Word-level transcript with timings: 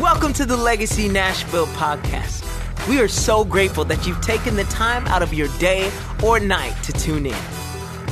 Welcome 0.00 0.32
to 0.34 0.44
the 0.44 0.56
Legacy 0.56 1.08
Nashville 1.08 1.68
podcast. 1.68 2.42
We 2.88 3.00
are 3.00 3.06
so 3.06 3.44
grateful 3.44 3.84
that 3.84 4.04
you've 4.04 4.20
taken 4.20 4.56
the 4.56 4.64
time 4.64 5.06
out 5.06 5.22
of 5.22 5.32
your 5.32 5.46
day 5.58 5.88
or 6.22 6.40
night 6.40 6.74
to 6.82 6.92
tune 6.92 7.26
in. 7.26 7.36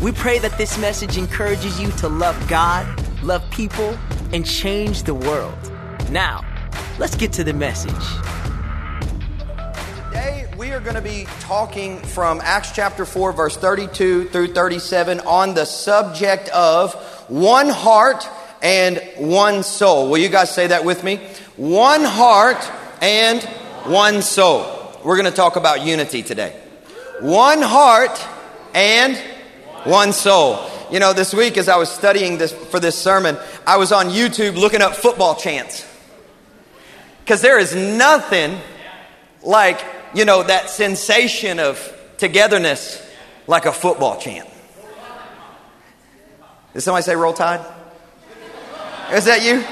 We 0.00 0.12
pray 0.12 0.38
that 0.38 0.56
this 0.58 0.78
message 0.78 1.18
encourages 1.18 1.80
you 1.80 1.90
to 1.92 2.08
love 2.08 2.36
God, 2.48 2.86
love 3.24 3.42
people, 3.50 3.98
and 4.32 4.46
change 4.46 5.02
the 5.02 5.14
world. 5.14 5.58
Now, 6.10 6.44
let's 7.00 7.16
get 7.16 7.32
to 7.34 7.44
the 7.44 7.52
message. 7.52 7.92
Today, 10.06 10.48
we 10.56 10.70
are 10.70 10.80
going 10.80 10.94
to 10.94 11.02
be 11.02 11.26
talking 11.40 11.98
from 11.98 12.40
Acts 12.42 12.70
chapter 12.70 13.04
4, 13.04 13.32
verse 13.32 13.56
32 13.56 14.28
through 14.28 14.54
37 14.54 15.18
on 15.20 15.54
the 15.54 15.64
subject 15.64 16.48
of 16.50 16.94
one 17.28 17.68
heart 17.68 18.24
and 18.62 19.02
one 19.16 19.64
soul. 19.64 20.08
Will 20.08 20.18
you 20.18 20.28
guys 20.28 20.54
say 20.54 20.68
that 20.68 20.84
with 20.84 21.02
me? 21.02 21.20
One 21.56 22.02
heart 22.02 22.64
and 23.02 23.42
one 23.84 24.22
soul. 24.22 24.64
We're 25.04 25.16
going 25.16 25.30
to 25.30 25.36
talk 25.36 25.56
about 25.56 25.84
unity 25.84 26.22
today. 26.22 26.58
One 27.20 27.60
heart 27.60 28.18
and 28.74 29.16
one 29.84 30.14
soul. 30.14 30.70
You 30.90 30.98
know, 30.98 31.12
this 31.12 31.34
week 31.34 31.58
as 31.58 31.68
I 31.68 31.76
was 31.76 31.90
studying 31.90 32.38
this 32.38 32.52
for 32.52 32.80
this 32.80 32.96
sermon, 32.96 33.36
I 33.66 33.76
was 33.76 33.92
on 33.92 34.06
YouTube 34.06 34.56
looking 34.56 34.80
up 34.80 34.94
football 34.94 35.34
chants. 35.34 35.86
Because 37.20 37.42
there 37.42 37.58
is 37.58 37.74
nothing 37.74 38.58
like, 39.42 39.84
you 40.14 40.24
know, 40.24 40.42
that 40.42 40.70
sensation 40.70 41.58
of 41.58 41.78
togetherness 42.16 43.06
like 43.46 43.66
a 43.66 43.72
football 43.72 44.18
chant. 44.18 44.48
Did 46.72 46.80
somebody 46.80 47.02
say 47.02 47.14
roll 47.14 47.34
tide? 47.34 47.60
Is 49.12 49.26
that 49.26 49.44
you? 49.44 49.62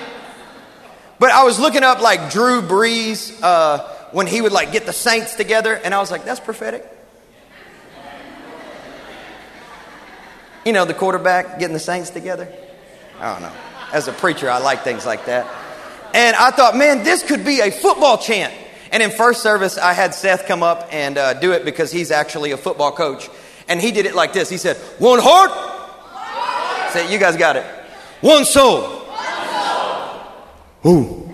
But 1.21 1.33
I 1.33 1.45
was 1.45 1.61
looking 1.61 1.85
up 1.85 2.01
like 2.01 2.33
Drew 2.33 2.63
Brees 2.63 3.39
uh, 3.43 3.87
when 4.11 4.27
he 4.27 4.41
would 4.41 4.53
like 4.53 4.73
get 4.73 4.87
the 4.87 4.93
saints 4.95 5.35
together, 5.35 5.75
and 5.75 5.95
I 5.95 6.01
was 6.01 6.11
like, 6.11 6.25
that's 6.25 6.41
prophetic. 6.41 6.83
You 10.65 10.73
know, 10.73 10.87
the 10.87 10.95
quarterback 10.95 11.59
getting 11.59 11.75
the 11.75 11.79
saints 11.79 12.09
together. 12.09 12.51
I 13.19 13.33
don't 13.35 13.43
know. 13.43 13.53
As 13.93 14.09
a 14.09 14.13
preacher, 14.13 14.49
I 14.49 14.61
like 14.61 14.83
things 14.83 15.05
like 15.05 15.27
that. 15.27 15.47
And 16.15 16.35
I 16.35 16.53
thought, 16.53 16.75
man, 16.75 17.05
this 17.05 17.23
could 17.23 17.45
be 17.45 17.61
a 17.61 17.71
football 17.71 18.17
chant. 18.17 18.55
And 18.91 19.03
in 19.03 19.11
first 19.11 19.43
service, 19.43 19.77
I 19.77 19.93
had 19.93 20.15
Seth 20.15 20.47
come 20.47 20.63
up 20.63 20.89
and 20.91 21.19
uh, 21.19 21.35
do 21.35 21.53
it 21.53 21.67
because 21.67 21.93
he's 21.93 22.11
actually 22.11 22.53
a 22.53 22.57
football 22.57 22.93
coach. 22.93 23.29
And 23.69 23.79
he 23.79 23.93
did 23.93 24.07
it 24.07 24.15
like 24.15 24.33
this. 24.33 24.49
He 24.49 24.57
said, 24.57 24.79
"One 24.99 25.21
heart." 25.23 25.51
Say, 26.93 27.13
you 27.13 27.19
guys 27.19 27.37
got 27.37 27.57
it. 27.57 27.65
One 28.23 28.47
soul. 28.47 29.00
Ooh. 30.87 31.31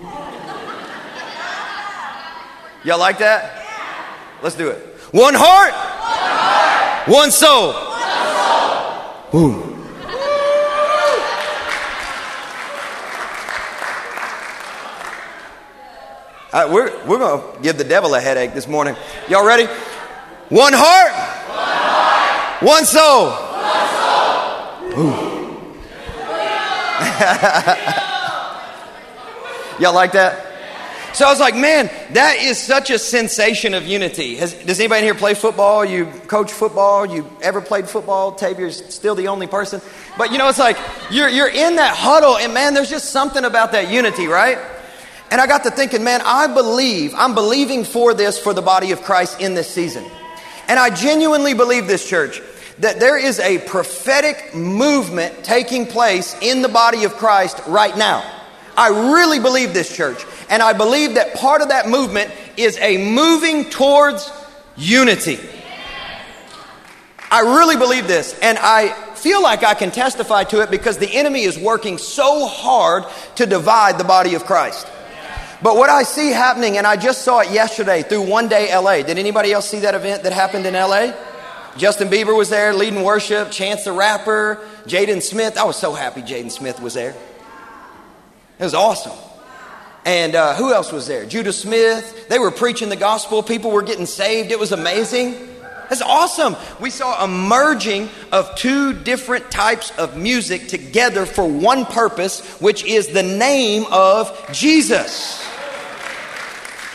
Y'all 2.83 2.99
like 2.99 3.17
that? 3.19 3.65
Let's 4.41 4.55
do 4.55 4.69
it. 4.69 4.79
One 5.11 5.33
heart, 5.35 5.73
one 7.07 7.31
soul. 7.31 7.73
Ooh. 9.33 9.63
Uh, 16.53 16.53
All 16.53 16.63
right, 16.63 16.73
we're, 16.73 17.05
we're 17.05 17.17
going 17.19 17.55
to 17.55 17.61
give 17.61 17.77
the 17.77 17.83
devil 17.83 18.15
a 18.15 18.21
headache 18.21 18.53
this 18.53 18.67
morning. 18.67 18.95
Y'all 19.29 19.45
ready? 19.45 19.65
One 20.49 20.73
heart, 20.73 21.11
one, 22.61 22.85
soul. 22.85 23.33
Y'all 29.79 29.93
like 29.93 30.13
that? 30.13 30.47
So 31.13 31.25
I 31.25 31.29
was 31.31 31.39
like, 31.39 31.55
man, 31.55 31.89
that 32.13 32.37
is 32.41 32.59
such 32.59 32.91
a 32.91 32.99
sensation 32.99 33.73
of 33.73 33.87
unity. 33.87 34.35
Has, 34.35 34.53
does 34.53 34.79
anybody 34.79 35.03
here 35.03 35.15
play 35.15 35.33
football? 35.33 35.83
You 35.83 36.05
coach 36.27 36.51
football? 36.51 37.07
You 37.07 37.27
ever 37.41 37.59
played 37.59 37.89
football? 37.89 38.33
Tavier's 38.33 38.93
still 38.93 39.15
the 39.15 39.27
only 39.27 39.47
person. 39.47 39.81
But 40.17 40.31
you 40.31 40.37
know, 40.37 40.47
it's 40.47 40.59
like 40.59 40.77
you're, 41.09 41.27
you're 41.27 41.49
in 41.49 41.77
that 41.77 41.95
huddle, 41.95 42.37
and 42.37 42.53
man, 42.53 42.75
there's 42.75 42.89
just 42.89 43.09
something 43.11 43.45
about 43.45 43.71
that 43.71 43.91
unity, 43.91 44.27
right? 44.27 44.59
And 45.31 45.41
I 45.41 45.47
got 45.47 45.63
to 45.63 45.71
thinking, 45.71 46.03
man, 46.03 46.21
I 46.23 46.53
believe, 46.53 47.13
I'm 47.15 47.33
believing 47.33 47.83
for 47.83 48.13
this 48.13 48.37
for 48.39 48.53
the 48.53 48.61
body 48.61 48.91
of 48.91 49.01
Christ 49.01 49.41
in 49.41 49.55
this 49.55 49.67
season. 49.67 50.05
And 50.67 50.79
I 50.79 50.93
genuinely 50.93 51.53
believe 51.53 51.87
this, 51.87 52.07
church, 52.07 52.41
that 52.77 52.99
there 52.99 53.17
is 53.17 53.39
a 53.39 53.57
prophetic 53.57 54.53
movement 54.53 55.43
taking 55.43 55.87
place 55.87 56.35
in 56.41 56.61
the 56.61 56.69
body 56.69 57.05
of 57.05 57.13
Christ 57.13 57.59
right 57.67 57.97
now. 57.97 58.36
I 58.77 59.11
really 59.11 59.39
believe 59.39 59.73
this, 59.73 59.93
church. 59.93 60.23
And 60.49 60.61
I 60.61 60.73
believe 60.73 61.15
that 61.15 61.33
part 61.33 61.61
of 61.61 61.69
that 61.69 61.89
movement 61.89 62.31
is 62.55 62.77
a 62.77 63.11
moving 63.11 63.69
towards 63.71 64.31
unity. 64.77 65.39
I 67.29 67.41
really 67.41 67.75
believe 67.75 68.07
this. 68.07 68.37
And 68.39 68.57
I 68.59 68.89
feel 69.15 69.41
like 69.41 69.63
I 69.63 69.73
can 69.73 69.91
testify 69.91 70.43
to 70.45 70.61
it 70.61 70.69
because 70.69 70.97
the 70.99 71.11
enemy 71.11 71.41
is 71.41 71.57
working 71.57 71.97
so 71.97 72.45
hard 72.45 73.03
to 73.35 73.45
divide 73.45 73.97
the 73.97 74.03
body 74.03 74.35
of 74.35 74.45
Christ. 74.45 74.87
But 75.61 75.75
what 75.75 75.89
I 75.89 76.03
see 76.03 76.29
happening, 76.29 76.77
and 76.77 76.85
I 76.85 76.97
just 76.97 77.23
saw 77.23 77.39
it 77.39 77.51
yesterday 77.51 78.03
through 78.03 78.29
One 78.29 78.47
Day 78.47 78.73
LA. 78.73 79.01
Did 79.01 79.17
anybody 79.17 79.51
else 79.51 79.67
see 79.67 79.79
that 79.79 79.95
event 79.95 80.23
that 80.23 80.33
happened 80.33 80.67
in 80.67 80.75
LA? 80.75 81.13
Justin 81.77 82.09
Bieber 82.09 82.37
was 82.37 82.49
there 82.49 82.73
leading 82.73 83.03
worship, 83.03 83.51
Chance 83.51 83.85
the 83.85 83.91
Rapper, 83.91 84.59
Jaden 84.85 85.21
Smith. 85.21 85.57
I 85.57 85.63
was 85.63 85.75
so 85.75 85.93
happy 85.93 86.21
Jaden 86.21 86.51
Smith 86.51 86.79
was 86.79 86.93
there. 86.93 87.15
It 88.59 88.63
was 88.63 88.73
awesome. 88.73 89.17
And 90.05 90.35
uh, 90.35 90.55
who 90.55 90.73
else 90.73 90.91
was 90.91 91.05
there? 91.05 91.25
Judah 91.25 91.53
Smith. 91.53 92.27
They 92.29 92.39
were 92.39 92.51
preaching 92.51 92.89
the 92.89 92.95
gospel. 92.95 93.43
People 93.43 93.71
were 93.71 93.83
getting 93.83 94.05
saved. 94.05 94.51
It 94.51 94.59
was 94.59 94.71
amazing. 94.71 95.35
That's 95.89 96.01
awesome. 96.01 96.55
We 96.81 96.89
saw 96.89 97.23
a 97.23 97.27
merging 97.27 98.09
of 98.31 98.55
two 98.55 98.93
different 98.93 99.51
types 99.51 99.91
of 99.97 100.17
music 100.17 100.67
together 100.67 101.25
for 101.25 101.47
one 101.47 101.85
purpose, 101.85 102.59
which 102.59 102.83
is 102.83 103.09
the 103.09 103.23
name 103.23 103.85
of 103.91 104.49
Jesus. 104.51 105.45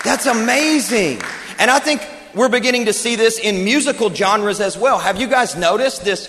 That's 0.04 0.26
amazing. 0.26 1.22
And 1.58 1.70
I 1.70 1.78
think 1.78 2.06
we're 2.34 2.48
beginning 2.48 2.86
to 2.86 2.92
see 2.92 3.16
this 3.16 3.38
in 3.38 3.64
musical 3.64 4.12
genres 4.12 4.60
as 4.60 4.76
well. 4.76 4.98
Have 4.98 5.20
you 5.20 5.26
guys 5.26 5.54
noticed 5.54 6.04
this 6.04 6.28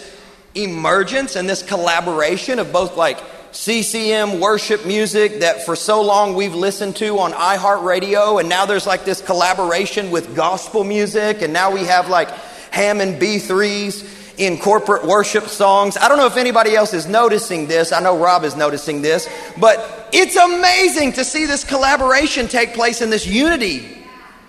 emergence 0.56 1.36
and 1.36 1.50
this 1.50 1.64
collaboration 1.64 2.60
of 2.60 2.72
both 2.72 2.96
like 2.96 3.20
CCM 3.53 4.40
worship 4.40 4.84
music 4.84 5.41
that 5.41 5.64
for 5.64 5.75
so 5.75 6.02
long 6.02 6.34
we've 6.34 6.56
listened 6.56 6.96
to 6.96 7.19
on 7.19 7.34
iHeartRadio, 7.34 8.40
and 8.40 8.50
now 8.50 8.66
there's 8.66 8.88
like 8.88 9.06
this 9.06 9.22
collaboration 9.22 10.09
with 10.09 10.36
gospel 10.36 10.84
music, 10.84 11.44
and 11.44 11.53
now 11.53 11.72
we 11.72 11.86
have 11.86 12.09
like 12.09 12.30
Hammond 12.72 13.22
B3s 13.22 14.40
in 14.40 14.58
corporate 14.58 15.06
worship 15.06 15.44
songs. 15.44 15.97
I 15.97 16.08
don't 16.09 16.18
know 16.18 16.25
if 16.25 16.36
anybody 16.36 16.75
else 16.75 16.96
is 16.96 17.06
noticing 17.06 17.68
this. 17.68 17.91
I 17.91 18.00
know 18.00 18.18
Rob 18.18 18.44
is 18.44 18.56
noticing 18.56 19.03
this, 19.03 19.30
but 19.59 20.09
it's 20.12 20.35
amazing 20.35 21.14
to 21.14 21.24
see 21.24 21.46
this 21.46 21.64
collaboration 21.64 22.47
take 22.47 22.74
place 22.74 23.02
and 23.02 23.12
this 23.12 23.28
unity 23.28 24.03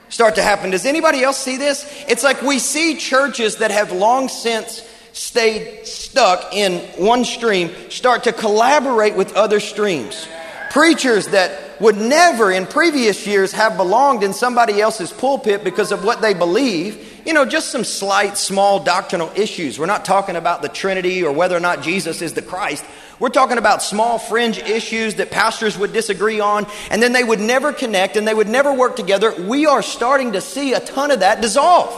start 0.09 0.36
to 0.36 0.42
happen. 0.42 0.71
Does 0.71 0.86
anybody 0.86 1.22
else 1.22 1.36
see 1.36 1.59
this? 1.59 1.84
It's 2.09 2.25
like 2.25 2.41
we 2.41 2.59
see 2.59 2.97
churches 2.97 3.56
that 3.56 3.71
have 3.71 3.92
long 3.92 4.28
since 4.28 4.81
stayed 5.14 5.86
stuck 5.86 6.52
in 6.52 6.80
one 6.98 7.25
stream 7.25 7.70
start 7.88 8.25
to 8.25 8.32
collaborate 8.32 9.14
with 9.14 9.32
other 9.34 9.60
streams. 9.60 10.28
Preachers 10.70 11.28
that 11.28 11.80
would 11.80 11.97
never 11.97 12.50
in 12.50 12.66
previous 12.66 13.24
years 13.26 13.53
have 13.53 13.76
belonged 13.76 14.24
in 14.24 14.32
somebody 14.32 14.80
else's 14.80 15.12
pulpit 15.12 15.62
because 15.62 15.92
of 15.92 16.04
what 16.04 16.20
they 16.20 16.34
believe. 16.34 17.22
You 17.24 17.32
know, 17.32 17.44
just 17.44 17.70
some 17.70 17.84
slight, 17.84 18.36
small 18.36 18.82
doctrinal 18.82 19.30
issues. 19.36 19.78
We're 19.78 19.86
not 19.86 20.04
talking 20.04 20.34
about 20.34 20.62
the 20.62 20.69
Trinity 20.69 21.22
or 21.22 21.32
whether 21.32 21.56
or 21.56 21.60
not 21.60 21.82
Jesus 21.82 22.20
is 22.20 22.34
the 22.34 22.42
Christ. 22.42 22.84
We're 23.20 23.28
talking 23.28 23.56
about 23.56 23.84
small 23.84 24.19
fringe 24.19 24.58
issues 24.58 25.15
that 25.15 25.30
pastors 25.30 25.78
would 25.78 25.92
disagree 25.92 26.41
on, 26.41 26.66
and 26.91 27.00
then 27.00 27.12
they 27.12 27.22
would 27.22 27.41
never 27.41 27.72
connect 27.72 28.16
and 28.16 28.27
they 28.27 28.34
would 28.34 28.48
never 28.48 28.72
work 28.74 28.97
together. 28.97 29.33
We 29.33 29.66
are 29.66 29.80
starting 29.80 30.33
to 30.33 30.41
see 30.41 30.74
a 30.74 30.80
ton 30.80 31.12
of 31.12 31.21
that 31.21 31.41
dissolve. 31.41 31.89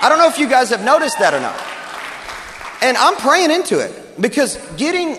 I 0.00 0.08
don't 0.08 0.18
know 0.18 0.28
if 0.28 0.38
you 0.38 0.48
guys 0.48 0.70
have 0.70 0.84
noticed 0.84 1.18
that 1.18 1.34
or 1.34 1.40
not. 1.40 1.81
And 2.82 2.96
I'm 2.96 3.16
praying 3.16 3.52
into 3.52 3.78
it 3.78 4.20
because 4.20 4.58
getting, 4.76 5.16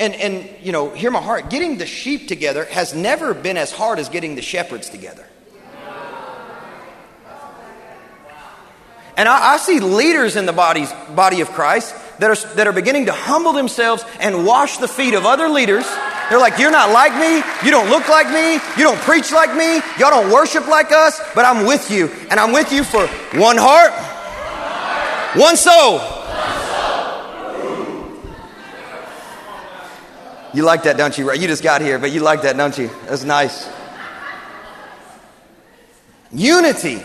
and, 0.00 0.14
and 0.14 0.50
you 0.60 0.72
know, 0.72 0.90
hear 0.90 1.12
my 1.12 1.22
heart, 1.22 1.48
getting 1.48 1.78
the 1.78 1.86
sheep 1.86 2.26
together 2.26 2.64
has 2.64 2.92
never 2.92 3.32
been 3.32 3.56
as 3.56 3.70
hard 3.70 4.00
as 4.00 4.08
getting 4.08 4.34
the 4.34 4.42
shepherds 4.42 4.90
together. 4.90 5.24
And 9.16 9.28
I, 9.28 9.54
I 9.54 9.56
see 9.58 9.78
leaders 9.78 10.34
in 10.34 10.44
the 10.44 10.52
bodies, 10.52 10.92
body 11.14 11.40
of 11.40 11.50
Christ 11.50 11.94
that 12.18 12.30
are, 12.30 12.54
that 12.56 12.66
are 12.66 12.72
beginning 12.72 13.06
to 13.06 13.12
humble 13.12 13.52
themselves 13.52 14.04
and 14.18 14.44
wash 14.44 14.78
the 14.78 14.88
feet 14.88 15.14
of 15.14 15.24
other 15.24 15.48
leaders. 15.48 15.86
They're 16.30 16.40
like, 16.40 16.58
You're 16.58 16.72
not 16.72 16.90
like 16.90 17.12
me. 17.12 17.36
You 17.64 17.70
don't 17.70 17.90
look 17.90 18.08
like 18.08 18.26
me. 18.28 18.54
You 18.76 18.82
don't 18.82 18.98
preach 18.98 19.30
like 19.30 19.54
me. 19.54 19.76
Y'all 20.00 20.10
don't 20.10 20.32
worship 20.32 20.66
like 20.66 20.90
us, 20.90 21.20
but 21.32 21.44
I'm 21.44 21.64
with 21.64 21.92
you. 21.92 22.08
And 22.28 22.40
I'm 22.40 22.50
with 22.50 22.72
you 22.72 22.82
for 22.82 23.06
one 23.38 23.56
heart, 23.56 23.92
one 25.38 25.56
soul. 25.56 26.13
You 30.54 30.62
like 30.62 30.84
that, 30.84 30.96
don't 30.96 31.18
you? 31.18 31.32
You 31.32 31.48
just 31.48 31.64
got 31.64 31.80
here, 31.80 31.98
but 31.98 32.12
you 32.12 32.20
like 32.20 32.42
that, 32.42 32.56
don't 32.56 32.78
you? 32.78 32.88
That's 33.06 33.24
nice. 33.24 33.68
unity. 36.30 37.02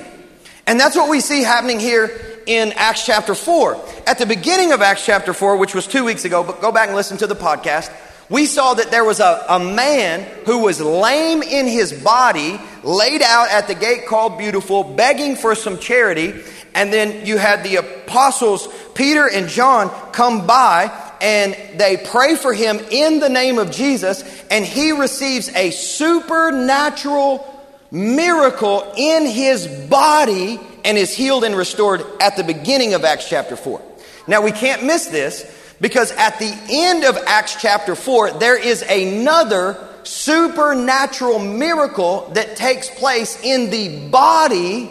And 0.68 0.80
that's 0.80 0.96
what 0.96 1.10
we 1.10 1.19
see 1.19 1.42
happening 1.42 1.80
here 1.80 2.12
in 2.46 2.74
Acts 2.74 3.07
chapter 3.07 3.34
4. 3.34 3.84
At 4.06 4.19
the 4.19 4.28
beginning 4.28 4.72
of 4.72 4.84
Acts 4.84 5.04
chapter 5.04 5.34
4, 5.34 5.57
which 5.57 5.74
was 5.74 5.88
two 5.88 6.06
weeks 6.06 6.25
ago, 6.25 6.44
but 6.44 6.62
go 6.62 6.72
back 6.72 6.90
and 6.90 6.96
listen 6.96 7.18
to 7.18 7.28
the 7.28 7.36
podcast, 7.36 7.92
we 8.30 8.46
saw 8.46 8.75
that 8.75 8.92
there 8.92 9.04
was 9.04 9.19
a, 9.19 9.44
a 9.50 9.60
man 9.60 10.22
who 10.45 10.60
was 10.60 10.80
lame 10.80 11.42
in 11.42 11.66
his 11.66 11.92
body, 11.92 12.62
laid 12.84 13.24
out 13.24 13.50
at 13.50 13.66
the 13.66 13.74
gate 13.74 14.06
called 14.06 14.38
Beautiful, 14.38 14.84
begging 14.84 15.36
for 15.36 15.56
some 15.56 15.80
charity. 15.80 16.36
And 16.75 16.94
then 16.94 17.25
you 17.25 17.40
had 17.40 17.63
the 17.63 17.78
apostles, 17.78 18.68
Peter 18.94 19.28
and 19.28 19.50
John, 19.50 19.90
come 20.12 20.45
by 20.45 21.09
and 21.21 21.56
they 21.80 21.98
pray 21.98 22.36
for 22.36 22.54
him 22.54 22.80
in 22.92 23.19
the 23.19 23.30
name 23.30 23.57
of 23.60 23.71
Jesus, 23.71 24.24
and 24.50 24.66
he 24.66 24.92
receives 24.92 25.50
a 25.50 25.71
supernatural 25.71 27.45
miracle 27.92 28.94
in 28.95 29.25
his 29.25 29.68
body 29.89 30.60
and 30.86 30.98
is 30.98 31.13
healed 31.13 31.44
and 31.44 31.56
restored 31.56 32.04
at 32.21 32.38
the 32.38 32.44
beginning 32.44 32.94
of 32.94 33.04
Acts 33.04 33.27
chapter 33.27 33.56
4. 33.56 33.81
Now, 34.27 34.42
we 34.42 34.51
can't 34.51 34.83
miss 34.83 35.07
this 35.07 35.75
because 35.81 36.12
at 36.12 36.39
the 36.39 36.56
end 36.69 37.04
of 37.04 37.18
Acts 37.25 37.60
chapter 37.62 37.95
4, 37.95 38.33
there 38.39 38.57
is 38.57 38.83
another 38.83 39.77
supernatural 40.04 41.39
miracle 41.39 42.30
that 42.33 42.56
takes 42.56 42.89
place 42.89 43.42
in 43.44 43.69
the 43.69 44.10
body 44.10 44.89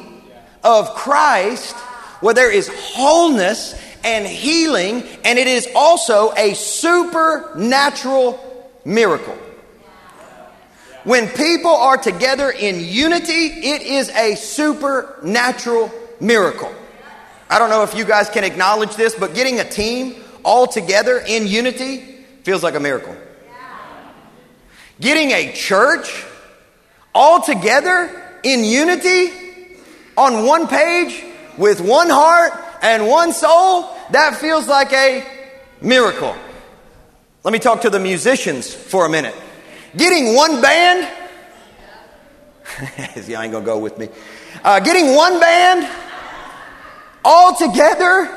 of 0.65 0.95
Christ 0.95 1.75
where 2.21 2.35
there 2.35 2.51
is 2.51 2.69
wholeness 2.69 3.75
and 4.05 4.27
healing, 4.27 5.03
and 5.25 5.39
it 5.39 5.47
is 5.47 5.69
also 5.75 6.33
a 6.33 6.55
supernatural 6.55 8.39
miracle. 8.85 9.37
When 11.05 11.29
people 11.29 11.71
are 11.71 11.97
together 11.97 12.51
in 12.51 12.81
unity, 12.81 13.33
it 13.33 13.83
is 13.83 14.11
a 14.11 14.35
supernatural 14.35 15.91
miracle. 16.21 16.73
I 17.49 17.59
don't 17.59 17.71
know 17.71 17.83
if 17.83 17.95
you 17.95 18.05
guys 18.05 18.29
can 18.29 18.45
acknowledge 18.45 18.95
this, 18.97 19.15
but 19.15 19.35
getting 19.35 19.59
a 19.61 19.65
team 19.65 20.17
all 20.45 20.67
together 20.67 21.19
in 21.27 21.47
unity 21.47 21.99
feels 22.43 22.63
like 22.63 22.75
a 22.75 22.81
miracle. 22.81 23.17
Getting 25.01 25.31
a 25.31 25.53
church 25.53 26.25
all 27.15 27.41
together 27.41 28.11
in 28.43 28.65
unity 28.65 29.33
on 30.17 30.45
one 30.45 30.67
page 30.67 31.25
with 31.57 31.81
one 31.81 32.11
heart 32.11 32.53
and 32.83 33.07
one 33.07 33.33
soul, 33.33 33.97
that 34.11 34.37
feels 34.37 34.67
like 34.67 34.93
a 34.93 35.27
miracle. 35.81 36.35
Let 37.45 37.53
me 37.53 37.59
talk 37.59 37.83
to 37.83 37.91
the 37.91 38.01
musicians 38.01 38.73
for 38.73 39.07
a 39.07 39.09
minute. 39.09 39.35
Getting 39.97 40.35
one 40.35 40.61
band, 40.61 41.09
y'all 43.27 43.43
ain't 43.43 43.53
gonna 43.53 43.65
go 43.65 43.79
with 43.79 43.99
me. 43.99 44.09
Uh, 44.63 44.81
getting 44.81 45.15
one 45.15 45.41
band 45.41 45.89
all 47.25 47.55
together, 47.55 48.29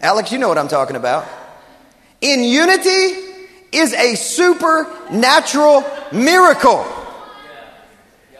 Alex, 0.00 0.30
you 0.32 0.38
know 0.38 0.48
what 0.48 0.58
I'm 0.58 0.68
talking 0.68 0.96
about. 0.96 1.26
In 2.20 2.42
unity 2.42 3.28
is 3.72 3.92
a 3.92 4.14
supernatural 4.14 5.84
miracle. 6.12 6.86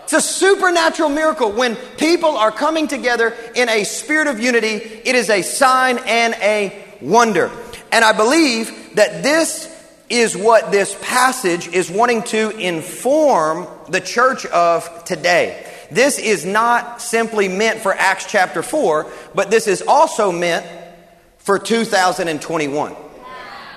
It's 0.09 0.15
a 0.15 0.23
supernatural 0.23 1.11
miracle. 1.11 1.53
When 1.53 1.77
people 1.99 2.31
are 2.31 2.51
coming 2.51 2.89
together 2.89 3.37
in 3.55 3.69
a 3.69 3.85
spirit 3.85 4.27
of 4.27 4.41
unity, 4.41 4.77
it 4.77 5.15
is 5.15 5.29
a 5.29 5.43
sign 5.43 5.99
and 5.99 6.33
a 6.41 6.83
wonder. 7.03 7.51
And 7.93 8.03
I 8.03 8.15
believe 8.15 8.95
that 8.95 9.23
this 9.23 9.69
is 10.09 10.35
what 10.35 10.73
this 10.73 10.97
passage 11.03 11.69
is 11.69 11.91
wanting 11.91 12.23
to 12.23 12.49
inform 12.57 13.67
the 13.91 14.01
church 14.01 14.47
of 14.47 15.05
today. 15.05 15.71
This 15.91 16.19
is 16.19 16.47
not 16.47 17.03
simply 17.03 17.49
meant 17.49 17.81
for 17.81 17.93
Acts 17.93 18.25
chapter 18.31 18.63
4, 18.63 19.13
but 19.35 19.51
this 19.51 19.67
is 19.67 19.83
also 19.83 20.33
meant 20.33 20.65
for 21.37 21.59
2021 21.59 22.97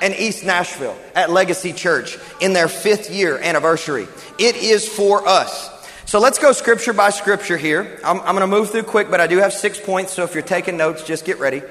and 0.02 0.16
East 0.16 0.46
Nashville 0.46 0.98
at 1.14 1.30
Legacy 1.30 1.74
Church 1.74 2.18
in 2.40 2.54
their 2.54 2.70
fifth 2.70 3.12
year 3.12 3.38
anniversary. 3.38 4.08
It 4.40 4.56
is 4.56 4.88
for 4.88 5.28
us. 5.28 5.71
So 6.12 6.20
let's 6.20 6.40
go 6.40 6.52
scripture 6.52 6.92
by 6.92 7.10
scripture 7.12 7.56
here. 7.56 7.98
I'm, 8.04 8.20
I'm 8.20 8.36
going 8.36 8.42
to 8.42 8.48
move 8.48 8.70
through 8.70 8.84
quick, 8.84 9.10
but 9.10 9.22
I 9.22 9.28
do 9.28 9.38
have 9.38 9.54
six 9.54 9.80
points, 9.80 10.12
so 10.12 10.26
if 10.26 10.34
you're 10.34 10.44
taking 10.44 10.76
notes, 10.76 11.06
just 11.06 11.24
get 11.24 11.40
ready. 11.40 11.62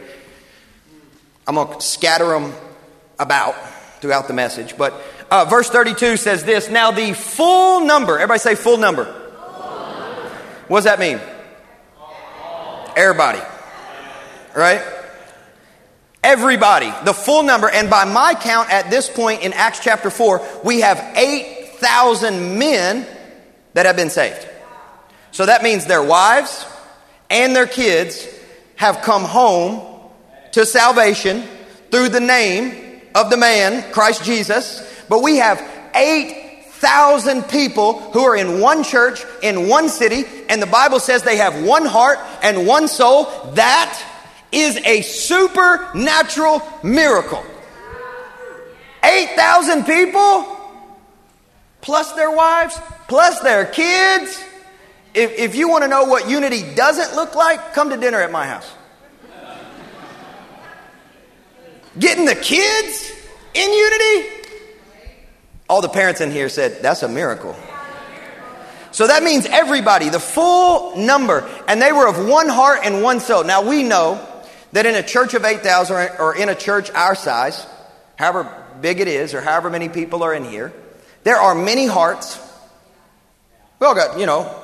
I'm 1.46 1.56
going 1.56 1.78
to 1.78 1.84
scatter 1.84 2.28
them 2.28 2.54
about 3.18 3.54
throughout 4.00 4.28
the 4.28 4.32
message. 4.32 4.78
But 4.78 4.94
uh, 5.30 5.44
verse 5.44 5.68
32 5.68 6.16
says 6.16 6.42
this 6.42 6.70
Now 6.70 6.90
the 6.90 7.12
full 7.12 7.84
number, 7.84 8.14
everybody 8.14 8.38
say 8.38 8.54
full 8.54 8.78
number. 8.78 9.04
What 10.68 10.78
does 10.78 10.84
that 10.84 10.98
mean? 10.98 11.20
Everybody. 12.96 13.40
Right? 14.56 14.80
Everybody, 16.24 16.90
the 17.04 17.12
full 17.12 17.42
number. 17.42 17.68
And 17.68 17.90
by 17.90 18.06
my 18.06 18.34
count 18.40 18.70
at 18.70 18.88
this 18.88 19.10
point 19.10 19.42
in 19.42 19.52
Acts 19.52 19.80
chapter 19.80 20.08
4, 20.08 20.62
we 20.64 20.80
have 20.80 20.98
8,000 21.14 22.58
men 22.58 23.06
that 23.74 23.86
have 23.86 23.96
been 23.96 24.10
saved. 24.10 24.48
So 25.32 25.46
that 25.46 25.62
means 25.62 25.86
their 25.86 26.02
wives 26.02 26.66
and 27.28 27.54
their 27.54 27.66
kids 27.66 28.26
have 28.76 29.02
come 29.02 29.24
home 29.24 30.10
to 30.52 30.66
salvation 30.66 31.44
through 31.90 32.08
the 32.08 32.20
name 32.20 33.02
of 33.14 33.30
the 33.30 33.36
man, 33.36 33.92
Christ 33.92 34.24
Jesus. 34.24 34.86
But 35.08 35.22
we 35.22 35.36
have 35.36 35.60
8,000 35.94 37.42
people 37.44 38.00
who 38.12 38.20
are 38.20 38.36
in 38.36 38.60
one 38.60 38.82
church, 38.82 39.24
in 39.42 39.68
one 39.68 39.88
city, 39.88 40.24
and 40.48 40.60
the 40.60 40.66
Bible 40.66 41.00
says 41.00 41.22
they 41.22 41.36
have 41.36 41.62
one 41.62 41.86
heart 41.86 42.18
and 42.42 42.66
one 42.66 42.88
soul. 42.88 43.24
That 43.54 44.02
is 44.52 44.76
a 44.78 45.02
supernatural 45.02 46.62
miracle. 46.82 47.44
8,000 49.04 49.84
people 49.84 50.59
plus 51.80 52.12
their 52.12 52.30
wives, 52.30 52.78
plus 53.08 53.40
their 53.40 53.64
kids. 53.64 54.42
If, 55.14 55.32
if 55.38 55.54
you 55.54 55.68
want 55.68 55.82
to 55.82 55.88
know 55.88 56.04
what 56.04 56.28
unity 56.28 56.74
doesn't 56.74 57.16
look 57.16 57.34
like, 57.34 57.74
come 57.74 57.90
to 57.90 57.96
dinner 57.96 58.20
at 58.20 58.30
my 58.30 58.46
house. 58.46 58.70
Getting 61.98 62.24
the 62.24 62.36
kids 62.36 63.12
in 63.54 63.72
unity? 63.72 64.46
All 65.68 65.82
the 65.82 65.88
parents 65.88 66.20
in 66.20 66.30
here 66.30 66.48
said, 66.48 66.82
that's 66.82 67.02
a 67.02 67.08
miracle. 67.08 67.56
So 68.92 69.06
that 69.06 69.22
means 69.22 69.46
everybody, 69.46 70.08
the 70.08 70.20
full 70.20 70.96
number, 70.96 71.48
and 71.68 71.80
they 71.80 71.92
were 71.92 72.08
of 72.08 72.26
one 72.28 72.48
heart 72.48 72.80
and 72.84 73.02
one 73.02 73.20
soul. 73.20 73.44
Now 73.44 73.68
we 73.68 73.82
know 73.82 74.26
that 74.72 74.86
in 74.86 74.94
a 74.94 75.02
church 75.02 75.34
of 75.34 75.44
8,000 75.44 75.96
or 76.18 76.36
in 76.36 76.48
a 76.48 76.54
church 76.54 76.90
our 76.90 77.14
size, 77.14 77.66
however 78.16 78.52
big 78.80 79.00
it 79.00 79.08
is, 79.08 79.34
or 79.34 79.40
however 79.40 79.70
many 79.70 79.88
people 79.88 80.22
are 80.22 80.34
in 80.34 80.44
here, 80.44 80.72
there 81.22 81.36
are 81.36 81.54
many 81.54 81.86
hearts. 81.86 82.38
We 83.78 83.86
all 83.86 83.94
got, 83.94 84.18
you 84.18 84.26
know, 84.26 84.54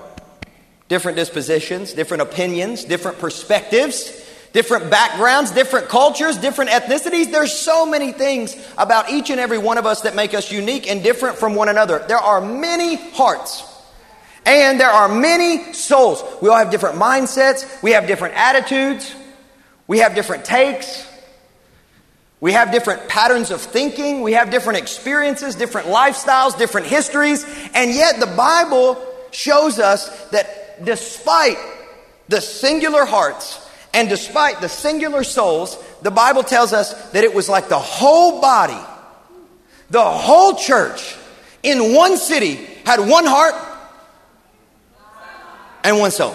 different 0.88 1.16
dispositions, 1.16 1.92
different 1.92 2.22
opinions, 2.22 2.84
different 2.84 3.18
perspectives, 3.18 4.24
different 4.52 4.90
backgrounds, 4.90 5.50
different 5.50 5.88
cultures, 5.88 6.38
different 6.38 6.70
ethnicities. 6.70 7.30
There's 7.30 7.52
so 7.52 7.84
many 7.84 8.12
things 8.12 8.56
about 8.78 9.10
each 9.10 9.30
and 9.30 9.40
every 9.40 9.58
one 9.58 9.78
of 9.78 9.86
us 9.86 10.02
that 10.02 10.14
make 10.14 10.32
us 10.32 10.50
unique 10.50 10.88
and 10.88 11.02
different 11.02 11.36
from 11.36 11.54
one 11.54 11.68
another. 11.68 12.04
There 12.06 12.18
are 12.18 12.40
many 12.40 12.96
hearts. 12.96 13.64
And 14.46 14.78
there 14.78 14.90
are 14.90 15.08
many 15.08 15.72
souls. 15.72 16.22
We 16.40 16.48
all 16.48 16.56
have 16.56 16.70
different 16.70 16.96
mindsets. 16.96 17.82
We 17.82 17.90
have 17.90 18.06
different 18.06 18.34
attitudes. 18.34 19.14
We 19.88 19.98
have 19.98 20.14
different 20.14 20.44
takes. 20.44 21.06
We 22.40 22.52
have 22.52 22.70
different 22.70 23.08
patterns 23.08 23.50
of 23.50 23.60
thinking, 23.60 24.20
we 24.20 24.32
have 24.34 24.50
different 24.50 24.78
experiences, 24.78 25.54
different 25.54 25.88
lifestyles, 25.88 26.58
different 26.58 26.86
histories, 26.86 27.44
and 27.74 27.90
yet 27.90 28.20
the 28.20 28.26
Bible 28.26 29.02
shows 29.30 29.78
us 29.78 30.28
that 30.30 30.84
despite 30.84 31.56
the 32.28 32.40
singular 32.40 33.04
hearts 33.04 33.66
and 33.94 34.08
despite 34.08 34.60
the 34.60 34.68
singular 34.68 35.24
souls, 35.24 35.82
the 36.02 36.10
Bible 36.10 36.42
tells 36.42 36.74
us 36.74 37.10
that 37.12 37.24
it 37.24 37.34
was 37.34 37.48
like 37.48 37.68
the 37.68 37.78
whole 37.78 38.42
body, 38.42 38.78
the 39.88 40.04
whole 40.04 40.54
church 40.54 41.16
in 41.62 41.94
one 41.94 42.18
city 42.18 42.56
had 42.84 43.00
one 43.00 43.24
heart 43.24 43.54
and 45.82 45.98
one 45.98 46.10
soul. 46.10 46.34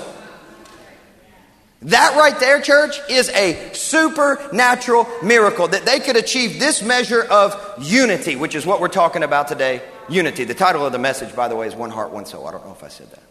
That 1.83 2.15
right 2.15 2.39
there, 2.39 2.61
church, 2.61 3.00
is 3.09 3.29
a 3.29 3.73
supernatural 3.73 5.07
miracle 5.23 5.67
that 5.67 5.83
they 5.83 6.00
could 6.00 6.15
achieve 6.15 6.59
this 6.59 6.83
measure 6.83 7.23
of 7.23 7.55
unity, 7.79 8.35
which 8.35 8.53
is 8.53 8.67
what 8.67 8.79
we're 8.79 8.88
talking 8.88 9.23
about 9.23 9.47
today. 9.47 9.81
Unity. 10.07 10.43
The 10.43 10.53
title 10.53 10.85
of 10.85 10.91
the 10.91 11.00
message, 11.00 11.35
by 11.35 11.47
the 11.47 11.55
way, 11.55 11.65
is 11.65 11.73
One 11.73 11.89
Heart, 11.89 12.11
One 12.11 12.25
Soul. 12.25 12.45
I 12.47 12.51
don't 12.51 12.65
know 12.65 12.71
if 12.71 12.83
I 12.83 12.89
said 12.89 13.09
that. 13.09 13.23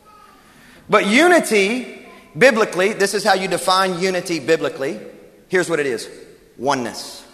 But 0.88 1.06
unity, 1.06 2.04
biblically, 2.36 2.92
this 2.92 3.14
is 3.14 3.22
how 3.22 3.34
you 3.34 3.46
define 3.46 4.00
unity 4.00 4.40
biblically. 4.40 4.98
Here's 5.48 5.70
what 5.70 5.78
it 5.78 5.86
is 5.86 6.10
oneness. 6.58 7.24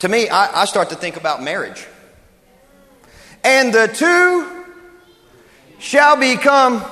To 0.00 0.08
me, 0.08 0.28
I, 0.28 0.62
I 0.62 0.64
start 0.64 0.90
to 0.90 0.96
think 0.96 1.16
about 1.16 1.42
marriage. 1.42 1.86
And 3.44 3.72
the 3.72 3.86
two 3.86 4.64
shall 5.78 6.16
become 6.16 6.84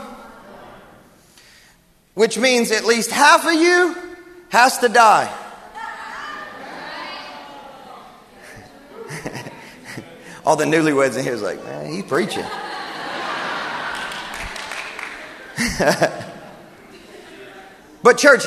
which 2.14 2.38
means 2.38 2.70
at 2.70 2.84
least 2.84 3.10
half 3.10 3.46
of 3.46 3.52
you 3.54 3.96
has 4.50 4.78
to 4.78 4.88
die. 4.88 5.32
All 10.44 10.56
the 10.56 10.64
newlyweds 10.64 11.16
in 11.16 11.24
here 11.24 11.34
is 11.34 11.42
like, 11.42 11.62
man, 11.64 11.92
he's 11.92 12.04
preaching. 12.04 12.44
but, 18.02 18.18
church, 18.18 18.44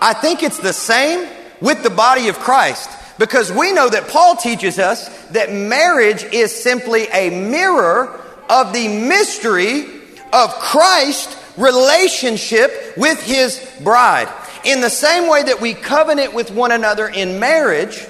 I 0.00 0.14
think 0.14 0.42
it's 0.42 0.58
the 0.58 0.72
same 0.72 1.28
with 1.60 1.82
the 1.82 1.90
body 1.90 2.28
of 2.28 2.38
Christ 2.38 2.90
because 3.18 3.52
we 3.52 3.72
know 3.72 3.88
that 3.88 4.08
Paul 4.08 4.36
teaches 4.36 4.78
us 4.78 5.08
that 5.28 5.52
marriage 5.52 6.24
is 6.24 6.54
simply 6.54 7.06
a 7.12 7.30
mirror 7.30 8.20
of 8.48 8.72
the 8.72 8.88
mystery 8.88 9.84
of 10.32 10.50
Christ 10.54 11.38
relationship 11.56 12.94
with 12.96 13.22
his 13.22 13.64
bride. 13.82 14.28
In 14.64 14.80
the 14.80 14.90
same 14.90 15.28
way 15.28 15.42
that 15.44 15.60
we 15.60 15.74
covenant 15.74 16.34
with 16.34 16.50
one 16.50 16.72
another 16.72 17.06
in 17.06 17.38
marriage, 17.38 18.06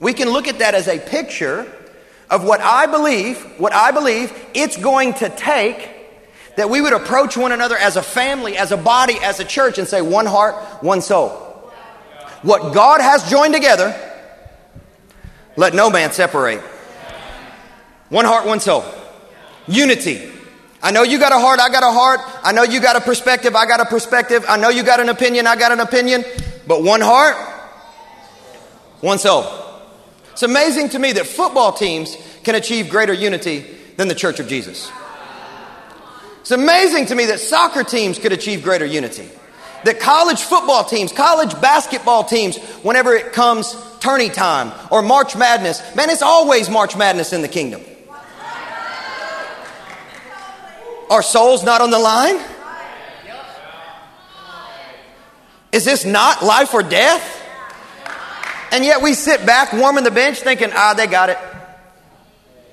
we 0.00 0.12
can 0.12 0.30
look 0.30 0.48
at 0.48 0.60
that 0.60 0.74
as 0.74 0.88
a 0.88 0.98
picture 0.98 1.70
of 2.30 2.44
what 2.44 2.60
I 2.60 2.86
believe, 2.86 3.38
what 3.58 3.72
I 3.72 3.90
believe 3.90 4.32
it's 4.54 4.76
going 4.76 5.14
to 5.14 5.28
take 5.28 5.96
that 6.56 6.68
we 6.68 6.80
would 6.80 6.92
approach 6.92 7.36
one 7.36 7.52
another 7.52 7.76
as 7.76 7.96
a 7.96 8.02
family, 8.02 8.56
as 8.56 8.72
a 8.72 8.76
body, 8.76 9.14
as 9.22 9.38
a 9.38 9.44
church, 9.44 9.78
and 9.78 9.86
say, 9.86 10.02
one 10.02 10.26
heart, 10.26 10.56
one 10.82 11.00
soul. 11.00 11.30
What 12.42 12.74
God 12.74 13.00
has 13.00 13.30
joined 13.30 13.54
together, 13.54 13.96
let 15.56 15.72
no 15.72 15.88
man 15.88 16.12
separate. 16.12 16.60
One 18.08 18.24
heart, 18.24 18.46
one 18.46 18.58
soul. 18.58 18.84
Unity. 19.68 20.32
I 20.82 20.92
know 20.92 21.02
you 21.02 21.18
got 21.18 21.32
a 21.32 21.38
heart, 21.38 21.58
I 21.60 21.70
got 21.70 21.82
a 21.82 21.90
heart. 21.90 22.20
I 22.42 22.52
know 22.52 22.62
you 22.62 22.80
got 22.80 22.96
a 22.96 23.00
perspective, 23.00 23.56
I 23.56 23.66
got 23.66 23.80
a 23.80 23.84
perspective. 23.84 24.44
I 24.48 24.56
know 24.56 24.68
you 24.68 24.82
got 24.84 25.00
an 25.00 25.08
opinion, 25.08 25.46
I 25.46 25.56
got 25.56 25.72
an 25.72 25.80
opinion. 25.80 26.24
But 26.66 26.82
one 26.82 27.00
heart, 27.00 27.34
one 29.00 29.18
soul. 29.18 29.44
It's 30.32 30.42
amazing 30.42 30.90
to 30.90 30.98
me 30.98 31.12
that 31.12 31.26
football 31.26 31.72
teams 31.72 32.16
can 32.44 32.54
achieve 32.54 32.90
greater 32.90 33.12
unity 33.12 33.64
than 33.96 34.06
the 34.06 34.14
Church 34.14 34.38
of 34.38 34.46
Jesus. 34.46 34.90
It's 36.40 36.52
amazing 36.52 37.06
to 37.06 37.14
me 37.14 37.26
that 37.26 37.40
soccer 37.40 37.82
teams 37.82 38.18
could 38.18 38.32
achieve 38.32 38.62
greater 38.62 38.86
unity. 38.86 39.28
That 39.84 40.00
college 40.00 40.40
football 40.40 40.84
teams, 40.84 41.12
college 41.12 41.52
basketball 41.60 42.24
teams, 42.24 42.56
whenever 42.82 43.12
it 43.14 43.32
comes 43.32 43.76
tourney 44.00 44.28
time 44.28 44.72
or 44.90 45.02
March 45.02 45.36
Madness, 45.36 45.94
man, 45.96 46.10
it's 46.10 46.22
always 46.22 46.70
March 46.70 46.96
Madness 46.96 47.32
in 47.32 47.42
the 47.42 47.48
kingdom. 47.48 47.82
Are 51.10 51.22
souls 51.22 51.64
not 51.64 51.80
on 51.80 51.90
the 51.90 51.98
line? 51.98 52.38
Is 55.72 55.84
this 55.84 56.04
not 56.04 56.42
life 56.42 56.72
or 56.74 56.82
death? 56.82 57.34
And 58.72 58.84
yet 58.84 59.02
we 59.02 59.14
sit 59.14 59.46
back 59.46 59.72
warming 59.72 60.04
the 60.04 60.10
bench 60.10 60.40
thinking, 60.40 60.70
ah, 60.72 60.94
they 60.94 61.06
got 61.06 61.30
it. 61.30 61.38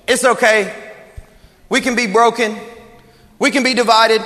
It's 0.06 0.24
okay. 0.24 0.92
We 1.68 1.80
can 1.80 1.96
be 1.96 2.06
broken. 2.06 2.56
We 3.38 3.50
can 3.50 3.62
be 3.62 3.74
divided. 3.74 4.22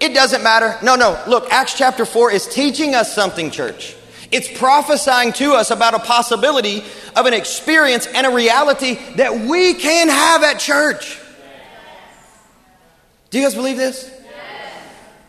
It 0.00 0.14
doesn't 0.14 0.42
matter. 0.42 0.76
No, 0.82 0.96
no. 0.96 1.22
Look, 1.26 1.50
Acts 1.52 1.74
chapter 1.76 2.04
4 2.04 2.32
is 2.32 2.46
teaching 2.46 2.94
us 2.94 3.14
something, 3.14 3.50
church. 3.50 3.94
It's 4.32 4.50
prophesying 4.58 5.32
to 5.34 5.52
us 5.52 5.70
about 5.70 5.94
a 5.94 5.98
possibility 5.98 6.84
of 7.16 7.26
an 7.26 7.34
experience 7.34 8.06
and 8.06 8.26
a 8.26 8.30
reality 8.30 8.94
that 9.16 9.40
we 9.48 9.74
can 9.74 10.08
have 10.08 10.42
at 10.42 10.58
church. 10.58 11.19
Do 13.30 13.38
you 13.38 13.44
guys 13.44 13.54
believe 13.54 13.76
this? 13.76 14.10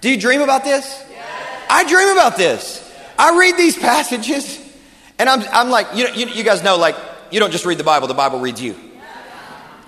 Do 0.02 0.10
you 0.10 0.18
dream 0.18 0.42
about 0.42 0.64
this? 0.64 1.06
I 1.70 1.84
dream 1.88 2.10
about 2.10 2.36
this. 2.36 2.80
I 3.18 3.38
read 3.38 3.56
these 3.56 3.78
passages 3.78 4.60
and 5.20 5.30
I'm, 5.30 5.42
I'm 5.52 5.70
like, 5.70 5.88
you, 5.94 6.08
you, 6.08 6.26
you 6.28 6.44
guys 6.44 6.64
know, 6.64 6.78
like, 6.78 6.96
you 7.30 7.40
don't 7.40 7.52
just 7.52 7.66
read 7.66 7.78
the 7.78 7.84
Bible, 7.84 8.08
the 8.08 8.16
Bible 8.16 8.40
reads 8.40 8.62
you. 8.62 8.76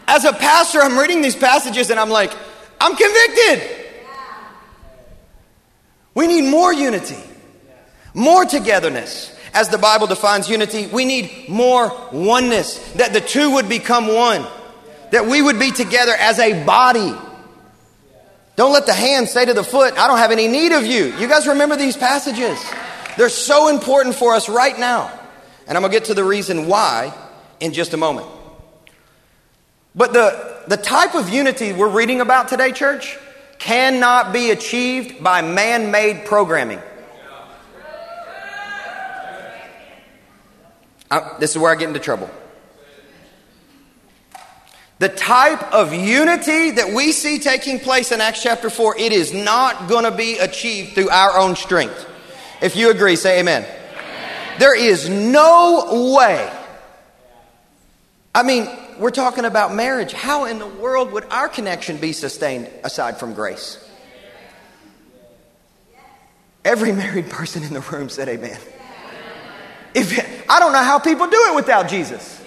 As 0.07 0.25
a 0.25 0.33
pastor, 0.33 0.79
I'm 0.81 0.97
reading 0.97 1.21
these 1.21 1.35
passages 1.35 1.89
and 1.89 1.99
I'm 1.99 2.09
like, 2.09 2.31
I'm 2.79 2.95
convicted. 2.95 3.79
We 6.13 6.27
need 6.27 6.49
more 6.49 6.71
unity, 6.71 7.17
more 8.13 8.45
togetherness. 8.45 9.35
As 9.55 9.69
the 9.69 9.77
Bible 9.77 10.07
defines 10.07 10.47
unity, 10.49 10.87
we 10.87 11.05
need 11.05 11.49
more 11.49 11.91
oneness, 12.11 12.93
that 12.93 13.13
the 13.13 13.21
two 13.21 13.51
would 13.55 13.67
become 13.67 14.07
one, 14.13 14.45
that 15.11 15.25
we 15.25 15.41
would 15.41 15.59
be 15.59 15.71
together 15.71 16.13
as 16.19 16.37
a 16.39 16.63
body. 16.65 17.13
Don't 18.55 18.71
let 18.71 18.85
the 18.85 18.93
hand 18.93 19.27
say 19.29 19.45
to 19.45 19.53
the 19.53 19.63
foot, 19.63 19.97
I 19.97 20.07
don't 20.07 20.19
have 20.19 20.31
any 20.31 20.47
need 20.47 20.71
of 20.73 20.85
you. 20.85 21.05
You 21.17 21.27
guys 21.27 21.47
remember 21.47 21.75
these 21.75 21.97
passages? 21.97 22.63
They're 23.17 23.29
so 23.29 23.67
important 23.67 24.15
for 24.15 24.35
us 24.35 24.47
right 24.47 24.77
now. 24.77 25.11
And 25.67 25.77
I'm 25.77 25.81
going 25.81 25.91
to 25.91 25.99
get 25.99 26.05
to 26.07 26.13
the 26.13 26.23
reason 26.23 26.67
why 26.67 27.13
in 27.59 27.73
just 27.73 27.93
a 27.93 27.97
moment. 27.97 28.27
But 29.95 30.13
the, 30.13 30.63
the 30.67 30.77
type 30.77 31.15
of 31.15 31.29
unity 31.29 31.73
we're 31.73 31.89
reading 31.89 32.21
about 32.21 32.47
today, 32.47 32.71
church, 32.71 33.17
cannot 33.59 34.33
be 34.33 34.51
achieved 34.51 35.23
by 35.23 35.41
man 35.41 35.89
made 35.91 36.25
programming. 36.25 36.81
I, 41.09 41.37
this 41.39 41.51
is 41.51 41.57
where 41.57 41.71
I 41.71 41.75
get 41.75 41.87
into 41.87 41.99
trouble. 41.99 42.29
The 45.03 45.09
type 45.09 45.73
of 45.73 45.93
unity 45.93 46.71
that 46.71 46.93
we 46.93 47.11
see 47.11 47.37
taking 47.37 47.77
place 47.77 48.13
in 48.13 48.21
Acts 48.21 48.41
chapter 48.41 48.69
4, 48.69 48.97
it 48.97 49.11
is 49.11 49.33
not 49.33 49.89
going 49.89 50.05
to 50.05 50.11
be 50.11 50.37
achieved 50.37 50.93
through 50.95 51.09
our 51.09 51.37
own 51.37 51.57
strength. 51.57 52.07
If 52.61 52.77
you 52.77 52.89
agree, 52.89 53.17
say 53.17 53.41
amen. 53.41 53.65
amen. 53.65 54.59
There 54.59 54.73
is 54.73 55.09
no 55.09 56.15
way. 56.17 56.49
I 58.33 58.43
mean, 58.43 58.69
we're 58.97 59.11
talking 59.11 59.43
about 59.43 59.75
marriage. 59.75 60.13
How 60.13 60.45
in 60.45 60.57
the 60.57 60.67
world 60.67 61.11
would 61.11 61.25
our 61.25 61.49
connection 61.49 61.97
be 61.97 62.13
sustained 62.13 62.69
aside 62.85 63.17
from 63.19 63.33
grace? 63.33 63.85
Every 66.63 66.93
married 66.93 67.29
person 67.29 67.63
in 67.63 67.73
the 67.73 67.81
room 67.81 68.07
said 68.07 68.29
amen. 68.29 68.57
If, 69.93 70.47
I 70.49 70.61
don't 70.61 70.71
know 70.71 70.81
how 70.81 70.97
people 70.97 71.27
do 71.27 71.47
it 71.49 71.55
without 71.55 71.89
Jesus. 71.89 72.41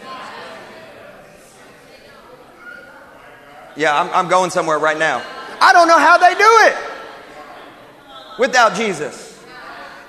Yeah, 3.77 3.99
I'm, 4.01 4.11
I'm 4.11 4.29
going 4.29 4.51
somewhere 4.51 4.79
right 4.79 4.99
now. 4.99 5.23
I 5.61 5.73
don't 5.73 5.89
know 5.89 5.99
how 5.99 6.19
they 6.19 6.35
do 6.35 6.59
it 6.69 6.77
without 8.39 8.75
Jesus. 8.75 9.39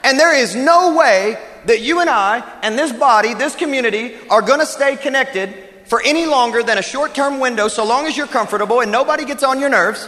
And 0.04 0.20
there 0.20 0.34
is 0.36 0.56
no 0.56 0.96
way 0.96 1.38
that 1.66 1.82
you 1.82 2.00
and 2.00 2.10
I 2.10 2.44
and 2.62 2.80
this 2.80 2.94
body, 2.94 3.34
this 3.34 3.56
community, 3.56 4.16
are 4.30 4.42
going 4.42 4.60
to 4.60 4.66
stay 4.66 4.96
connected 4.96 5.54
for 5.86 6.02
any 6.04 6.26
longer 6.26 6.64
than 6.64 6.78
a 6.78 6.82
short 6.82 7.14
term 7.14 7.40
window, 7.40 7.68
so 7.68 7.86
long 7.86 8.06
as 8.06 8.16
you're 8.16 8.28
comfortable 8.28 8.82
and 8.82 8.92
nobody 8.92 9.26
gets 9.26 9.44
on 9.44 9.60
your 9.60 9.70
nerves, 9.70 10.08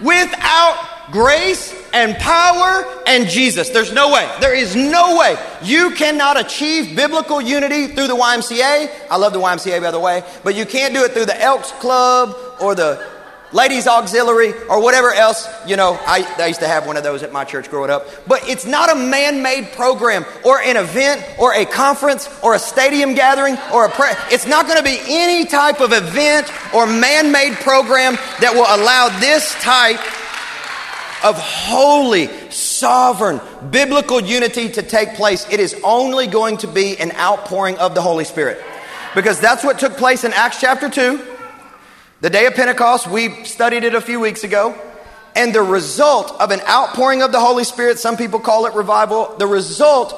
without 0.00 0.91
grace 1.12 1.72
and 1.92 2.16
power 2.16 2.84
and 3.06 3.28
Jesus. 3.28 3.68
There's 3.68 3.92
no 3.92 4.10
way. 4.12 4.28
There 4.40 4.54
is 4.54 4.74
no 4.74 5.18
way. 5.18 5.36
You 5.62 5.90
cannot 5.92 6.40
achieve 6.40 6.96
biblical 6.96 7.40
unity 7.40 7.86
through 7.88 8.08
the 8.08 8.16
YMCA. 8.16 8.90
I 9.10 9.16
love 9.16 9.32
the 9.32 9.38
YMCA, 9.38 9.80
by 9.80 9.90
the 9.90 10.00
way, 10.00 10.24
but 10.42 10.54
you 10.56 10.64
can't 10.66 10.94
do 10.94 11.04
it 11.04 11.12
through 11.12 11.26
the 11.26 11.40
Elks 11.40 11.70
Club 11.72 12.34
or 12.60 12.74
the 12.74 13.06
ladies 13.52 13.86
auxiliary 13.86 14.54
or 14.70 14.82
whatever 14.82 15.12
else 15.12 15.46
you 15.66 15.76
know 15.76 15.98
I, 16.06 16.24
I, 16.38 16.46
used 16.46 16.60
to 16.60 16.66
have 16.66 16.86
one 16.86 16.96
of 16.96 17.02
those 17.02 17.22
at 17.22 17.32
my 17.32 17.44
church 17.44 17.68
growing 17.68 17.90
up 17.90 18.06
but 18.26 18.48
it's 18.48 18.64
not 18.64 18.90
a 18.90 18.94
man-made 18.94 19.72
program 19.72 20.24
or 20.42 20.58
an 20.60 20.78
event 20.78 21.22
or 21.38 21.52
a 21.52 21.66
conference 21.66 22.30
or 22.42 22.54
a 22.54 22.58
stadium 22.58 23.12
gathering 23.12 23.58
or 23.70 23.84
a 23.84 23.90
prayer 23.90 24.16
it's 24.30 24.46
not 24.46 24.66
going 24.66 24.78
to 24.78 24.82
be 24.82 24.98
any 25.06 25.44
type 25.44 25.82
of 25.82 25.92
event 25.92 26.50
or 26.72 26.86
man-made 26.86 27.52
program 27.56 28.14
that 28.40 28.54
will 28.54 28.64
allow 28.80 29.10
this 29.20 29.54
type 29.60 30.00
of 31.24 31.36
holy 31.38 32.28
sovereign 32.50 33.40
biblical 33.70 34.20
unity 34.20 34.70
to 34.70 34.82
take 34.82 35.14
place. 35.14 35.46
It 35.50 35.60
is 35.60 35.78
only 35.84 36.26
going 36.26 36.58
to 36.58 36.66
be 36.66 36.96
an 36.98 37.12
outpouring 37.12 37.78
of 37.78 37.94
the 37.94 38.02
holy 38.02 38.24
spirit. 38.24 38.62
Because 39.14 39.40
that's 39.40 39.62
what 39.62 39.78
took 39.78 39.96
place 39.96 40.24
in 40.24 40.32
acts 40.32 40.60
chapter 40.60 40.88
2 40.88 41.32
the 42.22 42.30
day 42.30 42.46
of 42.46 42.54
Pentecost, 42.54 43.08
we 43.08 43.42
studied 43.42 43.82
it 43.82 43.96
a 43.96 44.00
few 44.00 44.20
weeks 44.20 44.44
ago. 44.44 44.80
And 45.34 45.52
the 45.52 45.60
result 45.60 46.40
of 46.40 46.52
an 46.52 46.60
outpouring 46.60 47.20
of 47.20 47.32
the 47.32 47.40
Holy 47.40 47.64
Spirit, 47.64 47.98
some 47.98 48.16
people 48.16 48.38
call 48.38 48.66
it 48.66 48.74
revival, 48.74 49.34
the 49.38 49.46
result 49.48 50.14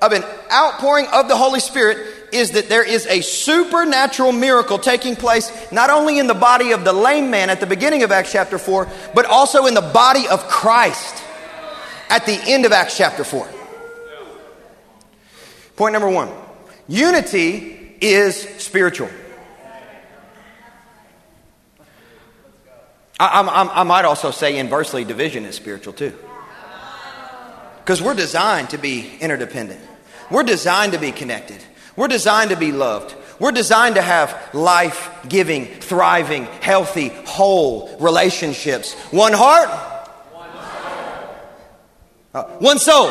of 0.00 0.12
an 0.12 0.22
outpouring 0.52 1.08
of 1.12 1.26
the 1.26 1.36
Holy 1.36 1.58
Spirit 1.58 1.98
is 2.32 2.52
that 2.52 2.68
there 2.68 2.84
is 2.84 3.06
a 3.06 3.20
supernatural 3.20 4.32
miracle 4.32 4.78
taking 4.78 5.16
place 5.16 5.50
not 5.72 5.90
only 5.90 6.18
in 6.18 6.26
the 6.26 6.34
body 6.34 6.72
of 6.72 6.84
the 6.84 6.92
lame 6.92 7.30
man 7.30 7.50
at 7.50 7.60
the 7.60 7.66
beginning 7.66 8.02
of 8.02 8.12
Acts 8.12 8.32
chapter 8.32 8.58
4, 8.58 8.88
but 9.14 9.24
also 9.26 9.66
in 9.66 9.74
the 9.74 9.80
body 9.80 10.28
of 10.28 10.46
Christ 10.48 11.22
at 12.10 12.26
the 12.26 12.38
end 12.46 12.66
of 12.66 12.72
Acts 12.72 12.96
chapter 12.96 13.24
4. 13.24 13.48
Point 15.76 15.92
number 15.92 16.10
one 16.10 16.30
unity 16.88 17.96
is 18.00 18.36
spiritual. 18.58 19.08
I, 23.20 23.40
I, 23.40 23.80
I 23.80 23.82
might 23.82 24.04
also 24.04 24.30
say 24.30 24.58
inversely, 24.58 25.04
division 25.04 25.44
is 25.44 25.56
spiritual 25.56 25.92
too. 25.92 26.16
Because 27.80 28.02
we're 28.02 28.14
designed 28.14 28.70
to 28.70 28.78
be 28.78 29.16
interdependent. 29.20 29.80
We're 30.30 30.42
designed 30.42 30.92
to 30.92 30.98
be 30.98 31.10
connected. 31.10 31.62
We're 31.98 32.06
designed 32.06 32.50
to 32.50 32.56
be 32.56 32.70
loved. 32.70 33.16
We're 33.40 33.50
designed 33.50 33.96
to 33.96 34.02
have 34.02 34.54
life 34.54 35.10
giving, 35.28 35.66
thriving, 35.66 36.44
healthy, 36.44 37.08
whole 37.08 37.98
relationships. 37.98 38.94
One 39.10 39.32
heart, 39.32 39.68
one, 40.32 40.48
uh, 42.34 42.44
one 42.60 42.78
soul. 42.78 43.10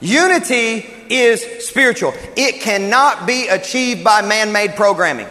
Unity 0.00 0.86
is 1.10 1.42
spiritual. 1.66 2.14
It 2.36 2.60
cannot 2.60 3.26
be 3.26 3.48
achieved 3.48 4.04
by 4.04 4.22
man 4.22 4.52
made 4.52 4.76
programming. 4.76 5.26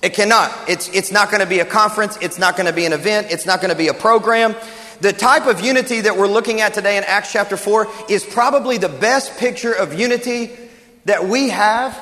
It 0.00 0.14
cannot. 0.14 0.50
It's, 0.66 0.88
it's 0.88 1.12
not 1.12 1.30
going 1.30 1.40
to 1.40 1.46
be 1.46 1.58
a 1.58 1.66
conference. 1.66 2.16
It's 2.22 2.38
not 2.38 2.56
going 2.56 2.68
to 2.68 2.72
be 2.72 2.86
an 2.86 2.94
event. 2.94 3.26
It's 3.30 3.44
not 3.44 3.60
going 3.60 3.68
to 3.68 3.76
be 3.76 3.88
a 3.88 3.94
program. 3.94 4.56
The 5.00 5.12
type 5.12 5.46
of 5.46 5.60
unity 5.60 6.02
that 6.02 6.16
we're 6.16 6.26
looking 6.26 6.60
at 6.60 6.74
today 6.74 6.96
in 6.96 7.04
Acts 7.04 7.32
chapter 7.32 7.56
4 7.56 7.88
is 8.08 8.24
probably 8.24 8.78
the 8.78 8.88
best 8.88 9.38
picture 9.38 9.72
of 9.72 9.94
unity 9.94 10.56
that 11.04 11.26
we 11.26 11.50
have 11.50 11.98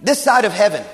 this 0.00 0.22
side 0.22 0.44
of 0.44 0.52
heaven. 0.52 0.84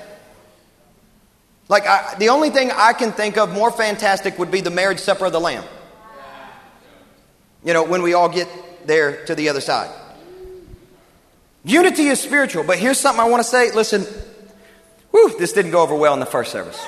Like, 1.69 1.85
I, 1.85 2.15
the 2.17 2.29
only 2.29 2.49
thing 2.49 2.71
I 2.71 2.93
can 2.93 3.11
think 3.11 3.37
of 3.37 3.51
more 3.51 3.71
fantastic 3.71 4.37
would 4.39 4.51
be 4.51 4.61
the 4.61 4.69
marriage 4.69 4.99
supper 4.99 5.25
of 5.25 5.31
the 5.31 5.39
Lamb. 5.39 5.63
You 7.63 7.73
know, 7.73 7.83
when 7.83 8.01
we 8.01 8.13
all 8.13 8.29
get 8.29 8.47
there 8.85 9.25
to 9.25 9.35
the 9.35 9.49
other 9.49 9.61
side. 9.61 9.89
Unity 11.65 12.07
is 12.07 12.21
spiritual, 12.21 12.63
but 12.63 12.77
here's 12.77 12.99
something 12.99 13.19
I 13.19 13.27
want 13.27 13.43
to 13.43 13.49
say. 13.49 13.71
Listen, 13.71 14.03
whew, 15.11 15.37
this 15.37 15.51
didn't 15.51 15.71
go 15.71 15.81
over 15.81 15.95
well 15.95 16.13
in 16.13 16.21
the 16.21 16.25
first 16.25 16.51
service. 16.51 16.79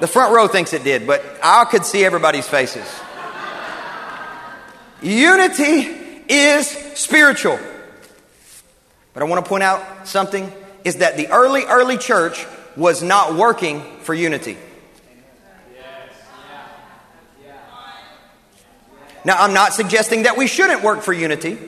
The 0.00 0.06
front 0.06 0.34
row 0.34 0.48
thinks 0.48 0.72
it 0.72 0.82
did, 0.82 1.06
but 1.06 1.22
I 1.42 1.66
could 1.66 1.84
see 1.84 2.04
everybody's 2.04 2.48
faces. 2.48 2.88
Unity 5.02 6.22
is 6.28 6.68
spiritual. 6.68 7.58
But 9.12 9.22
I 9.22 9.26
want 9.26 9.44
to 9.44 9.48
point 9.48 9.62
out 9.62 10.08
something 10.08 10.50
is 10.84 10.96
that 10.96 11.16
the 11.16 11.28
early, 11.28 11.64
early 11.64 11.98
church 11.98 12.46
was 12.76 13.02
not 13.02 13.34
working 13.34 13.82
for 14.00 14.14
unity. 14.14 14.56
Now, 19.22 19.42
I'm 19.42 19.52
not 19.52 19.74
suggesting 19.74 20.22
that 20.22 20.38
we 20.38 20.46
shouldn't 20.46 20.82
work 20.82 21.02
for 21.02 21.12
unity. 21.12 21.58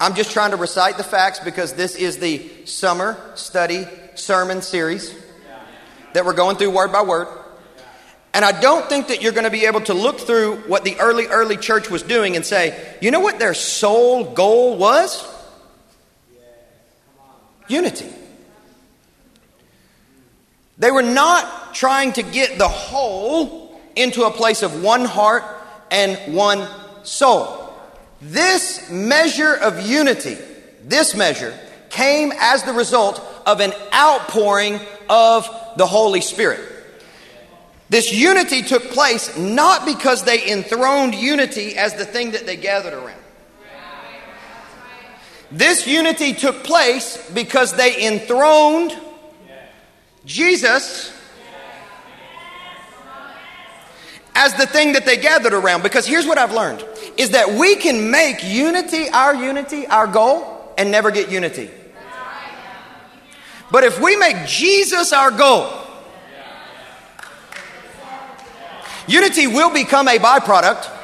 I'm 0.00 0.16
just 0.16 0.32
trying 0.32 0.50
to 0.50 0.56
recite 0.56 0.96
the 0.96 1.04
facts 1.04 1.38
because 1.38 1.74
this 1.74 1.94
is 1.94 2.18
the 2.18 2.48
summer 2.64 3.16
study 3.36 3.86
sermon 4.16 4.62
series 4.62 5.14
that 6.12 6.24
we're 6.24 6.32
going 6.32 6.56
through 6.56 6.70
word 6.70 6.90
by 6.90 7.02
word. 7.02 7.28
And 8.34 8.44
I 8.44 8.60
don't 8.60 8.88
think 8.88 9.08
that 9.08 9.22
you're 9.22 9.32
going 9.32 9.44
to 9.44 9.50
be 9.50 9.66
able 9.66 9.80
to 9.82 9.94
look 9.94 10.20
through 10.20 10.56
what 10.68 10.84
the 10.84 10.96
early, 11.00 11.26
early 11.26 11.56
church 11.56 11.90
was 11.90 12.02
doing 12.02 12.36
and 12.36 12.44
say, 12.44 12.96
you 13.00 13.10
know 13.10 13.20
what 13.20 13.38
their 13.38 13.54
sole 13.54 14.24
goal 14.24 14.76
was? 14.76 15.26
Unity. 17.68 18.08
They 20.78 20.90
were 20.90 21.02
not 21.02 21.74
trying 21.74 22.12
to 22.14 22.22
get 22.22 22.58
the 22.58 22.68
whole 22.68 23.80
into 23.96 24.22
a 24.22 24.30
place 24.30 24.62
of 24.62 24.82
one 24.82 25.04
heart 25.04 25.42
and 25.90 26.34
one 26.34 26.68
soul. 27.02 27.72
This 28.20 28.90
measure 28.90 29.54
of 29.54 29.86
unity, 29.86 30.36
this 30.84 31.14
measure, 31.16 31.58
came 31.90 32.32
as 32.38 32.62
the 32.62 32.72
result 32.72 33.20
of 33.46 33.60
an 33.60 33.72
outpouring 33.92 34.80
of 35.08 35.48
the 35.76 35.86
Holy 35.86 36.20
Spirit. 36.20 36.60
This 37.90 38.12
unity 38.12 38.62
took 38.62 38.84
place 38.90 39.36
not 39.36 39.86
because 39.86 40.24
they 40.24 40.50
enthroned 40.50 41.14
unity 41.14 41.76
as 41.76 41.94
the 41.94 42.04
thing 42.04 42.32
that 42.32 42.44
they 42.44 42.56
gathered 42.56 42.92
around. 42.92 43.20
This 45.50 45.86
unity 45.86 46.34
took 46.34 46.62
place 46.62 47.30
because 47.32 47.74
they 47.74 48.06
enthroned 48.06 48.94
Jesus 50.26 51.14
as 54.34 54.54
the 54.54 54.66
thing 54.66 54.92
that 54.92 55.06
they 55.06 55.16
gathered 55.16 55.54
around. 55.54 55.82
Because 55.82 56.06
here's 56.06 56.26
what 56.26 56.36
I've 56.36 56.52
learned 56.52 56.84
is 57.16 57.30
that 57.30 57.54
we 57.58 57.76
can 57.76 58.10
make 58.10 58.44
unity 58.44 59.08
our 59.08 59.34
unity, 59.34 59.86
our 59.86 60.06
goal, 60.06 60.74
and 60.76 60.90
never 60.90 61.10
get 61.10 61.30
unity. 61.30 61.70
But 63.70 63.84
if 63.84 64.00
we 64.00 64.16
make 64.16 64.46
Jesus 64.46 65.12
our 65.12 65.30
goal, 65.30 65.70
unity 69.08 69.46
will 69.46 69.72
become 69.72 70.06
a 70.06 70.18
byproduct 70.18 70.94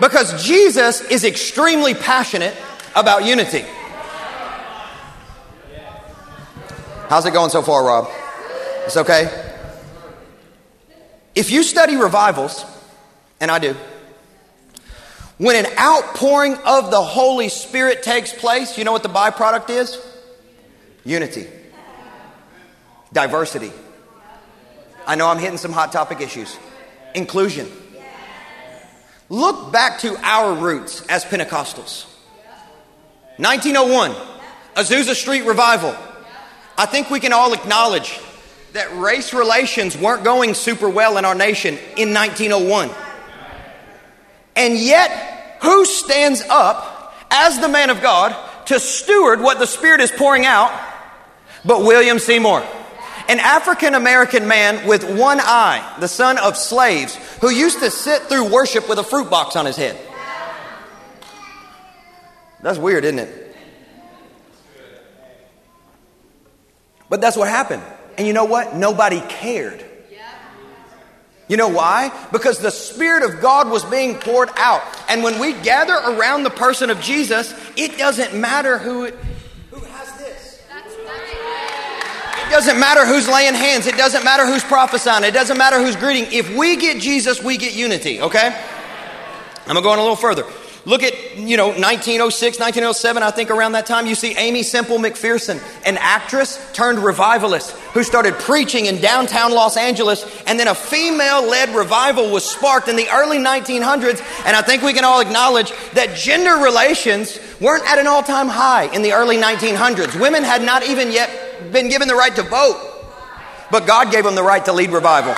because 0.00 0.44
Jesus 0.44 1.00
is 1.00 1.24
extremely 1.24 1.94
passionate 1.94 2.56
about 2.94 3.24
unity. 3.24 3.64
How's 7.08 7.26
it 7.26 7.32
going 7.32 7.50
so 7.50 7.62
far, 7.62 7.84
Rob? 7.84 8.08
It's 8.86 8.96
okay? 8.96 9.28
If 11.34 11.50
you 11.50 11.62
study 11.62 11.96
revivals, 11.96 12.64
and 13.40 13.50
I 13.50 13.58
do, 13.58 13.76
when 15.38 15.64
an 15.64 15.70
outpouring 15.78 16.54
of 16.64 16.90
the 16.90 17.02
Holy 17.02 17.48
Spirit 17.48 18.02
takes 18.02 18.32
place, 18.32 18.78
you 18.78 18.84
know 18.84 18.92
what 18.92 19.02
the 19.02 19.08
byproduct 19.08 19.68
is? 19.70 20.00
Unity, 21.04 21.46
diversity. 23.12 23.72
I 25.06 25.16
know 25.16 25.28
I'm 25.28 25.38
hitting 25.38 25.58
some 25.58 25.72
hot 25.72 25.92
topic 25.92 26.20
issues. 26.20 26.56
Inclusion. 27.14 27.70
Look 29.28 29.72
back 29.72 30.00
to 30.00 30.16
our 30.22 30.54
roots 30.54 31.06
as 31.06 31.24
Pentecostals. 31.24 32.06
1901, 33.36 34.12
Azusa 34.76 35.14
Street 35.14 35.42
Revival. 35.42 35.96
I 36.76 36.86
think 36.86 37.10
we 37.10 37.20
can 37.20 37.32
all 37.32 37.52
acknowledge 37.52 38.20
that 38.74 38.96
race 38.96 39.32
relations 39.32 39.96
weren't 39.96 40.24
going 40.24 40.54
super 40.54 40.88
well 40.88 41.16
in 41.16 41.24
our 41.24 41.34
nation 41.34 41.78
in 41.96 42.12
1901. 42.12 42.90
And 44.56 44.76
yet, 44.76 45.58
who 45.62 45.84
stands 45.84 46.42
up 46.48 47.14
as 47.30 47.58
the 47.60 47.68
man 47.68 47.90
of 47.90 48.02
God 48.02 48.36
to 48.66 48.78
steward 48.78 49.40
what 49.40 49.58
the 49.58 49.66
Spirit 49.66 50.00
is 50.00 50.10
pouring 50.10 50.44
out 50.46 50.72
but 51.64 51.80
William 51.80 52.18
Seymour? 52.18 52.64
An 53.28 53.40
African 53.40 53.94
American 53.94 54.46
man 54.46 54.86
with 54.86 55.04
one 55.18 55.40
eye, 55.40 55.96
the 56.00 56.08
son 56.08 56.38
of 56.38 56.56
slaves, 56.56 57.16
who 57.40 57.50
used 57.50 57.80
to 57.80 57.90
sit 57.90 58.22
through 58.22 58.52
worship 58.52 58.88
with 58.88 58.98
a 58.98 59.04
fruit 59.04 59.30
box 59.30 59.56
on 59.56 59.66
his 59.66 59.76
head. 59.76 59.98
That's 62.62 62.78
weird, 62.78 63.04
isn't 63.04 63.18
it? 63.18 63.56
But 67.08 67.20
that's 67.20 67.36
what 67.36 67.48
happened. 67.48 67.82
And 68.16 68.26
you 68.26 68.32
know 68.32 68.44
what? 68.44 68.74
Nobody 68.74 69.20
cared. 69.20 69.84
You 71.46 71.58
know 71.58 71.68
why? 71.68 72.10
Because 72.32 72.58
the 72.58 72.70
Spirit 72.70 73.22
of 73.22 73.42
God 73.42 73.68
was 73.68 73.84
being 73.84 74.14
poured 74.14 74.48
out. 74.56 74.82
And 75.10 75.22
when 75.22 75.38
we 75.38 75.52
gather 75.52 75.92
around 75.92 76.42
the 76.44 76.50
person 76.50 76.88
of 76.88 77.00
Jesus, 77.02 77.54
it 77.76 77.98
doesn't 77.98 78.34
matter 78.34 78.78
who, 78.78 79.10
who 79.70 79.84
has 79.84 80.18
this. 80.18 80.62
It 82.36 82.43
doesn't 82.54 82.78
matter 82.78 83.04
who's 83.04 83.28
laying 83.28 83.52
hands. 83.52 83.88
It 83.88 83.96
doesn't 83.96 84.22
matter 84.22 84.46
who's 84.46 84.62
prophesying. 84.62 85.24
It 85.24 85.34
doesn't 85.34 85.58
matter 85.58 85.82
who's 85.82 85.96
greeting. 85.96 86.26
If 86.30 86.56
we 86.56 86.76
get 86.76 87.02
Jesus, 87.02 87.42
we 87.42 87.56
get 87.56 87.74
unity, 87.74 88.20
okay? 88.20 88.46
I'm 88.46 89.64
going 89.64 89.74
to 89.74 89.82
go 89.82 89.90
on 89.90 89.98
a 89.98 90.02
little 90.02 90.14
further. 90.14 90.44
Look 90.84 91.02
at, 91.02 91.36
you 91.36 91.56
know, 91.56 91.68
1906, 91.68 92.60
1907, 92.60 93.24
I 93.24 93.32
think 93.32 93.50
around 93.50 93.72
that 93.72 93.86
time, 93.86 94.06
you 94.06 94.14
see 94.14 94.36
Aimee 94.36 94.62
Semple 94.62 94.98
McPherson, 94.98 95.60
an 95.84 95.96
actress 95.98 96.64
turned 96.74 97.00
revivalist 97.00 97.72
who 97.92 98.04
started 98.04 98.34
preaching 98.34 98.86
in 98.86 99.00
downtown 99.00 99.50
Los 99.50 99.76
Angeles, 99.76 100.24
and 100.46 100.60
then 100.60 100.68
a 100.68 100.76
female 100.76 101.42
led 101.50 101.74
revival 101.74 102.30
was 102.30 102.48
sparked 102.48 102.86
in 102.86 102.94
the 102.94 103.08
early 103.08 103.38
1900s. 103.38 104.22
And 104.46 104.56
I 104.56 104.62
think 104.62 104.84
we 104.84 104.92
can 104.92 105.04
all 105.04 105.18
acknowledge 105.18 105.72
that 105.94 106.16
gender 106.16 106.62
relations 106.62 107.36
weren't 107.60 107.84
at 107.84 107.98
an 107.98 108.06
all 108.06 108.22
time 108.22 108.46
high 108.46 108.84
in 108.94 109.02
the 109.02 109.12
early 109.12 109.38
1900s. 109.38 110.20
Women 110.20 110.44
had 110.44 110.62
not 110.62 110.86
even 110.86 111.10
yet 111.10 111.43
been 111.74 111.90
given 111.90 112.08
the 112.08 112.14
right 112.14 112.34
to 112.36 112.42
vote, 112.42 112.80
but 113.70 113.86
God 113.86 114.10
gave 114.10 114.24
them 114.24 114.34
the 114.34 114.42
right 114.42 114.64
to 114.64 114.72
lead 114.72 114.90
revival. 114.90 115.34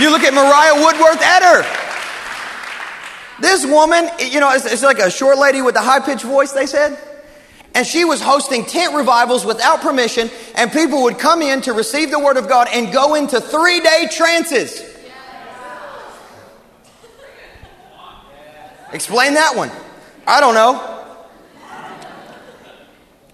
You 0.00 0.10
look 0.10 0.22
at 0.22 0.32
Mariah 0.34 0.82
Woodworth 0.82 1.20
Etter. 1.20 1.80
This 3.40 3.64
woman, 3.66 4.08
you 4.18 4.40
know, 4.40 4.50
it's, 4.52 4.64
it's 4.64 4.82
like 4.82 4.98
a 4.98 5.10
short 5.10 5.38
lady 5.38 5.62
with 5.62 5.76
a 5.76 5.80
high 5.80 6.00
pitched 6.00 6.24
voice, 6.24 6.52
they 6.52 6.66
said. 6.66 6.98
And 7.74 7.86
she 7.86 8.04
was 8.04 8.20
hosting 8.20 8.64
tent 8.64 8.94
revivals 8.94 9.44
without 9.44 9.80
permission, 9.80 10.30
and 10.56 10.72
people 10.72 11.02
would 11.04 11.18
come 11.18 11.42
in 11.42 11.60
to 11.62 11.72
receive 11.72 12.10
the 12.10 12.18
Word 12.18 12.36
of 12.36 12.48
God 12.48 12.68
and 12.72 12.92
go 12.92 13.14
into 13.14 13.40
three 13.40 13.80
day 13.80 14.08
trances. 14.10 14.82
Explain 18.92 19.34
that 19.34 19.56
one. 19.56 19.70
I 20.26 20.40
don't 20.40 20.54
know. 20.54 20.88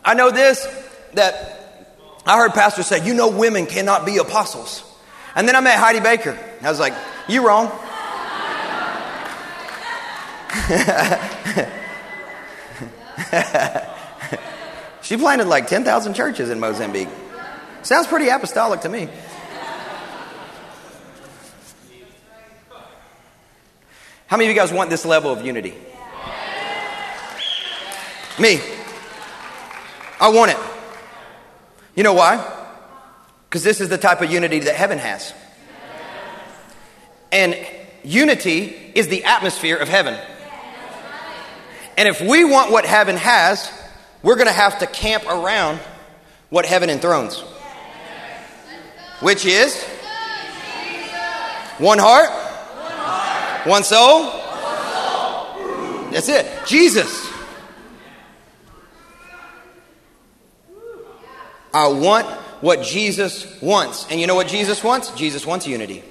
I 0.04 0.14
know 0.14 0.30
this 0.30 0.66
that 1.14 1.54
I 2.26 2.36
heard 2.36 2.52
pastors 2.52 2.86
say, 2.86 3.06
you 3.06 3.14
know, 3.14 3.28
women 3.28 3.64
cannot 3.66 4.04
be 4.04 4.18
apostles. 4.18 4.84
And 5.34 5.48
then 5.48 5.56
I 5.56 5.60
met 5.60 5.78
Heidi 5.78 6.00
Baker. 6.00 6.38
I 6.62 6.70
was 6.70 6.80
like, 6.80 6.94
you 7.28 7.46
wrong. 7.46 7.70
she 15.02 15.16
planted 15.16 15.46
like 15.46 15.68
10,000 15.68 16.14
churches 16.14 16.50
in 16.50 16.60
Mozambique. 16.60 17.08
Sounds 17.82 18.06
pretty 18.06 18.28
apostolic 18.28 18.82
to 18.82 18.88
me. 18.88 19.08
How 24.26 24.36
many 24.36 24.50
of 24.50 24.54
you 24.54 24.60
guys 24.60 24.72
want 24.72 24.90
this 24.90 25.06
level 25.06 25.32
of 25.32 25.46
unity? 25.46 25.72
Me. 28.38 28.60
I 30.20 30.28
want 30.28 30.50
it. 30.50 30.58
You 31.98 32.04
know 32.04 32.12
why? 32.12 32.36
Because 33.48 33.64
this 33.64 33.80
is 33.80 33.88
the 33.88 33.98
type 33.98 34.20
of 34.20 34.30
unity 34.30 34.60
that 34.60 34.76
heaven 34.76 34.98
has. 34.98 35.34
And 37.32 37.58
unity 38.04 38.92
is 38.94 39.08
the 39.08 39.24
atmosphere 39.24 39.76
of 39.76 39.88
heaven. 39.88 40.16
And 41.96 42.06
if 42.08 42.20
we 42.20 42.44
want 42.44 42.70
what 42.70 42.86
heaven 42.86 43.16
has, 43.16 43.68
we're 44.22 44.36
going 44.36 44.46
to 44.46 44.52
have 44.52 44.78
to 44.78 44.86
camp 44.86 45.26
around 45.26 45.80
what 46.50 46.66
heaven 46.66 46.88
enthrones. 46.88 47.40
Which 49.18 49.44
is 49.44 49.82
one 51.78 51.98
heart, 51.98 52.30
one 53.66 53.82
soul. 53.82 54.22
That's 56.12 56.28
it. 56.28 56.46
Jesus. 56.64 57.27
I 61.78 61.88
want 61.88 62.26
what 62.60 62.82
Jesus 62.82 63.60
wants. 63.62 64.06
And 64.10 64.20
you 64.20 64.26
know 64.26 64.34
what 64.34 64.48
Jesus 64.48 64.82
wants? 64.82 65.10
Jesus 65.12 65.46
wants 65.46 65.66
unity. 65.66 66.02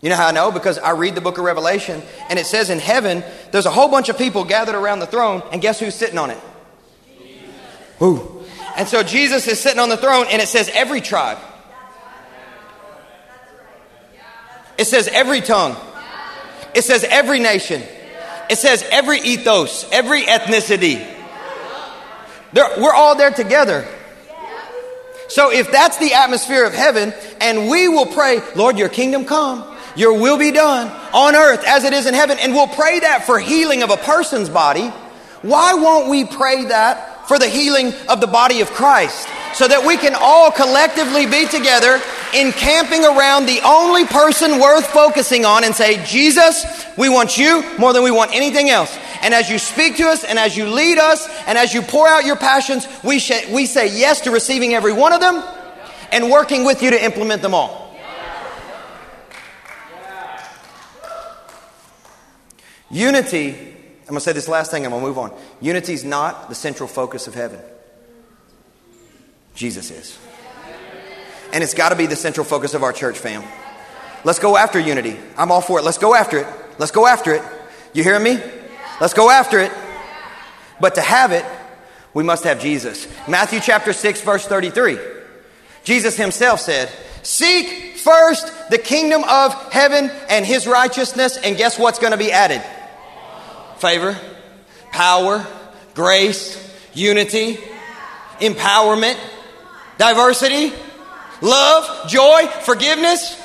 You 0.00 0.08
know 0.08 0.16
how 0.16 0.28
I 0.28 0.32
know? 0.32 0.50
Because 0.50 0.78
I 0.78 0.92
read 0.92 1.14
the 1.14 1.20
book 1.20 1.38
of 1.38 1.44
Revelation 1.44 2.00
and 2.30 2.38
it 2.38 2.46
says 2.46 2.70
in 2.70 2.78
heaven, 2.78 3.22
there's 3.50 3.66
a 3.66 3.70
whole 3.70 3.88
bunch 3.88 4.08
of 4.08 4.16
people 4.16 4.44
gathered 4.44 4.76
around 4.76 5.00
the 5.00 5.06
throne, 5.06 5.42
and 5.52 5.60
guess 5.60 5.80
who's 5.80 5.94
sitting 5.94 6.18
on 6.18 6.30
it? 6.30 6.38
Who? 7.98 8.42
And 8.76 8.88
so 8.88 9.02
Jesus 9.02 9.46
is 9.48 9.58
sitting 9.58 9.80
on 9.80 9.88
the 9.88 9.96
throne 9.96 10.26
and 10.30 10.40
it 10.40 10.48
says 10.48 10.70
every 10.72 11.00
tribe. 11.00 11.38
It 14.78 14.86
says 14.86 15.08
every 15.08 15.40
tongue. 15.40 15.76
It 16.74 16.84
says 16.84 17.04
every 17.04 17.40
nation. 17.40 17.82
It 18.48 18.56
says 18.56 18.86
every 18.90 19.18
ethos, 19.18 19.84
every 19.90 20.22
ethnicity. 20.22 21.17
They're, 22.52 22.68
we're 22.78 22.94
all 22.94 23.16
there 23.16 23.30
together. 23.30 23.86
So 25.28 25.52
if 25.52 25.70
that's 25.70 25.98
the 25.98 26.14
atmosphere 26.14 26.64
of 26.64 26.72
heaven, 26.72 27.12
and 27.40 27.68
we 27.68 27.86
will 27.88 28.06
pray, 28.06 28.40
Lord, 28.56 28.78
your 28.78 28.88
kingdom 28.88 29.26
come, 29.26 29.76
your 29.94 30.18
will 30.18 30.38
be 30.38 30.52
done 30.52 30.88
on 31.12 31.36
earth 31.36 31.64
as 31.66 31.84
it 31.84 31.92
is 31.92 32.06
in 32.06 32.14
heaven, 32.14 32.38
and 32.38 32.54
we'll 32.54 32.68
pray 32.68 33.00
that 33.00 33.24
for 33.24 33.38
healing 33.38 33.82
of 33.82 33.90
a 33.90 33.96
person's 33.96 34.48
body, 34.48 34.88
why 35.42 35.74
won't 35.74 36.08
we 36.08 36.24
pray 36.24 36.64
that 36.66 37.17
for 37.28 37.38
the 37.38 37.48
healing 37.48 37.92
of 38.08 38.20
the 38.20 38.26
body 38.26 38.60
of 38.60 38.70
Christ? 38.70 39.28
So 39.54 39.68
that 39.68 39.86
we 39.86 39.96
can 39.96 40.14
all 40.18 40.50
collectively 40.50 41.26
be 41.26 41.46
together 41.46 42.00
encamping 42.34 43.04
around 43.04 43.46
the 43.46 43.60
only 43.64 44.04
person 44.04 44.60
worth 44.60 44.86
focusing 44.86 45.44
on 45.44 45.64
and 45.64 45.74
say, 45.74 46.04
Jesus, 46.04 46.86
we 46.96 47.08
want 47.08 47.38
you 47.38 47.64
more 47.78 47.92
than 47.92 48.02
we 48.02 48.10
want 48.10 48.34
anything 48.34 48.70
else. 48.70 48.96
And 49.22 49.34
as 49.34 49.50
you 49.50 49.58
speak 49.58 49.96
to 49.96 50.08
us 50.08 50.24
and 50.24 50.38
as 50.38 50.56
you 50.56 50.68
lead 50.68 50.98
us 50.98 51.28
and 51.46 51.58
as 51.58 51.74
you 51.74 51.82
pour 51.82 52.06
out 52.06 52.24
your 52.24 52.36
passions, 52.36 52.86
we, 53.02 53.18
sh- 53.18 53.48
we 53.50 53.66
say 53.66 53.98
yes 53.98 54.22
to 54.22 54.30
receiving 54.30 54.74
every 54.74 54.92
one 54.92 55.12
of 55.12 55.20
them 55.20 55.42
and 56.12 56.30
working 56.30 56.64
with 56.64 56.82
you 56.82 56.90
to 56.90 57.04
implement 57.04 57.42
them 57.42 57.54
all. 57.54 57.96
Unity, 62.90 63.67
I'm 64.08 64.12
going 64.12 64.20
to 64.20 64.24
say 64.24 64.32
this 64.32 64.48
last 64.48 64.70
thing, 64.70 64.86
I'm 64.86 64.90
going 64.90 65.02
to 65.02 65.06
move 65.06 65.18
on. 65.18 65.38
Unity 65.60 65.92
is 65.92 66.02
not 66.02 66.48
the 66.48 66.54
central 66.54 66.88
focus 66.88 67.26
of 67.26 67.34
heaven. 67.34 67.60
Jesus 69.54 69.90
is. 69.90 70.18
And 71.52 71.62
it's 71.62 71.74
got 71.74 71.90
to 71.90 71.96
be 71.96 72.06
the 72.06 72.16
central 72.16 72.46
focus 72.46 72.72
of 72.72 72.82
our 72.82 72.94
church 72.94 73.18
fam. 73.18 73.44
Let's 74.24 74.38
go 74.38 74.56
after 74.56 74.80
unity. 74.80 75.18
I'm 75.36 75.52
all 75.52 75.60
for 75.60 75.78
it. 75.78 75.82
Let's 75.82 75.98
go 75.98 76.14
after 76.14 76.38
it. 76.38 76.46
Let's 76.78 76.90
go 76.90 77.06
after 77.06 77.34
it. 77.34 77.42
You 77.92 78.02
hear 78.02 78.18
me? 78.18 78.40
Let's 78.98 79.12
go 79.12 79.28
after 79.28 79.58
it. 79.58 79.72
But 80.80 80.94
to 80.94 81.02
have 81.02 81.32
it, 81.32 81.44
we 82.14 82.24
must 82.24 82.44
have 82.44 82.62
Jesus. 82.62 83.06
Matthew 83.28 83.60
chapter 83.60 83.92
6, 83.92 84.22
verse 84.22 84.46
33. 84.46 84.98
Jesus 85.84 86.16
himself 86.16 86.60
said, 86.60 86.90
Seek 87.22 87.98
first 87.98 88.70
the 88.70 88.78
kingdom 88.78 89.22
of 89.28 89.52
heaven 89.70 90.10
and 90.30 90.46
his 90.46 90.66
righteousness, 90.66 91.36
and 91.36 91.58
guess 91.58 91.78
what's 91.78 91.98
going 91.98 92.12
to 92.12 92.16
be 92.16 92.32
added? 92.32 92.62
Favor, 93.78 94.18
power, 94.90 95.46
grace, 95.94 96.56
unity, 96.94 97.58
empowerment, 98.40 99.18
diversity, 99.98 100.72
love, 101.40 102.08
joy, 102.08 102.46
forgiveness. 102.62 103.40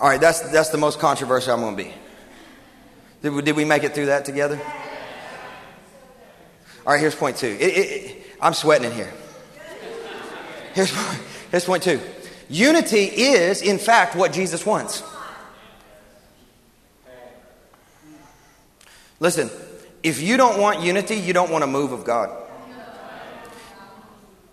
All 0.00 0.08
right, 0.08 0.20
that's, 0.20 0.40
that's 0.52 0.68
the 0.68 0.78
most 0.78 1.00
controversial 1.00 1.54
I'm 1.54 1.60
going 1.60 1.76
to 1.76 1.84
be. 1.84 1.92
Did 3.22 3.32
we, 3.32 3.42
did 3.42 3.56
we 3.56 3.64
make 3.64 3.82
it 3.82 3.94
through 3.96 4.06
that 4.06 4.24
together? 4.24 4.60
All 6.86 6.92
right, 6.92 7.00
here's 7.00 7.16
point 7.16 7.36
two. 7.36 7.48
It, 7.48 7.60
it, 7.60 7.76
it, 7.76 8.26
I'm 8.40 8.54
sweating 8.54 8.90
in 8.90 8.96
here. 8.96 9.12
Here's, 10.72 10.90
here's 11.50 11.64
point 11.64 11.82
two. 11.82 12.00
Unity 12.48 13.04
is, 13.04 13.62
in 13.62 13.78
fact, 13.78 14.16
what 14.16 14.32
Jesus 14.32 14.64
wants. 14.64 15.02
Listen, 19.20 19.50
if 20.02 20.22
you 20.22 20.36
don't 20.36 20.60
want 20.60 20.80
unity, 20.80 21.16
you 21.16 21.32
don't 21.32 21.50
want 21.50 21.64
a 21.64 21.66
move 21.66 21.92
of 21.92 22.04
God. 22.04 22.30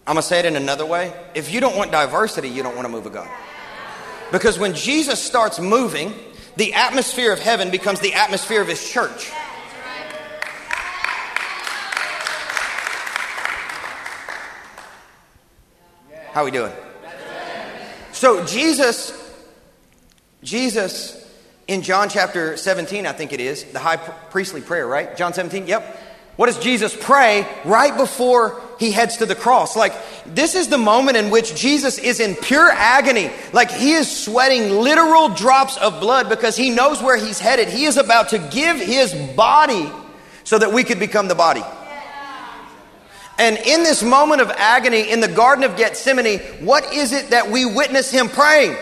I'm 0.07 0.13
going 0.13 0.21
to 0.21 0.27
say 0.27 0.39
it 0.39 0.45
in 0.45 0.55
another 0.55 0.85
way. 0.85 1.13
If 1.33 1.51
you 1.51 1.59
don't 1.59 1.75
want 1.75 1.91
diversity, 1.91 2.49
you 2.49 2.61
don't 2.63 2.75
want 2.75 2.85
a 2.85 2.89
move 2.89 3.05
of 3.05 3.13
God. 3.13 3.29
Because 4.31 4.59
when 4.59 4.73
Jesus 4.73 5.21
starts 5.21 5.59
moving, 5.59 6.13
the 6.57 6.73
atmosphere 6.73 7.31
of 7.31 7.39
heaven 7.39 7.71
becomes 7.71 7.99
the 8.01 8.13
atmosphere 8.13 8.61
of 8.61 8.67
his 8.67 8.87
church. 8.89 9.31
How 16.31 16.41
are 16.41 16.45
we 16.45 16.51
doing? 16.51 16.73
So 18.15 18.45
Jesus, 18.45 19.11
Jesus 20.41 21.21
in 21.67 21.81
John 21.81 22.07
chapter 22.07 22.55
17, 22.55 23.05
I 23.05 23.11
think 23.11 23.33
it 23.33 23.41
is, 23.41 23.65
the 23.65 23.79
high 23.79 23.97
priestly 23.97 24.61
prayer, 24.61 24.87
right? 24.87 25.17
John 25.17 25.33
17, 25.33 25.67
yep. 25.67 25.99
What 26.37 26.45
does 26.45 26.57
Jesus 26.57 26.95
pray 26.97 27.45
right 27.65 27.95
before 27.97 28.61
he 28.79 28.91
heads 28.91 29.17
to 29.17 29.25
the 29.25 29.35
cross? 29.35 29.75
Like, 29.75 29.93
this 30.25 30.55
is 30.55 30.69
the 30.69 30.77
moment 30.77 31.17
in 31.17 31.29
which 31.29 31.55
Jesus 31.55 31.97
is 31.97 32.21
in 32.21 32.35
pure 32.35 32.69
agony. 32.69 33.31
Like, 33.51 33.69
he 33.69 33.91
is 33.91 34.09
sweating 34.09 34.69
literal 34.79 35.27
drops 35.29 35.75
of 35.75 35.99
blood 35.99 36.29
because 36.29 36.55
he 36.55 36.69
knows 36.69 37.03
where 37.03 37.17
he's 37.17 37.39
headed. 37.39 37.67
He 37.67 37.83
is 37.83 37.97
about 37.97 38.29
to 38.29 38.37
give 38.37 38.77
his 38.77 39.13
body 39.35 39.91
so 40.45 40.57
that 40.57 40.71
we 40.71 40.85
could 40.85 40.99
become 40.99 41.27
the 41.27 41.35
body. 41.35 41.63
And 43.37 43.57
in 43.57 43.83
this 43.83 44.01
moment 44.01 44.41
of 44.41 44.49
agony 44.51 45.11
in 45.11 45.19
the 45.19 45.27
Garden 45.27 45.63
of 45.63 45.75
Gethsemane, 45.75 46.39
what 46.65 46.93
is 46.93 47.11
it 47.11 47.31
that 47.31 47.49
we 47.49 47.65
witness 47.65 48.09
him 48.09 48.29
praying? 48.29 48.77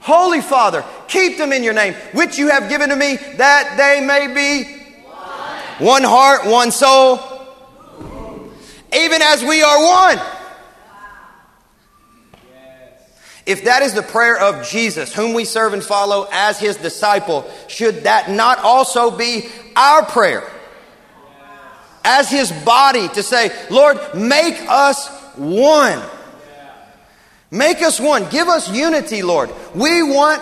Holy 0.00 0.40
Father, 0.40 0.84
keep 1.08 1.36
them 1.36 1.52
in 1.52 1.64
your 1.64 1.74
name, 1.74 1.94
which 2.12 2.38
you 2.38 2.48
have 2.48 2.68
given 2.68 2.90
to 2.90 2.96
me, 2.96 3.16
that 3.36 3.74
they 3.76 4.06
may 4.06 4.32
be 4.32 4.72
one, 5.78 5.86
one 5.88 6.02
heart, 6.04 6.46
one 6.46 6.70
soul, 6.70 7.18
even 8.94 9.20
as 9.20 9.42
we 9.42 9.62
are 9.64 9.82
one. 9.82 10.20
If 13.46 13.64
that 13.64 13.82
is 13.82 13.94
the 13.94 14.02
prayer 14.02 14.38
of 14.38 14.68
Jesus, 14.68 15.12
whom 15.12 15.32
we 15.32 15.44
serve 15.44 15.72
and 15.72 15.82
follow 15.82 16.28
as 16.32 16.58
his 16.60 16.76
disciple, 16.76 17.48
should 17.66 18.04
that 18.04 18.30
not 18.30 18.58
also 18.58 19.10
be 19.10 19.48
our 19.74 20.04
prayer? 20.04 20.48
As 22.08 22.30
his 22.30 22.52
body 22.64 23.08
to 23.08 23.22
say, 23.24 23.50
Lord, 23.68 23.98
make 24.14 24.54
us 24.68 25.08
one. 25.34 26.00
Make 27.50 27.82
us 27.82 27.98
one. 27.98 28.30
Give 28.30 28.46
us 28.46 28.72
unity, 28.72 29.22
Lord. 29.22 29.50
We 29.74 30.04
want 30.04 30.40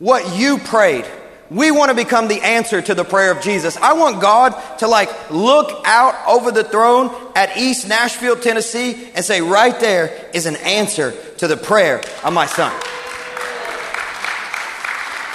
what 0.00 0.36
you 0.36 0.58
prayed. 0.58 1.06
We 1.50 1.70
want 1.70 1.90
to 1.90 1.94
become 1.94 2.26
the 2.26 2.40
answer 2.40 2.82
to 2.82 2.94
the 2.94 3.04
prayer 3.04 3.30
of 3.30 3.42
Jesus. 3.42 3.76
I 3.76 3.92
want 3.92 4.20
God 4.20 4.50
to 4.78 4.88
like 4.88 5.30
look 5.30 5.82
out 5.84 6.16
over 6.26 6.50
the 6.50 6.64
throne 6.64 7.14
at 7.36 7.56
East 7.56 7.86
Nashville, 7.86 8.36
Tennessee 8.36 9.08
and 9.14 9.24
say, 9.24 9.40
right 9.40 9.78
there 9.78 10.30
is 10.34 10.46
an 10.46 10.56
answer 10.56 11.12
to 11.38 11.46
the 11.46 11.56
prayer 11.56 12.02
of 12.24 12.32
my 12.32 12.46
son. 12.46 12.72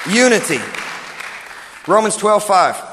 Unity. 0.10 0.60
Romans 1.88 2.18
12, 2.18 2.44
5. 2.44 2.87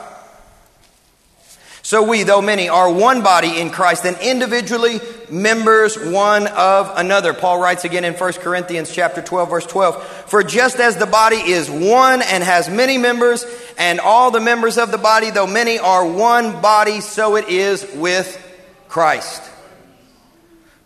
So 1.85 2.03
we, 2.03 2.23
though 2.23 2.41
many, 2.41 2.71
are 2.71 2.91
one 2.91 3.23
body 3.23 3.61
in 3.61 3.69
Christ 3.69 4.07
and 4.07 4.17
individually 4.23 5.01
members 5.29 5.99
one 5.99 6.47
of 6.47 6.91
another. 6.97 7.35
Paul 7.35 7.61
writes 7.61 7.85
again 7.85 8.07
in 8.07 8.15
1 8.15 8.33
Corinthians 8.35 8.91
chapter 8.91 9.21
12 9.21 9.51
verse 9.51 9.67
12, 9.67 10.03
for 10.03 10.43
just 10.43 10.81
as 10.81 10.97
the 10.97 11.05
body 11.05 11.37
is 11.37 11.71
one 11.71 12.23
and 12.23 12.43
has 12.43 12.71
many 12.71 12.97
members, 12.97 13.45
and 13.77 14.01
all 14.01 14.31
the 14.31 14.41
members 14.41 14.79
of 14.79 14.93
the 14.93 14.99
body, 14.99 15.31
though 15.31 15.47
many, 15.47 15.79
are 15.79 16.11
one 16.11 16.63
body, 16.63 17.03
so 17.03 17.37
it 17.37 17.51
is 17.51 17.87
with 17.97 18.41
Christ. 18.89 19.43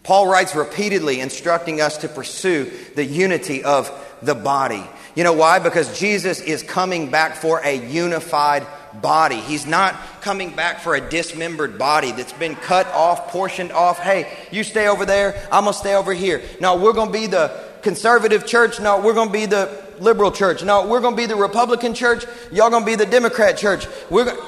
Paul 0.02 0.26
writes 0.26 0.56
repeatedly 0.56 1.20
instructing 1.20 1.80
us 1.80 1.98
to 1.98 2.08
pursue 2.08 2.72
the 2.96 3.04
unity 3.04 3.62
of 3.62 3.88
the 4.20 4.34
body. 4.34 4.82
You 5.14 5.22
know 5.22 5.34
why? 5.34 5.61
Because 5.61 5.96
Jesus 5.96 6.40
is 6.40 6.64
coming 6.64 7.12
back 7.12 7.37
for 7.37 7.61
a 7.62 7.87
unified 7.88 8.66
body. 8.94 9.37
He's 9.37 9.66
not 9.66 9.94
coming 10.20 10.55
back 10.55 10.81
for 10.81 10.94
a 10.94 11.01
dismembered 11.01 11.79
body 11.79 12.12
that's 12.12 12.33
been 12.33 12.55
cut 12.57 12.87
off, 12.88 13.29
portioned 13.29 13.72
off. 13.72 13.98
Hey, 13.98 14.33
you 14.51 14.64
stay 14.64 14.88
over 14.88 15.05
there, 15.05 15.40
I'm 15.53 15.64
going 15.64 15.74
to 15.74 15.79
stay 15.79 15.94
over 15.94 16.12
here. 16.12 16.42
No, 16.61 16.77
we're 16.77 16.92
going 16.92 17.12
to 17.12 17.18
be 17.18 17.27
the 17.27 17.64
conservative 17.83 18.46
church. 18.46 18.81
No, 18.81 19.01
we're 19.01 19.14
going 19.14 19.29
to 19.29 19.33
be 19.33 19.46
the 19.46 19.85
liberal 20.01 20.31
church. 20.31 20.62
No, 20.64 20.87
we're 20.87 21.01
going 21.01 21.14
to 21.14 21.20
be 21.20 21.27
the 21.27 21.37
Republican 21.37 21.94
church. 21.94 22.24
Y'all 22.53 22.70
going 22.70 22.83
to 22.83 22.87
be 22.87 22.96
the 22.96 23.07
Democrat 23.07 23.57
church. 23.57 23.87
We're 24.11 24.24
going 24.24 24.38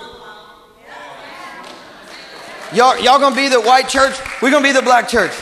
Y'all, 2.72 2.96
y'all 3.00 3.18
gonna 3.18 3.34
be 3.34 3.48
the 3.48 3.60
white 3.60 3.88
church. 3.88 4.16
We're 4.40 4.52
gonna 4.52 4.62
be 4.62 4.70
the 4.70 4.82
black 4.82 5.08
church. 5.08 5.32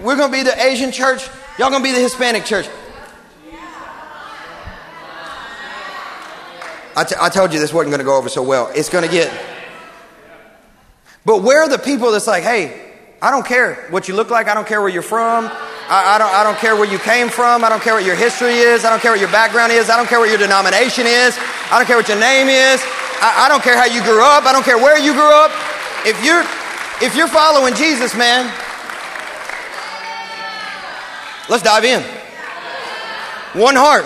We're 0.00 0.16
gonna 0.16 0.32
be 0.32 0.42
the 0.42 0.60
Asian 0.60 0.90
church. 0.90 1.24
Y'all 1.56 1.70
gonna 1.70 1.84
be 1.84 1.92
the 1.92 2.00
Hispanic 2.00 2.44
church. 2.44 2.68
I, 6.96 7.04
t- 7.04 7.16
I 7.20 7.28
told 7.28 7.52
you 7.52 7.58
this 7.58 7.72
wasn't 7.72 7.90
going 7.90 7.98
to 7.98 8.04
go 8.04 8.16
over 8.16 8.28
so 8.28 8.42
well. 8.42 8.70
It's 8.74 8.88
going 8.88 9.04
to 9.04 9.10
get. 9.10 9.32
But 11.24 11.42
where 11.42 11.62
are 11.62 11.68
the 11.68 11.78
people 11.78 12.12
that's 12.12 12.26
like, 12.26 12.44
hey, 12.44 12.92
I 13.20 13.30
don't 13.30 13.46
care 13.46 13.86
what 13.90 14.06
you 14.06 14.14
look 14.14 14.30
like. 14.30 14.48
I 14.48 14.54
don't 14.54 14.66
care 14.66 14.80
where 14.80 14.90
you're 14.90 15.02
from. 15.02 15.46
I, 15.46 16.14
I, 16.14 16.18
don't, 16.18 16.32
I 16.32 16.44
don't 16.44 16.58
care 16.58 16.76
where 16.76 16.90
you 16.90 16.98
came 16.98 17.28
from. 17.28 17.64
I 17.64 17.68
don't 17.68 17.82
care 17.82 17.94
what 17.94 18.04
your 18.04 18.14
history 18.16 18.58
is. 18.58 18.84
I 18.84 18.90
don't 18.90 19.00
care 19.00 19.10
what 19.10 19.20
your 19.20 19.32
background 19.32 19.72
is. 19.72 19.88
I 19.88 19.96
don't 19.96 20.06
care 20.06 20.20
what 20.20 20.28
your 20.28 20.38
denomination 20.38 21.06
is. 21.06 21.36
I 21.72 21.78
don't 21.78 21.86
care 21.86 21.96
what 21.96 22.08
your 22.08 22.20
name 22.20 22.48
is. 22.48 22.84
I, 23.24 23.46
I 23.46 23.48
don't 23.48 23.62
care 23.62 23.76
how 23.76 23.86
you 23.86 24.02
grew 24.02 24.22
up. 24.22 24.44
I 24.44 24.52
don't 24.52 24.64
care 24.64 24.76
where 24.76 24.98
you 24.98 25.12
grew 25.14 25.32
up. 25.32 25.50
If 26.04 26.22
you're, 26.22 26.44
if 27.00 27.16
you're 27.16 27.28
following 27.28 27.74
Jesus, 27.74 28.14
man, 28.14 28.44
let's 31.48 31.62
dive 31.62 31.84
in. 31.84 32.02
One 33.58 33.76
heart, 33.76 34.04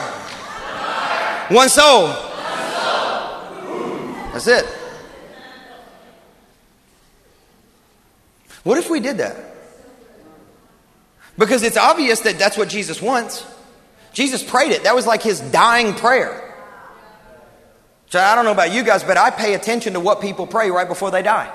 one 1.51 1.68
soul. 1.68 2.27
That's 4.44 4.64
it. 4.64 4.64
What 8.62 8.79
if 8.79 8.88
we 8.88 9.01
did 9.01 9.18
that? 9.18 9.37
Because 11.37 11.62
it's 11.62 11.77
obvious 11.77 12.20
that 12.20 12.38
that's 12.38 12.57
what 12.57 12.68
Jesus 12.68 13.03
wants. 13.03 13.44
Jesus 14.12 14.42
prayed 14.42 14.72
it. 14.72 14.85
That 14.85 14.94
was 14.94 15.07
like 15.07 15.22
his 15.22 15.40
dying 15.40 15.94
prayer. 15.94 16.44
So 18.11 18.20
I 18.20 18.35
don't 18.35 18.44
know 18.44 18.53
about 18.53 18.72
you 18.72 18.85
guys, 18.85 19.03
but 19.03 19.16
I 19.16 19.31
pay 19.31 19.55
attention 19.55 19.94
to 19.94 20.01
what 20.01 20.20
people 20.20 20.46
pray 20.46 20.70
right 20.70 20.88
before 20.88 21.11
they 21.11 21.22
die. 21.22 21.53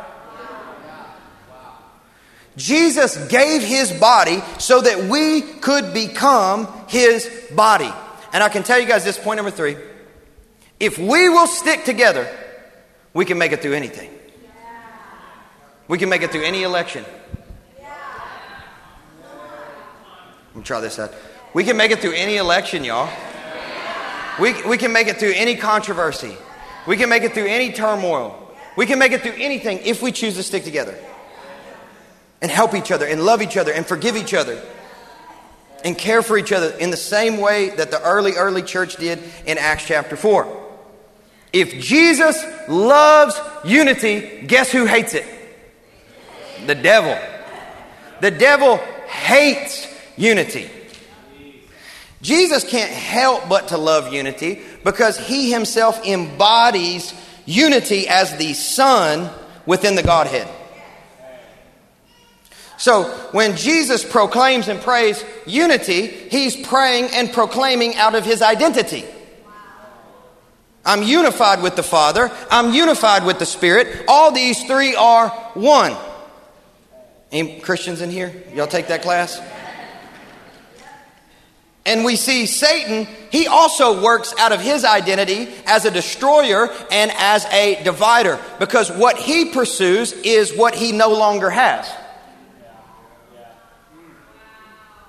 Jesus 2.58 3.18
gave 3.28 3.64
his 3.64 3.92
body 3.94 4.42
so 4.60 4.82
that 4.82 5.06
we 5.06 5.42
could 5.42 5.94
become 5.94 6.68
his 6.88 7.30
body. 7.56 7.92
And 8.34 8.44
I 8.44 8.50
can 8.50 8.64
tell 8.64 8.80
you 8.80 8.88
guys 8.88 9.04
this 9.04 9.18
point 9.18 9.38
number 9.38 9.52
three. 9.52 9.78
If 10.80 10.98
we 10.98 11.30
will 11.30 11.48
stick 11.48 11.86
together, 11.86 12.30
we 13.14 13.26
can 13.26 13.38
make 13.38 13.52
it 13.52 13.62
through 13.62 13.74
anything. 13.74 14.10
We 15.88 15.98
can 15.98 16.10
make 16.10 16.22
it 16.22 16.32
through 16.32 16.44
any 16.44 16.64
election. 16.64 17.06
Let 20.54 20.56
me 20.56 20.64
try 20.64 20.80
this 20.80 21.00
out. 21.00 21.14
We 21.54 21.64
can 21.64 21.78
make 21.78 21.92
it 21.92 22.00
through 22.00 22.14
any 22.14 22.38
election, 22.38 22.84
y'all. 22.84 23.10
We, 24.40 24.54
we 24.68 24.78
can 24.78 24.92
make 24.92 25.08
it 25.08 25.18
through 25.18 25.34
any 25.36 25.56
controversy. 25.56 26.36
We 26.88 26.98
can 26.98 27.10
make 27.10 27.24
it 27.24 27.34
through 27.34 27.48
any 27.48 27.72
turmoil. 27.72 28.40
We 28.76 28.86
can 28.86 28.98
make 28.98 29.12
it 29.12 29.22
through 29.22 29.36
anything 29.38 29.80
if 29.84 30.02
we 30.02 30.12
choose 30.12 30.36
to 30.36 30.44
stick 30.44 30.64
together 30.64 30.98
and 32.42 32.50
help 32.50 32.74
each 32.74 32.92
other 32.92 33.06
and 33.06 33.24
love 33.24 33.42
each 33.42 33.58
other 33.58 33.72
and 33.72 33.86
forgive 33.86 34.16
each 34.16 34.34
other 34.34 34.62
and 35.84 35.98
care 35.98 36.22
for 36.22 36.38
each 36.38 36.52
other 36.52 36.70
in 36.78 36.90
the 36.90 36.98
same 36.98 37.38
way 37.38 37.70
that 37.70 37.92
the 37.92 38.02
early, 38.02 38.34
early 38.34 38.64
church 38.64 38.96
did 38.98 39.20
in 39.46 39.58
Acts 39.58 39.86
chapter 39.86 40.16
4. 40.16 40.63
If 41.54 41.80
Jesus 41.80 42.44
loves 42.68 43.40
unity, 43.64 44.42
guess 44.48 44.72
who 44.72 44.86
hates 44.86 45.14
it? 45.14 45.26
The 46.66 46.76
devil. 46.76 47.18
The 48.22 48.32
devil 48.32 48.78
hates 49.08 49.88
unity. 50.18 50.70
Jesus 52.24 52.64
can't 52.64 52.92
help 52.92 53.48
but 53.50 53.68
to 53.68 53.78
love 53.78 54.12
unity 54.12 54.62
because 54.84 55.18
he 55.18 55.52
himself 55.52 56.04
embodies 56.06 57.14
unity 57.46 58.08
as 58.08 58.36
the 58.38 58.54
Son 58.54 59.30
within 59.66 59.96
the 59.96 60.04
Godhead. 60.04 60.48
So 62.78 63.04
when 63.32 63.56
Jesus 63.56 64.04
proclaims 64.04 64.68
and 64.68 64.82
prays 64.82 65.24
unity, 65.46 66.08
he's 66.08 66.56
praying 66.56 67.10
and 67.14 67.32
proclaiming 67.32 67.96
out 67.96 68.16
of 68.16 68.26
his 68.26 68.42
identity. 68.42 69.06
I'm 70.86 71.04
unified 71.04 71.62
with 71.62 71.76
the 71.76 71.84
Father. 71.84 72.32
I'm 72.52 72.74
unified 72.74 73.26
with 73.26 73.40
the 73.40 73.46
Spirit. 73.46 74.06
All 74.08 74.32
these 74.32 74.64
three 74.66 74.96
are 74.96 75.30
one. 75.54 75.96
Any 77.32 77.60
Christians 77.62 78.02
in 78.02 78.10
here? 78.10 78.34
Y'all 78.54 78.68
take 78.68 78.88
that 78.88 79.02
class? 79.02 79.42
And 81.86 82.06
we 82.06 82.16
see 82.16 82.46
Satan, 82.46 83.08
he 83.30 83.48
also 83.48 84.02
works 84.02 84.34
out 84.40 84.54
of 84.54 84.62
his 84.62 84.86
identity 84.86 85.54
as 85.66 85.84
a 85.84 85.92
destroyer 85.92 86.70
and 86.92 87.12
as 87.18 87.46
a 87.46 87.84
divider 87.84 88.40
because 88.60 88.90
what 88.90 89.18
he 89.18 89.52
pursues 89.52 90.14
is 90.14 90.56
what 90.56 90.76
he 90.76 90.94
no 90.94 91.10
longer 91.10 91.50
has. 91.50 91.92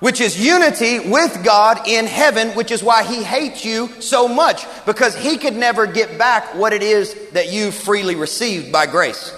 Which 0.04 0.20
is 0.20 0.38
unity 0.38 1.00
with 1.00 1.42
God 1.42 1.88
in 1.88 2.04
heaven, 2.04 2.50
which 2.50 2.70
is 2.70 2.82
why 2.82 3.04
he 3.04 3.22
hates 3.22 3.64
you 3.64 3.88
so 4.02 4.28
much, 4.28 4.66
because 4.84 5.16
he 5.16 5.38
could 5.38 5.56
never 5.56 5.86
get 5.86 6.18
back 6.18 6.54
what 6.56 6.74
it 6.74 6.82
is 6.82 7.14
that 7.30 7.50
you 7.50 7.70
freely 7.70 8.14
received 8.14 8.70
by 8.70 8.84
grace, 8.84 9.30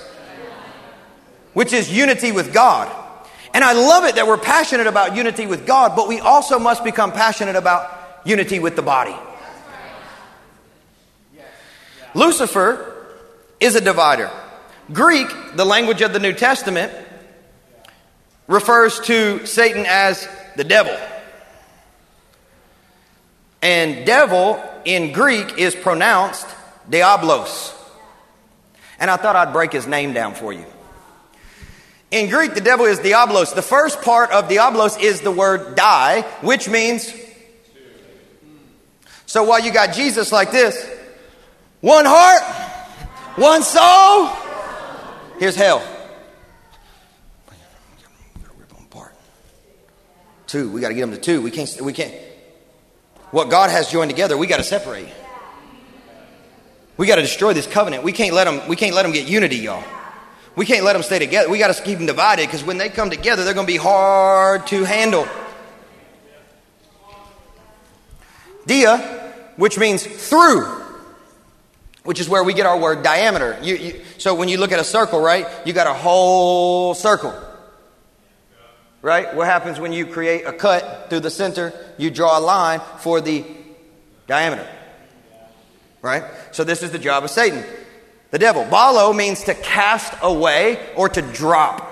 which 1.52 1.72
is 1.72 1.88
unity 1.88 2.32
with 2.32 2.52
God. 2.52 2.90
And 3.54 3.62
I 3.62 3.74
love 3.74 4.06
it 4.06 4.16
that 4.16 4.26
we're 4.26 4.38
passionate 4.38 4.88
about 4.88 5.14
unity 5.14 5.46
with 5.46 5.68
God, 5.68 5.94
but 5.94 6.08
we 6.08 6.18
also 6.18 6.58
must 6.58 6.82
become 6.82 7.12
passionate 7.12 7.54
about 7.54 8.22
unity 8.24 8.58
with 8.58 8.74
the 8.74 8.82
body. 8.82 9.14
Lucifer 12.12 13.06
is 13.60 13.76
a 13.76 13.80
divider. 13.80 14.32
Greek, 14.92 15.28
the 15.54 15.64
language 15.64 16.02
of 16.02 16.12
the 16.12 16.18
New 16.18 16.32
Testament, 16.32 16.92
refers 18.48 18.98
to 19.02 19.46
Satan 19.46 19.84
as 19.86 20.28
the 20.56 20.64
devil. 20.64 20.96
And 23.62 24.06
devil 24.06 24.62
in 24.84 25.12
Greek 25.12 25.58
is 25.58 25.74
pronounced 25.74 26.46
diablos. 26.88 27.74
And 28.98 29.10
I 29.10 29.16
thought 29.16 29.36
I'd 29.36 29.52
break 29.52 29.72
his 29.72 29.86
name 29.86 30.12
down 30.12 30.34
for 30.34 30.52
you. 30.52 30.64
In 32.10 32.30
Greek, 32.30 32.54
the 32.54 32.60
devil 32.60 32.86
is 32.86 33.00
diablos. 33.00 33.52
The 33.52 33.62
first 33.62 34.00
part 34.02 34.30
of 34.30 34.48
diablos 34.48 34.96
is 34.98 35.20
the 35.20 35.32
word 35.32 35.74
die, 35.74 36.22
which 36.40 36.68
means. 36.68 37.12
So 39.26 39.42
while 39.42 39.60
you 39.60 39.72
got 39.72 39.92
Jesus 39.92 40.30
like 40.30 40.52
this, 40.52 40.88
one 41.80 42.04
heart, 42.06 42.42
one 43.36 43.62
soul, 43.62 44.30
here's 45.38 45.56
hell. 45.56 45.82
Two. 50.46 50.70
We 50.70 50.80
got 50.80 50.88
to 50.88 50.94
get 50.94 51.00
them 51.00 51.10
to 51.10 51.18
two. 51.18 51.42
We 51.42 51.50
can't. 51.50 51.80
We 51.80 51.92
can't. 51.92 52.14
What 53.30 53.50
God 53.50 53.70
has 53.70 53.90
joined 53.90 54.10
together, 54.10 54.36
we 54.36 54.46
got 54.46 54.58
to 54.58 54.62
separate. 54.62 55.08
We 56.96 57.06
got 57.06 57.16
to 57.16 57.22
destroy 57.22 57.52
this 57.52 57.66
covenant. 57.66 58.04
We 58.04 58.12
can't 58.12 58.34
let 58.34 58.44
them. 58.44 58.66
We 58.68 58.76
can't 58.76 58.94
let 58.94 59.02
them 59.02 59.12
get 59.12 59.26
unity, 59.26 59.56
y'all. 59.56 59.84
We 60.54 60.64
can't 60.64 60.84
let 60.84 60.94
them 60.94 61.02
stay 61.02 61.18
together. 61.18 61.50
We 61.50 61.58
got 61.58 61.74
to 61.74 61.82
keep 61.82 61.98
them 61.98 62.06
divided 62.06 62.46
because 62.46 62.64
when 62.64 62.78
they 62.78 62.88
come 62.88 63.10
together, 63.10 63.44
they're 63.44 63.52
going 63.52 63.66
to 63.66 63.72
be 63.72 63.78
hard 63.78 64.66
to 64.68 64.84
handle. 64.84 65.28
Dia, 68.66 68.96
which 69.56 69.78
means 69.78 70.04
through, 70.04 70.64
which 72.04 72.20
is 72.20 72.28
where 72.28 72.42
we 72.42 72.54
get 72.54 72.66
our 72.66 72.78
word 72.78 73.02
diameter. 73.02 73.58
You, 73.62 73.76
you, 73.76 74.00
so 74.16 74.34
when 74.34 74.48
you 74.48 74.58
look 74.58 74.72
at 74.72 74.78
a 74.78 74.84
circle, 74.84 75.20
right, 75.20 75.46
you 75.66 75.72
got 75.72 75.86
a 75.86 75.92
whole 75.92 76.94
circle 76.94 77.34
right? 79.06 79.36
What 79.36 79.46
happens 79.46 79.78
when 79.78 79.92
you 79.92 80.04
create 80.04 80.46
a 80.46 80.52
cut 80.52 81.08
through 81.08 81.20
the 81.20 81.30
center? 81.30 81.72
You 81.96 82.10
draw 82.10 82.36
a 82.36 82.40
line 82.40 82.80
for 82.98 83.20
the 83.20 83.44
diameter, 84.26 84.66
right? 86.02 86.24
So 86.50 86.64
this 86.64 86.82
is 86.82 86.90
the 86.90 86.98
job 86.98 87.22
of 87.22 87.30
Satan. 87.30 87.64
The 88.32 88.40
devil. 88.40 88.64
Balo 88.64 89.14
means 89.14 89.44
to 89.44 89.54
cast 89.54 90.12
away 90.22 90.84
or 90.96 91.08
to 91.08 91.22
drop. 91.22 91.84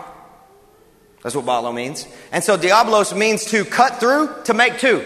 That's 1.22 1.36
what 1.36 1.44
balo 1.44 1.72
means. 1.72 2.04
And 2.32 2.42
so 2.42 2.58
diabolos 2.58 3.16
means 3.16 3.44
to 3.52 3.64
cut 3.64 4.00
through, 4.00 4.42
to 4.46 4.52
make 4.52 4.78
two. 4.78 5.04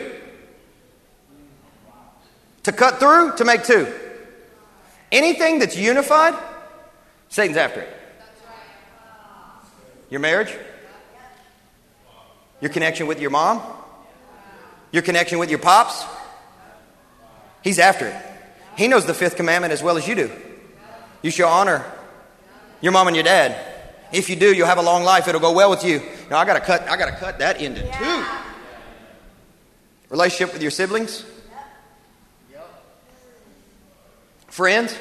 To 2.62 2.72
cut 2.72 3.00
through, 3.00 3.36
to 3.36 3.44
make 3.44 3.64
two. 3.64 3.86
Anything 5.12 5.58
that's 5.58 5.76
unified, 5.76 6.34
Satan's 7.28 7.58
after 7.58 7.82
it. 7.82 7.94
Your 10.08 10.20
marriage? 10.20 10.56
Your 12.60 12.70
connection 12.70 13.06
with 13.06 13.20
your 13.20 13.30
mom? 13.30 13.62
Your 14.92 15.02
connection 15.02 15.38
with 15.38 15.50
your 15.50 15.58
pops? 15.58 16.04
He's 17.62 17.78
after 17.78 18.06
it. 18.06 18.16
He 18.76 18.88
knows 18.88 19.06
the 19.06 19.14
fifth 19.14 19.36
commandment 19.36 19.72
as 19.72 19.82
well 19.82 19.96
as 19.96 20.06
you 20.06 20.14
do. 20.14 20.30
You 21.22 21.30
shall 21.30 21.48
honor 21.48 21.84
your 22.80 22.92
mom 22.92 23.08
and 23.08 23.16
your 23.16 23.24
dad. 23.24 23.56
If 24.12 24.30
you 24.30 24.36
do, 24.36 24.54
you'll 24.54 24.66
have 24.66 24.78
a 24.78 24.82
long 24.82 25.04
life. 25.04 25.28
It'll 25.28 25.40
go 25.40 25.52
well 25.52 25.70
with 25.70 25.84
you. 25.84 26.00
Now 26.30 26.38
I 26.38 26.44
gotta 26.44 26.60
cut 26.60 26.88
I 26.88 26.96
gotta 26.96 27.16
cut 27.16 27.40
that 27.40 27.60
into 27.60 27.82
two. 27.82 28.24
Relationship 30.10 30.52
with 30.52 30.62
your 30.62 30.70
siblings? 30.70 31.24
Friends? 34.46 34.98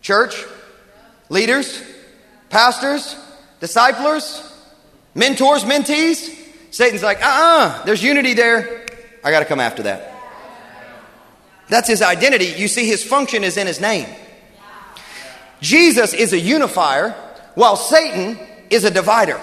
Church? 0.00 0.44
Leaders? 1.28 1.82
Pastors? 2.48 3.16
Disciplers? 3.60 4.46
Mentors, 5.14 5.64
mentees? 5.64 6.39
Satan's 6.70 7.02
like, 7.02 7.22
uh 7.22 7.26
uh-uh, 7.26 7.66
uh, 7.80 7.84
there's 7.84 8.02
unity 8.02 8.34
there. 8.34 8.86
I 9.24 9.30
got 9.30 9.40
to 9.40 9.44
come 9.44 9.60
after 9.60 9.82
that. 9.84 10.14
That's 11.68 11.88
his 11.88 12.02
identity. 12.02 12.46
You 12.56 12.68
see, 12.68 12.86
his 12.86 13.04
function 13.04 13.44
is 13.44 13.56
in 13.56 13.66
his 13.66 13.80
name. 13.80 14.08
Jesus 15.60 16.14
is 16.14 16.32
a 16.32 16.38
unifier, 16.38 17.10
while 17.54 17.76
Satan 17.76 18.38
is 18.70 18.84
a 18.84 18.90
divider. 18.90 19.40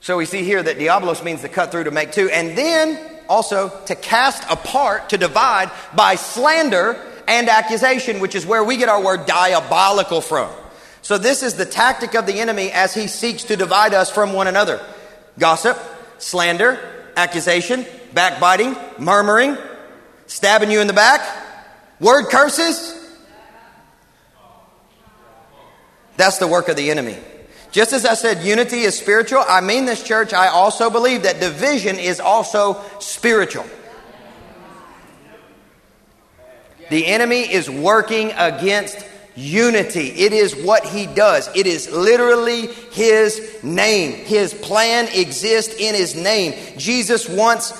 So 0.00 0.16
we 0.16 0.24
see 0.24 0.42
here 0.42 0.62
that 0.62 0.78
diabolos 0.78 1.22
means 1.22 1.42
to 1.42 1.48
cut 1.48 1.70
through 1.70 1.84
to 1.84 1.90
make 1.90 2.12
two, 2.12 2.28
and 2.28 2.56
then 2.56 2.98
also 3.28 3.68
to 3.86 3.94
cast 3.94 4.42
apart, 4.50 5.10
to 5.10 5.18
divide 5.18 5.70
by 5.94 6.16
slander 6.16 7.00
and 7.28 7.48
accusation, 7.48 8.20
which 8.20 8.34
is 8.34 8.44
where 8.44 8.64
we 8.64 8.76
get 8.76 8.88
our 8.88 9.02
word 9.02 9.26
diabolical 9.26 10.20
from. 10.20 10.50
So 11.02 11.18
this 11.18 11.42
is 11.42 11.54
the 11.54 11.66
tactic 11.66 12.14
of 12.14 12.26
the 12.26 12.40
enemy 12.40 12.70
as 12.70 12.94
he 12.94 13.08
seeks 13.08 13.44
to 13.44 13.56
divide 13.56 13.92
us 13.92 14.10
from 14.10 14.32
one 14.32 14.46
another. 14.46 14.80
Gossip, 15.38 15.76
slander, 16.18 16.78
accusation, 17.16 17.84
backbiting, 18.14 18.76
murmuring, 18.98 19.58
stabbing 20.26 20.70
you 20.70 20.80
in 20.80 20.86
the 20.86 20.92
back, 20.92 21.20
word 22.00 22.30
curses. 22.30 22.98
That's 26.16 26.38
the 26.38 26.46
work 26.46 26.68
of 26.68 26.76
the 26.76 26.90
enemy. 26.90 27.16
Just 27.72 27.92
as 27.92 28.04
I 28.04 28.14
said, 28.14 28.42
unity 28.44 28.80
is 28.82 28.96
spiritual, 28.96 29.42
I 29.48 29.62
mean 29.62 29.86
this 29.86 30.02
church, 30.02 30.32
I 30.32 30.48
also 30.48 30.90
believe 30.90 31.22
that 31.22 31.40
division 31.40 31.98
is 31.98 32.20
also 32.20 32.80
spiritual. 33.00 33.64
The 36.90 37.06
enemy 37.06 37.40
is 37.50 37.70
working 37.70 38.32
against 38.36 38.98
unity. 39.34 40.08
It 40.08 40.32
is 40.32 40.54
what 40.54 40.84
he 40.84 41.06
does. 41.06 41.48
It 41.54 41.66
is 41.66 41.90
literally 41.90 42.66
his 42.66 43.62
name. 43.62 44.12
His 44.12 44.52
plan 44.54 45.08
exists 45.08 45.74
in 45.78 45.94
his 45.94 46.14
name. 46.14 46.54
Jesus 46.78 47.28
wants 47.28 47.72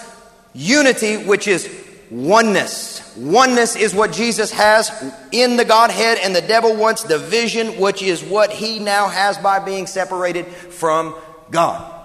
unity, 0.55 1.17
which 1.17 1.49
is 1.49 1.69
oneness. 2.11 3.17
Oneness 3.17 3.77
is 3.77 3.95
what 3.95 4.13
Jesus 4.13 4.51
has 4.53 4.91
in 5.33 5.57
the 5.57 5.65
Godhead, 5.65 6.19
and 6.19 6.35
the 6.35 6.43
devil 6.43 6.77
wants 6.77 7.05
division, 7.05 7.81
which 7.81 8.03
is 8.03 8.23
what 8.23 8.51
he 8.51 8.79
now 8.79 9.09
has 9.09 9.37
by 9.39 9.59
being 9.59 9.87
separated 9.87 10.47
from 10.47 11.15
God. 11.51 12.01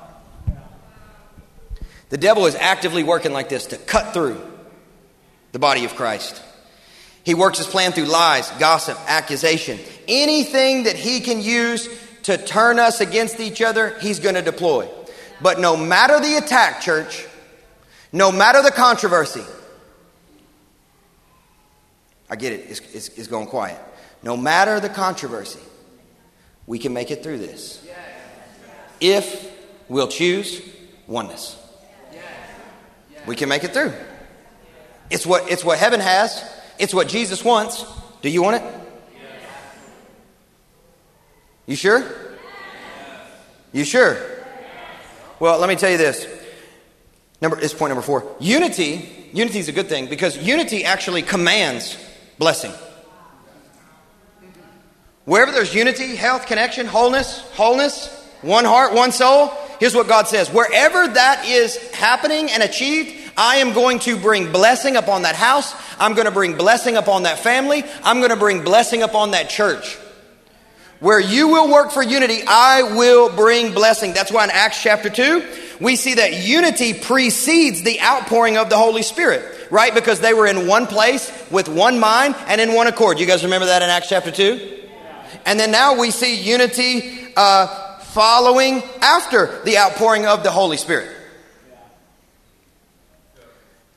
The 2.10 2.18
devil 2.18 2.46
is 2.46 2.56
actively 2.56 3.04
working 3.04 3.34
like 3.34 3.50
this 3.50 3.68
to 3.68 3.78
cut 3.78 4.14
through 4.14 4.42
the 5.52 5.60
body 5.60 5.86
of 5.86 5.96
Christ. 5.96 6.42
He 7.28 7.34
works 7.34 7.58
his 7.58 7.68
plan 7.68 7.92
through 7.92 8.06
lies, 8.06 8.50
gossip, 8.52 8.98
accusation. 9.06 9.80
Anything 10.08 10.84
that 10.84 10.96
he 10.96 11.20
can 11.20 11.42
use 11.42 11.90
to 12.24 12.38
turn 12.38 12.80
us 12.80 13.02
against 13.02 13.42
each 13.42 13.62
other, 13.62 14.00
he's 14.00 14.20
going 14.20 14.36
to 14.36 14.42
deploy. 14.42 14.88
But 15.42 15.60
no 15.60 15.76
matter 15.76 16.22
the 16.22 16.38
attack, 16.38 16.80
church, 16.80 17.28
no 18.14 18.32
matter 18.32 18.62
the 18.64 18.72
controversy, 18.72 19.44
I 22.30 22.38
get 22.38 22.54
it, 22.54 22.66
it's, 22.70 22.80
it's, 22.94 23.10
it's 23.10 23.28
going 23.28 23.48
quiet. 23.48 23.82
No 24.24 24.38
matter 24.38 24.80
the 24.80 24.88
controversy, 24.88 25.60
we 26.66 26.80
can 26.80 26.94
make 26.94 27.12
it 27.12 27.24
through 27.24 27.40
this. 27.40 27.86
If 29.02 29.52
we'll 29.90 30.08
choose 30.08 30.62
oneness, 31.08 31.62
we 33.28 33.36
can 33.36 33.50
make 33.50 33.66
it 33.66 33.74
through. 33.74 33.92
It's 35.10 35.26
what, 35.26 35.52
it's 35.52 35.66
what 35.66 35.78
heaven 35.78 36.00
has. 36.00 36.54
It's 36.80 36.94
what 36.94 37.08
Jesus 37.08 37.44
wants. 37.44 37.86
Do 38.22 38.30
you 38.30 38.42
want 38.42 38.64
it? 38.64 38.74
You 41.66 41.76
sure? 41.76 42.04
You 43.74 43.84
sure? 43.84 44.18
Well, 45.40 45.60
let 45.60 45.70
me 45.70 45.76
tell 45.76 45.92
you 45.92 45.98
this. 45.98 46.26
Number 47.42 47.60
is 47.60 47.74
point 47.74 47.92
number 47.92 48.02
four. 48.02 48.36
Unity, 48.40 49.30
unity 49.34 49.60
is 49.60 49.68
a 49.68 49.72
good 49.72 49.88
thing 49.88 50.08
because 50.08 50.38
unity 50.38 50.84
actually 50.84 51.22
commands 51.22 51.98
blessing. 52.40 52.72
Wherever 55.26 55.52
there's 55.52 55.76
unity, 55.76 56.16
health, 56.16 56.48
connection, 56.48 56.88
wholeness, 56.88 57.42
wholeness, 57.52 58.08
one 58.42 58.64
heart, 58.66 58.94
one 58.94 59.12
soul, 59.12 59.52
here's 59.80 59.94
what 59.94 60.08
God 60.08 60.28
says. 60.28 60.50
Wherever 60.50 61.06
that 61.06 61.46
is 61.46 61.78
happening 61.92 62.50
and 62.50 62.64
achieved, 62.64 63.27
I 63.38 63.58
am 63.58 63.74
going 63.74 64.00
to 64.00 64.18
bring 64.18 64.52
blessing 64.52 64.96
upon 64.96 65.22
that 65.22 65.36
house. 65.36 65.76
I'm 66.00 66.16
going 66.16 66.26
to 66.26 66.32
bring 66.32 66.58
blessing 66.58 66.98
upon 66.98 67.24
that 67.24 67.38
family. 67.38 67.84
I'm 68.04 68.18
going 68.18 68.32
to 68.32 68.36
bring 68.36 68.64
blessing 68.64 69.04
upon 69.04 69.32
that 69.32 69.50
church. 69.50 69.96
Where 71.00 71.20
you 71.20 71.50
will 71.50 71.72
work 71.72 71.92
for 71.92 72.02
unity, 72.02 72.42
I 72.48 72.96
will 72.96 73.30
bring 73.30 73.76
blessing. 73.76 74.14
That's 74.14 74.32
why 74.32 74.46
in 74.46 74.50
Acts 74.50 74.82
chapter 74.82 75.12
2, 75.12 75.44
we 75.80 75.96
see 75.96 76.16
that 76.16 76.44
unity 76.44 76.96
precedes 76.96 77.84
the 77.84 78.02
outpouring 78.02 78.58
of 78.58 78.72
the 78.72 78.78
Holy 78.78 79.04
Spirit, 79.04 79.68
right? 79.70 79.94
Because 79.94 80.20
they 80.20 80.34
were 80.34 80.48
in 80.48 80.66
one 80.66 80.88
place 80.88 81.32
with 81.52 81.70
one 81.70 82.00
mind 82.00 82.36
and 82.48 82.60
in 82.60 82.74
one 82.74 82.88
accord. 82.88 83.20
You 83.20 83.28
guys 83.28 83.44
remember 83.44 83.68
that 83.68 83.84
in 83.84 83.90
Acts 83.90 84.10
chapter 84.10 84.32
2? 84.32 84.86
And 85.46 85.60
then 85.60 85.70
now 85.70 86.00
we 86.00 86.10
see 86.10 86.42
unity 86.42 87.32
uh, 87.36 88.00
following 88.00 88.82
after 89.00 89.62
the 89.64 89.78
outpouring 89.78 90.26
of 90.26 90.42
the 90.42 90.50
Holy 90.50 90.78
Spirit 90.78 91.17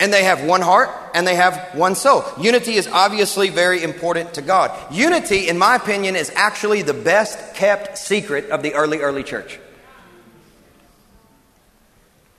and 0.00 0.12
they 0.12 0.24
have 0.24 0.42
one 0.42 0.62
heart 0.62 0.88
and 1.14 1.26
they 1.26 1.36
have 1.36 1.74
one 1.74 1.94
soul. 1.94 2.24
Unity 2.40 2.74
is 2.74 2.88
obviously 2.88 3.50
very 3.50 3.82
important 3.82 4.34
to 4.34 4.42
God. 4.42 4.72
Unity, 4.92 5.48
in 5.48 5.58
my 5.58 5.76
opinion, 5.76 6.16
is 6.16 6.32
actually 6.34 6.82
the 6.82 6.94
best 6.94 7.54
kept 7.54 7.98
secret 7.98 8.50
of 8.50 8.62
the 8.62 8.74
early, 8.74 8.98
early 8.98 9.22
church. 9.22 9.60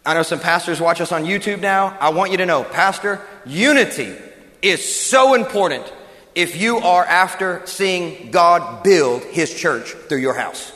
I 0.04 0.16
know 0.16 0.24
some 0.24 0.40
pastors 0.40 0.82
watch 0.82 1.00
us 1.00 1.12
on 1.12 1.26
YouTube 1.26 1.62
now. 1.62 1.96
I 2.02 2.10
want 2.10 2.32
you 2.32 2.38
to 2.38 2.46
know, 2.48 2.64
Pastor, 2.64 3.22
unity 3.46 4.16
is 4.64 5.00
so 5.00 5.36
important 5.36 5.92
if 6.34 6.60
you 6.60 6.80
are 6.80 7.06
after 7.06 7.62
seeing 7.66 8.32
God 8.32 8.82
build 8.82 9.24
His 9.24 9.54
church 9.54 9.92
through 9.92 10.20
your 10.20 10.34
house. 10.34 10.72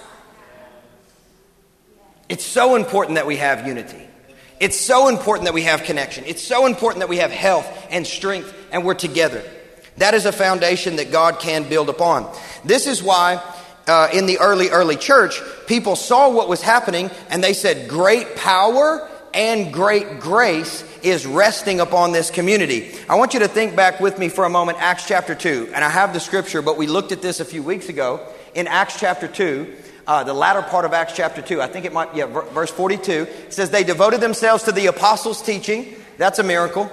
It's 2.29 2.45
so 2.45 2.75
important 2.75 3.15
that 3.15 3.25
we 3.25 3.37
have 3.37 3.65
unity. 3.65 4.04
It's 4.59 4.79
so 4.79 5.07
important 5.09 5.45
that 5.45 5.53
we 5.53 5.63
have 5.63 5.83
connection. 5.83 6.23
It's 6.25 6.43
so 6.43 6.65
important 6.65 6.99
that 6.99 7.09
we 7.09 7.17
have 7.17 7.31
health 7.31 7.67
and 7.89 8.07
strength 8.07 8.53
and 8.71 8.85
we're 8.85 8.93
together. 8.93 9.43
That 9.97 10.13
is 10.13 10.25
a 10.25 10.31
foundation 10.31 10.97
that 10.97 11.11
God 11.11 11.39
can 11.39 11.67
build 11.67 11.89
upon. 11.89 12.33
This 12.63 12.87
is 12.87 13.03
why 13.03 13.41
uh, 13.87 14.09
in 14.13 14.25
the 14.25 14.39
early, 14.39 14.69
early 14.69 14.95
church, 14.95 15.41
people 15.67 15.95
saw 15.95 16.29
what 16.29 16.49
was 16.49 16.61
happening 16.61 17.11
and 17.29 17.43
they 17.43 17.53
said, 17.53 17.89
Great 17.89 18.35
power 18.35 19.07
and 19.33 19.73
great 19.73 20.19
grace 20.21 20.83
is 21.03 21.25
resting 21.25 21.81
upon 21.81 22.13
this 22.13 22.31
community. 22.31 22.95
I 23.09 23.15
want 23.15 23.33
you 23.33 23.41
to 23.41 23.47
think 23.47 23.75
back 23.75 23.99
with 23.99 24.17
me 24.17 24.29
for 24.29 24.45
a 24.45 24.49
moment, 24.49 24.79
Acts 24.81 25.07
chapter 25.07 25.35
2. 25.35 25.71
And 25.73 25.83
I 25.83 25.89
have 25.89 26.13
the 26.13 26.19
scripture, 26.19 26.61
but 26.61 26.77
we 26.77 26.87
looked 26.87 27.11
at 27.11 27.21
this 27.21 27.39
a 27.39 27.45
few 27.45 27.61
weeks 27.61 27.89
ago. 27.89 28.25
In 28.53 28.67
Acts 28.67 28.99
chapter 28.99 29.27
2, 29.27 29.75
uh, 30.07 30.23
the 30.23 30.33
latter 30.33 30.61
part 30.61 30.85
of 30.85 30.93
Acts 30.93 31.13
chapter 31.15 31.41
2. 31.41 31.61
I 31.61 31.67
think 31.67 31.85
it 31.85 31.93
might, 31.93 32.15
yeah, 32.15 32.25
verse 32.25 32.71
42. 32.71 33.11
It 33.11 33.53
says, 33.53 33.71
They 33.71 33.83
devoted 33.83 34.21
themselves 34.21 34.63
to 34.63 34.71
the 34.71 34.87
apostles' 34.87 35.41
teaching. 35.41 35.95
That's 36.17 36.39
a 36.39 36.43
miracle. 36.43 36.85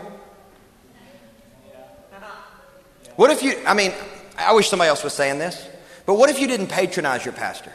What 3.16 3.30
if 3.30 3.42
you, 3.42 3.54
I 3.66 3.74
mean, 3.74 3.92
I 4.38 4.54
wish 4.54 4.68
somebody 4.68 4.88
else 4.88 5.04
was 5.04 5.12
saying 5.12 5.38
this, 5.38 5.68
but 6.06 6.14
what 6.14 6.30
if 6.30 6.40
you 6.40 6.46
didn't 6.46 6.68
patronize 6.68 7.24
your 7.24 7.34
pastor? 7.34 7.72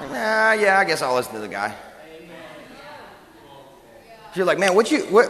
Like, 0.00 0.10
nah, 0.10 0.52
yeah, 0.52 0.78
I 0.78 0.84
guess 0.84 1.02
I'll 1.02 1.14
listen 1.14 1.34
to 1.34 1.40
the 1.40 1.48
guy. 1.48 1.74
You're 4.34 4.46
like, 4.46 4.58
man, 4.58 4.74
what 4.74 4.90
you 4.90 5.00
what 5.04 5.28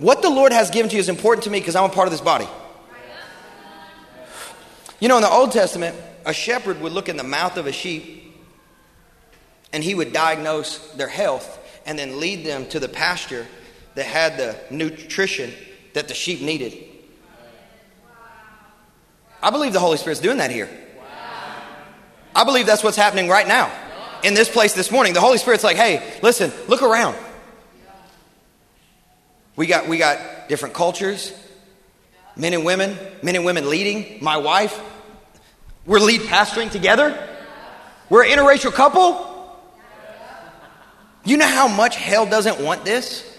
what 0.00 0.22
the 0.22 0.30
Lord 0.30 0.52
has 0.52 0.70
given 0.70 0.88
to 0.88 0.94
you 0.94 1.00
is 1.00 1.08
important 1.08 1.44
to 1.44 1.50
me 1.50 1.58
because 1.58 1.74
I'm 1.74 1.90
a 1.90 1.92
part 1.92 2.06
of 2.06 2.12
this 2.12 2.20
body. 2.20 2.46
You 5.00 5.08
know, 5.08 5.16
in 5.16 5.22
the 5.22 5.28
Old 5.30 5.50
Testament, 5.50 5.96
a 6.24 6.32
shepherd 6.32 6.80
would 6.80 6.92
look 6.92 7.08
in 7.08 7.16
the 7.16 7.24
mouth 7.24 7.56
of 7.56 7.66
a 7.66 7.72
sheep 7.72 8.34
and 9.72 9.82
he 9.82 9.94
would 9.94 10.12
diagnose 10.12 10.78
their 10.92 11.08
health 11.08 11.58
and 11.86 11.98
then 11.98 12.20
lead 12.20 12.46
them 12.46 12.66
to 12.68 12.80
the 12.80 12.88
pasture 12.88 13.46
that 13.94 14.06
had 14.06 14.36
the 14.36 14.56
nutrition 14.70 15.52
that 15.92 16.08
the 16.08 16.14
sheep 16.14 16.40
needed. 16.40 16.74
I 19.42 19.50
believe 19.50 19.72
the 19.72 19.80
Holy 19.80 19.98
Spirit's 19.98 20.20
doing 20.20 20.38
that 20.38 20.50
here. 20.50 20.70
I 22.34 22.44
believe 22.44 22.66
that's 22.66 22.82
what's 22.82 22.96
happening 22.96 23.28
right 23.28 23.46
now 23.46 23.70
in 24.24 24.34
this 24.34 24.48
place 24.48 24.72
this 24.72 24.90
morning. 24.90 25.12
The 25.12 25.20
Holy 25.20 25.38
Spirit's 25.38 25.62
like, 25.62 25.76
hey, 25.76 26.18
listen, 26.22 26.50
look 26.66 26.82
around. 26.82 27.16
We 29.56 29.66
got, 29.66 29.86
we 29.86 29.98
got 29.98 30.48
different 30.48 30.74
cultures, 30.74 31.32
men 32.36 32.54
and 32.54 32.64
women, 32.64 32.98
men 33.22 33.36
and 33.36 33.44
women 33.44 33.70
leading. 33.70 34.22
My 34.24 34.38
wife, 34.38 34.80
we're 35.86 36.00
lead 36.00 36.22
pastoring 36.22 36.70
together. 36.70 37.16
We're 38.08 38.24
an 38.24 38.30
interracial 38.30 38.72
couple. 38.72 39.32
You 41.24 41.36
know 41.38 41.48
how 41.48 41.68
much 41.68 41.96
hell 41.96 42.26
doesn't 42.26 42.60
want 42.60 42.84
this? 42.84 43.30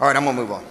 All 0.00 0.08
right, 0.08 0.16
I'm 0.16 0.24
going 0.24 0.34
to 0.34 0.42
move 0.42 0.50
on. 0.50 0.64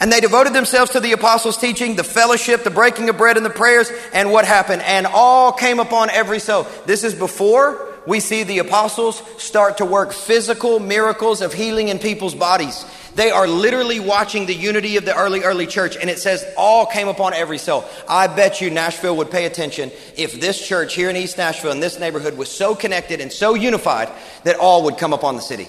And 0.00 0.12
they 0.12 0.20
devoted 0.20 0.52
themselves 0.52 0.92
to 0.92 1.00
the 1.00 1.12
apostles' 1.12 1.56
teaching, 1.56 1.96
the 1.96 2.04
fellowship, 2.04 2.62
the 2.62 2.70
breaking 2.70 3.08
of 3.08 3.16
bread, 3.16 3.36
and 3.36 3.44
the 3.44 3.50
prayers. 3.50 3.90
And 4.12 4.30
what 4.30 4.44
happened? 4.44 4.82
And 4.82 5.06
all 5.06 5.52
came 5.52 5.80
upon 5.80 6.10
every 6.10 6.38
soul. 6.38 6.66
This 6.86 7.04
is 7.04 7.14
before 7.14 7.88
we 8.06 8.20
see 8.20 8.42
the 8.42 8.58
apostles 8.58 9.22
start 9.42 9.78
to 9.78 9.84
work 9.84 10.12
physical 10.12 10.78
miracles 10.78 11.40
of 11.40 11.52
healing 11.52 11.88
in 11.88 11.98
people's 11.98 12.34
bodies. 12.34 12.84
They 13.18 13.32
are 13.32 13.48
literally 13.48 13.98
watching 13.98 14.46
the 14.46 14.54
unity 14.54 14.96
of 14.96 15.04
the 15.04 15.12
early, 15.12 15.42
early 15.42 15.66
church, 15.66 15.96
and 15.96 16.08
it 16.08 16.20
says 16.20 16.46
all 16.56 16.86
came 16.86 17.08
upon 17.08 17.34
every 17.34 17.58
soul. 17.58 17.84
I 18.08 18.28
bet 18.28 18.60
you 18.60 18.70
Nashville 18.70 19.16
would 19.16 19.28
pay 19.28 19.44
attention 19.44 19.90
if 20.16 20.40
this 20.40 20.64
church 20.64 20.94
here 20.94 21.10
in 21.10 21.16
East 21.16 21.36
Nashville, 21.36 21.72
in 21.72 21.80
this 21.80 21.98
neighborhood, 21.98 22.38
was 22.38 22.48
so 22.48 22.76
connected 22.76 23.20
and 23.20 23.32
so 23.32 23.54
unified 23.54 24.08
that 24.44 24.54
all 24.54 24.84
would 24.84 24.98
come 24.98 25.12
upon 25.12 25.34
the 25.34 25.42
city. 25.42 25.66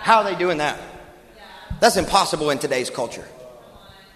How 0.00 0.22
are 0.22 0.24
they 0.24 0.34
doing 0.34 0.58
that? 0.58 0.76
That's 1.78 1.96
impossible 1.96 2.50
in 2.50 2.58
today's 2.58 2.90
culture. 2.90 3.28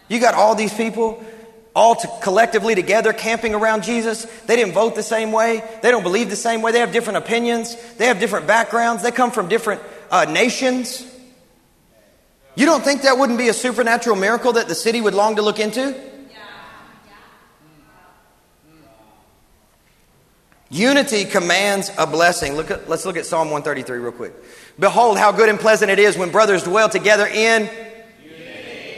You 0.09 0.19
got 0.19 0.35
all 0.35 0.57
these 0.57 0.75
people 0.75 1.25
all 1.73 1.95
to 1.95 2.09
collectively 2.21 2.75
together 2.75 3.12
camping 3.12 3.55
around 3.55 3.85
Jesus. 3.85 4.25
They 4.47 4.57
didn't 4.57 4.75
vote 4.75 4.97
the 4.97 5.05
same 5.05 5.31
way. 5.31 5.62
They 5.83 5.93
don't 5.93 6.03
believe 6.03 6.31
the 6.31 6.35
same 6.35 6.62
way. 6.62 6.73
They 6.73 6.81
have 6.81 6.91
different 6.91 7.19
opinions. 7.19 7.77
They 7.93 8.07
have 8.07 8.19
different 8.19 8.49
backgrounds. 8.49 9.05
They 9.05 9.12
come 9.12 9.31
from 9.31 9.47
different 9.47 9.83
uh, 10.11 10.25
nations. 10.25 11.12
You 12.57 12.66
don't 12.66 12.82
think 12.82 13.02
that 13.02 13.18
wouldn't 13.18 13.38
be 13.38 13.48
a 13.48 13.54
supernatural 13.54 14.16
miracle 14.16 14.54
that 14.54 14.66
the 14.66 14.74
city 14.74 15.00
would 15.00 15.14
long 15.14 15.36
to 15.36 15.42
look 15.42 15.61
into? 15.61 15.94
Unity 20.68 21.26
commands 21.26 21.92
a 21.96 22.07
blessing. 22.07 22.54
Look 22.54 22.72
at, 22.72 22.88
let's 22.88 23.07
look 23.07 23.16
at 23.16 23.24
Psalm 23.24 23.50
133 23.50 23.98
real 23.98 24.11
quick. 24.11 24.32
Behold, 24.78 25.16
how 25.16 25.30
good 25.30 25.48
and 25.48 25.61
pleasant 25.61 25.92
it 25.92 26.00
is 26.00 26.18
when 26.18 26.30
brothers 26.32 26.64
dwell 26.64 26.88
together 26.88 27.26
in 27.26 27.70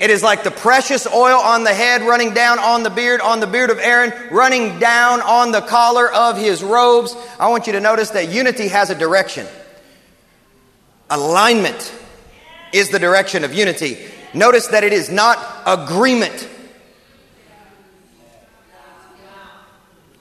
it 0.01 0.11
is 0.11 0.23
like 0.23 0.45
the 0.45 0.53
precious 0.53 1.09
oil 1.09 1.41
on 1.41 1.65
the 1.65 1.75
head 1.75 2.03
running 2.03 2.33
down 2.33 2.61
on 2.61 2.85
the 2.85 2.91
beard, 2.91 3.21
on 3.21 3.41
the 3.41 3.49
beard 3.49 3.71
of 3.71 3.81
Aaron, 3.81 4.13
running 4.31 4.79
down 4.79 5.21
on 5.21 5.51
the 5.51 5.61
collar 5.61 6.11
of 6.11 6.39
his 6.39 6.63
robes. 6.63 7.17
I 7.39 7.49
want 7.49 7.67
you 7.67 7.73
to 7.73 7.81
notice 7.81 8.11
that 8.11 8.29
unity 8.29 8.69
has 8.69 8.91
a 8.91 8.95
direction. 8.95 9.47
Alignment 11.11 11.93
is 12.73 12.91
the 12.91 12.99
direction 12.99 13.45
of 13.45 13.55
unity. 13.55 13.99
Notice 14.35 14.69
that 14.69 14.85
it 14.85 14.93
is 14.93 15.11
not 15.11 15.39
agreement. 15.67 16.49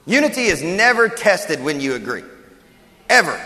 Unity 0.06 0.44
is 0.44 0.62
never 0.62 1.08
tested 1.08 1.62
when 1.62 1.80
you 1.80 1.94
agree. 1.94 2.24
Ever. 3.10 3.38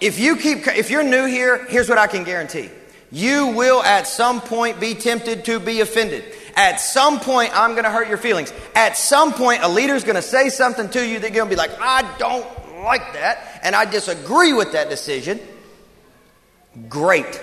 If 0.00 0.18
you 0.18 0.36
keep 0.36 0.66
if 0.66 0.90
you're 0.90 1.02
new 1.02 1.26
here, 1.26 1.64
here's 1.66 1.88
what 1.88 1.98
I 1.98 2.06
can 2.06 2.24
guarantee. 2.24 2.70
You 3.10 3.48
will 3.48 3.82
at 3.82 4.06
some 4.06 4.40
point 4.40 4.80
be 4.80 4.94
tempted 4.94 5.46
to 5.46 5.58
be 5.58 5.80
offended. 5.80 6.24
At 6.54 6.80
some 6.80 7.20
point, 7.20 7.50
I'm 7.54 7.72
going 7.72 7.84
to 7.84 7.90
hurt 7.90 8.08
your 8.08 8.18
feelings. 8.18 8.52
At 8.74 8.96
some 8.96 9.32
point, 9.32 9.62
a 9.62 9.68
leader's 9.68 10.04
going 10.04 10.16
to 10.16 10.22
say 10.22 10.48
something 10.48 10.88
to 10.90 11.06
you 11.06 11.18
that 11.18 11.32
you're 11.32 11.44
going 11.44 11.48
to 11.48 11.56
be 11.56 11.56
like, 11.56 11.80
I 11.80 12.16
don't 12.18 12.46
like 12.82 13.12
that, 13.14 13.60
and 13.62 13.74
I 13.74 13.84
disagree 13.84 14.52
with 14.52 14.72
that 14.72 14.90
decision. 14.90 15.40
Great. 16.88 17.40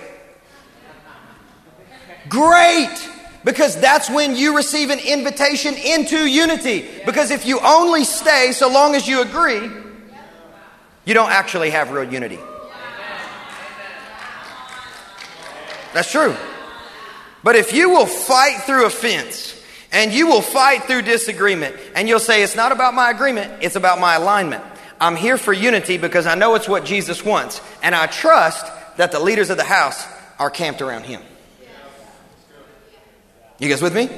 Great! 2.28 3.10
Because 3.44 3.80
that's 3.80 4.10
when 4.10 4.36
you 4.36 4.56
receive 4.56 4.90
an 4.90 4.98
invitation 4.98 5.74
into 5.74 6.26
unity. 6.26 6.88
Because 7.06 7.30
if 7.30 7.46
you 7.46 7.60
only 7.60 8.04
stay 8.04 8.52
so 8.52 8.68
long 8.68 8.94
as 8.94 9.06
you 9.06 9.22
agree, 9.22 9.70
you 11.04 11.14
don't 11.14 11.30
actually 11.30 11.70
have 11.70 11.90
real 11.90 12.12
unity. 12.12 12.38
That's 15.94 16.10
true. 16.10 16.36
But 17.42 17.56
if 17.56 17.72
you 17.72 17.90
will 17.90 18.06
fight 18.06 18.62
through 18.64 18.86
offense 18.86 19.54
and 19.90 20.12
you 20.12 20.26
will 20.26 20.42
fight 20.42 20.84
through 20.84 21.02
disagreement 21.02 21.76
and 21.94 22.08
you'll 22.08 22.20
say, 22.20 22.42
it's 22.42 22.56
not 22.56 22.72
about 22.72 22.92
my 22.92 23.10
agreement, 23.10 23.62
it's 23.62 23.76
about 23.76 24.00
my 24.00 24.16
alignment. 24.16 24.62
I'm 25.00 25.16
here 25.16 25.38
for 25.38 25.52
unity 25.52 25.96
because 25.96 26.26
I 26.26 26.34
know 26.34 26.56
it's 26.56 26.68
what 26.68 26.84
Jesus 26.84 27.24
wants. 27.24 27.62
And 27.82 27.94
I 27.94 28.06
trust 28.06 28.66
that 28.96 29.12
the 29.12 29.20
leaders 29.20 29.48
of 29.48 29.56
the 29.56 29.64
house 29.64 30.06
are 30.38 30.50
camped 30.50 30.82
around 30.82 31.04
him. 31.04 31.22
You 33.58 33.68
guys 33.68 33.82
with 33.82 33.94
me? 33.94 34.08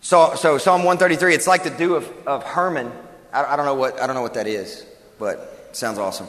So, 0.00 0.34
so 0.34 0.58
Psalm 0.58 0.80
133, 0.80 1.34
it's 1.34 1.46
like 1.46 1.62
the 1.62 1.70
dew 1.70 1.94
of, 1.94 2.26
of 2.26 2.42
Hermon. 2.42 2.90
I, 3.32 3.44
I, 3.44 3.56
don't 3.56 3.66
know 3.66 3.74
what, 3.74 4.00
I 4.00 4.06
don't 4.08 4.16
know 4.16 4.22
what 4.22 4.34
that 4.34 4.48
is, 4.48 4.84
but 5.18 5.76
sounds 5.76 5.98
awesome. 5.98 6.26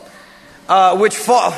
Uh, 0.70 0.98
which 0.98 1.16
fall. 1.16 1.52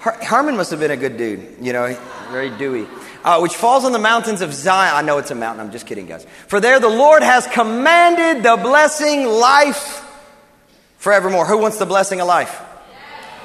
Herman 0.00 0.56
must 0.56 0.70
have 0.72 0.80
been 0.80 0.90
a 0.90 0.96
good 0.96 1.16
dude, 1.16 1.58
you 1.60 1.72
know, 1.72 1.96
very 2.30 2.50
dewy. 2.50 2.88
Uh, 3.22 3.38
which 3.40 3.54
falls 3.54 3.84
on 3.84 3.92
the 3.92 3.98
mountains 3.98 4.40
of 4.40 4.52
Zion. 4.52 4.94
I 4.96 5.02
know 5.02 5.18
it's 5.18 5.30
a 5.30 5.34
mountain. 5.34 5.64
I'm 5.64 5.70
just 5.70 5.86
kidding, 5.86 6.06
guys. 6.06 6.26
For 6.48 6.58
there 6.58 6.80
the 6.80 6.88
Lord 6.88 7.22
has 7.22 7.46
commanded 7.46 8.42
the 8.42 8.56
blessing 8.56 9.26
life 9.26 10.04
forevermore. 10.96 11.46
Who 11.46 11.58
wants 11.58 11.78
the 11.78 11.86
blessing 11.86 12.20
of 12.20 12.26
life? 12.26 12.60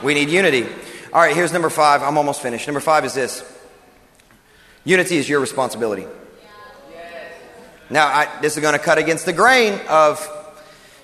We 0.01 0.13
need 0.13 0.29
unity. 0.29 0.63
All 1.13 1.21
right, 1.21 1.35
here's 1.35 1.53
number 1.53 1.69
five. 1.69 2.01
I'm 2.01 2.17
almost 2.17 2.41
finished. 2.41 2.65
Number 2.67 2.79
five 2.79 3.05
is 3.05 3.13
this 3.13 3.43
unity 4.85 5.17
is 5.17 5.27
your 5.27 5.41
responsibility. 5.41 6.07
Now, 7.89 8.07
I, 8.07 8.39
this 8.41 8.55
is 8.55 8.61
going 8.61 8.73
to 8.73 8.79
cut 8.79 8.97
against 8.97 9.25
the 9.25 9.33
grain 9.33 9.79
of 9.89 10.27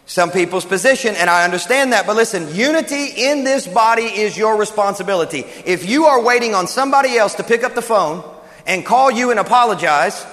some 0.05 0.32
people's 0.32 0.65
position, 0.65 1.15
and 1.15 1.29
I 1.29 1.43
understand 1.43 1.93
that. 1.93 2.07
But 2.07 2.15
listen, 2.15 2.55
unity 2.55 3.05
in 3.15 3.43
this 3.43 3.67
body 3.67 4.03
is 4.03 4.36
your 4.36 4.57
responsibility. 4.57 5.45
If 5.65 5.88
you 5.88 6.05
are 6.05 6.21
waiting 6.23 6.55
on 6.55 6.67
somebody 6.67 7.17
else 7.17 7.36
to 7.36 7.43
pick 7.43 7.63
up 7.63 7.75
the 7.75 7.82
phone 7.82 8.23
and 8.65 8.86
call 8.86 9.11
you 9.11 9.32
and 9.32 9.39
apologize, 9.39 10.25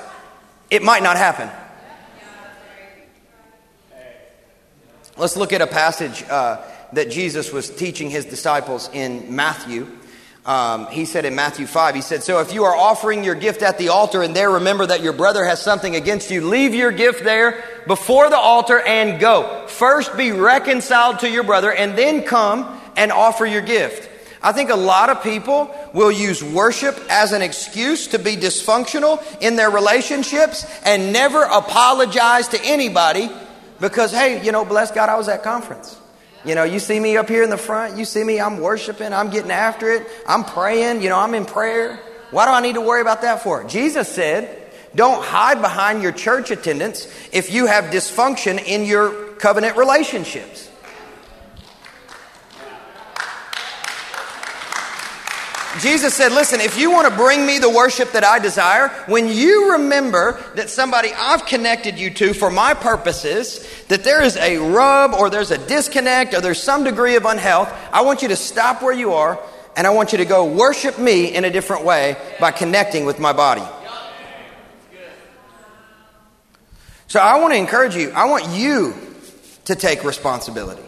it 0.71 0.83
might 0.83 1.03
not 1.03 1.17
happen. 1.17 1.51
Let's 5.17 5.37
look 5.37 5.53
at 5.53 5.61
a 5.61 5.67
passage 5.67 6.25
uh, 6.31 6.63
that 6.93 7.11
Jesus 7.11 7.53
was 7.53 7.69
teaching 7.69 8.09
his 8.09 8.25
disciples 8.25 8.89
in 8.93 9.35
Matthew. 9.35 9.87
Um, 10.49 10.87
he 10.87 11.05
said 11.05 11.27
in 11.27 11.35
Matthew 11.35 11.67
5, 11.67 11.95
he 11.95 12.01
said, 12.01 12.23
So 12.23 12.41
if 12.41 12.55
you 12.55 12.65
are 12.65 12.75
offering 12.75 13.23
your 13.23 13.35
gift 13.35 13.61
at 13.61 13.77
the 13.77 13.91
altar 13.91 14.23
and 14.23 14.35
there 14.35 14.53
remember 14.53 14.87
that 14.87 15.03
your 15.03 15.13
brother 15.13 15.45
has 15.45 15.61
something 15.61 15.95
against 15.95 16.31
you, 16.31 16.41
leave 16.49 16.75
your 16.75 16.91
gift 16.91 17.23
there 17.23 17.63
before 17.87 18.31
the 18.31 18.39
altar 18.39 18.81
and 18.81 19.21
go. 19.21 19.67
First 19.69 20.17
be 20.17 20.33
reconciled 20.33 21.19
to 21.19 21.29
your 21.29 21.43
brother 21.45 21.71
and 21.71 21.99
then 21.99 22.23
come 22.23 22.81
and 22.97 23.13
offer 23.13 23.45
your 23.45 23.61
gift. 23.61 24.09
I 24.43 24.53
think 24.53 24.71
a 24.71 24.77
lot 24.77 25.11
of 25.11 25.23
people 25.23 25.71
will 25.93 26.11
use 26.11 26.43
worship 26.43 26.99
as 27.11 27.33
an 27.33 27.43
excuse 27.43 28.07
to 28.07 28.19
be 28.19 28.35
dysfunctional 28.35 29.23
in 29.43 29.57
their 29.57 29.71
relationships 29.71 30.65
and 30.83 31.13
never 31.13 31.43
apologize 31.43 32.49
to 32.49 32.65
anybody 32.65 33.29
because, 33.81 34.13
hey, 34.13 34.43
you 34.43 34.53
know, 34.53 34.65
bless 34.65 34.93
God, 34.93 35.11
I 35.11 35.17
was 35.17 35.29
at 35.29 35.43
conference. 35.43 35.99
You 36.45 36.55
know, 36.55 36.65
you 36.65 36.79
see 36.79 37.01
me 37.01 37.17
up 37.17 37.29
here 37.29 37.43
in 37.43 37.51
the 37.51 37.57
front, 37.57 37.99
you 37.99 38.05
see 38.05 38.23
me, 38.23 38.41
I'm 38.41 38.61
worshiping, 38.61 39.13
I'm 39.13 39.31
getting 39.31 39.51
after 39.51 39.91
it, 39.91 40.07
I'm 40.27 40.45
praying, 40.45 41.03
you 41.03 41.09
know, 41.09 41.19
I'm 41.19 41.35
in 41.35 41.45
prayer. 41.45 42.01
Why 42.31 42.45
do 42.45 42.53
I 42.53 42.61
need 42.61 42.75
to 42.75 42.81
worry 42.81 43.01
about 43.01 43.23
that 43.23 43.43
for? 43.43 43.65
Jesus 43.65 44.09
said, 44.09 44.59
don't 44.95 45.25
hide 45.25 45.61
behind 45.61 46.03
your 46.03 46.13
church 46.13 46.51
attendance 46.51 47.07
if 47.33 47.53
you 47.53 47.67
have 47.67 47.87
dysfunction 47.87 48.63
in 48.65 48.85
your 48.85 49.33
covenant 49.35 49.77
relationships. 49.77 50.69
Jesus 55.81 56.15
said, 56.15 56.33
Listen, 56.33 56.61
if 56.61 56.79
you 56.79 56.91
want 56.91 57.09
to 57.09 57.15
bring 57.15 57.47
me 57.47 57.59
the 57.59 57.71
worship 57.71 58.13
that 58.13 58.25
I 58.25 58.39
desire, 58.39 58.89
when 59.07 59.29
you 59.29 59.73
remember 59.73 60.43
that 60.57 60.71
somebody 60.71 61.11
I've 61.17 61.47
connected 61.47 61.99
you 61.99 62.11
to 62.15 62.35
for 62.35 62.51
my 62.51 62.75
purposes, 62.75 63.68
that 63.89 64.05
there 64.05 64.23
is 64.23 64.37
a 64.37 64.59
rub 64.59 65.15
or 65.15 65.31
there's 65.31 65.51
a 65.51 65.59
disconnect 65.59 66.35
or 66.35 66.41
there's 66.41 66.63
some 66.63 66.85
degree 66.85 67.17
of 67.17 67.25
unhealth, 67.25 67.73
I 67.93 68.03
want 68.03 68.23
you 68.23 68.29
to 68.29 68.37
stop 68.37 68.83
where 68.83 68.93
you 68.93 69.15
are 69.15 69.41
and 69.77 69.87
I 69.87 69.91
want 69.91 70.13
you 70.13 70.19
to 70.19 70.25
go 70.25 70.45
worship 70.45 70.99
me 70.99 71.35
in 71.35 71.45
a 71.45 71.51
different 71.51 71.85
way 71.85 72.17
by 72.41 72.51
connecting 72.51 73.05
with 73.05 73.19
my 73.19 73.33
body. 73.33 73.63
So 77.07 77.21
I 77.21 77.41
want 77.41 77.55
to 77.55 77.59
encourage 77.59 77.97
you. 77.97 78.11
I 78.11 78.27
want 78.27 78.49
you 78.49 78.95
to 79.65 79.75
take 79.75 80.05
responsibility. 80.05 80.88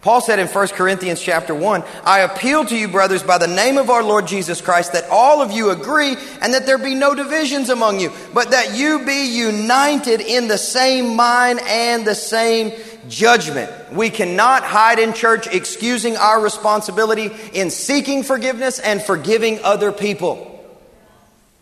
Paul 0.00 0.20
said 0.20 0.38
in 0.38 0.46
1 0.46 0.68
Corinthians 0.68 1.20
chapter 1.20 1.52
1, 1.52 1.82
I 2.04 2.20
appeal 2.20 2.64
to 2.64 2.76
you, 2.76 2.86
brothers, 2.86 3.24
by 3.24 3.38
the 3.38 3.48
name 3.48 3.78
of 3.78 3.90
our 3.90 4.04
Lord 4.04 4.28
Jesus 4.28 4.60
Christ, 4.60 4.92
that 4.92 5.08
all 5.10 5.42
of 5.42 5.50
you 5.50 5.70
agree 5.70 6.16
and 6.40 6.54
that 6.54 6.66
there 6.66 6.78
be 6.78 6.94
no 6.94 7.16
divisions 7.16 7.68
among 7.68 7.98
you, 7.98 8.12
but 8.32 8.52
that 8.52 8.76
you 8.78 9.04
be 9.04 9.36
united 9.36 10.20
in 10.20 10.46
the 10.46 10.56
same 10.56 11.16
mind 11.16 11.58
and 11.64 12.06
the 12.06 12.14
same 12.14 12.72
judgment. 13.08 13.72
We 13.92 14.10
cannot 14.10 14.62
hide 14.62 15.00
in 15.00 15.14
church 15.14 15.48
excusing 15.48 16.16
our 16.16 16.40
responsibility 16.40 17.32
in 17.52 17.70
seeking 17.70 18.22
forgiveness 18.22 18.78
and 18.78 19.02
forgiving 19.02 19.58
other 19.64 19.90
people. 19.90 20.44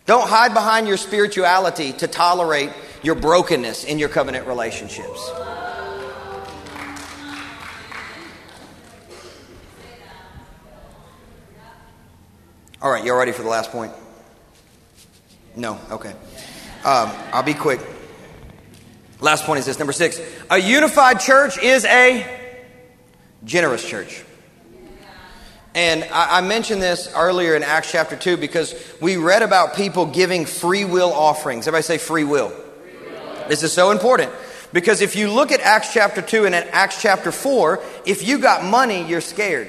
Don't 0.05 0.27
hide 0.27 0.53
behind 0.53 0.87
your 0.87 0.97
spirituality 0.97 1.91
to 1.93 2.07
tolerate 2.07 2.69
your 3.01 3.15
brokenness 3.15 3.83
in 3.83 3.97
your 3.97 4.09
covenant 4.09 4.45
relationships. 4.45 5.31
All 12.79 12.91
right, 12.91 13.03
y'all 13.03 13.17
ready 13.17 13.31
for 13.31 13.41
the 13.41 13.49
last 13.49 13.71
point? 13.71 13.91
No? 15.55 15.79
Okay. 15.89 16.11
Um, 16.85 17.11
I'll 17.33 17.41
be 17.41 17.55
quick. 17.55 17.81
Last 19.19 19.45
point 19.45 19.59
is 19.59 19.65
this 19.65 19.79
number 19.79 19.93
six. 19.93 20.21
A 20.51 20.59
unified 20.59 21.19
church 21.19 21.57
is 21.57 21.85
a 21.85 22.23
generous 23.43 23.83
church. 23.83 24.23
And 25.73 26.03
I, 26.03 26.37
I, 26.37 26.41
mentioned 26.41 26.79
this 26.79 27.11
earlier 27.15 27.55
in 27.55 27.63
Acts 27.63 27.91
chapter 27.91 28.15
2 28.15 28.37
because 28.37 28.75
we 29.01 29.17
read 29.17 29.41
about 29.41 29.75
people 29.75 30.05
giving 30.05 30.45
free 30.45 30.85
will 30.85 31.11
offerings. 31.11 31.67
Everybody 31.67 31.83
say 31.83 31.97
free 31.97 32.25
will. 32.25 32.53
This 33.47 33.63
is 33.63 33.73
so 33.73 33.89
important 33.89 34.31
because 34.71 35.01
if 35.01 35.15
you 35.15 35.31
look 35.31 35.51
at 35.51 35.61
Acts 35.61 35.93
chapter 35.93 36.21
2 36.21 36.45
and 36.45 36.53
at 36.53 36.67
Acts 36.67 37.01
chapter 37.01 37.31
4, 37.31 37.81
if 38.05 38.27
you 38.27 38.37
got 38.37 38.63
money, 38.63 39.07
you're 39.07 39.21
scared. 39.21 39.67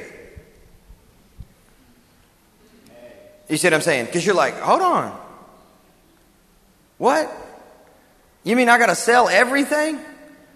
You 3.49 3.57
see 3.57 3.67
what 3.67 3.75
I'm 3.75 3.81
saying? 3.81 4.07
Because 4.07 4.25
you're 4.27 4.35
like, 4.35 4.59
hold 4.61 4.83
on. 4.83 5.19
What? 6.99 7.33
You 8.45 8.57
mean 8.57 8.69
I 8.69 8.79
got 8.79 8.87
to 8.87 8.95
sell 8.95 9.29
everything 9.29 9.99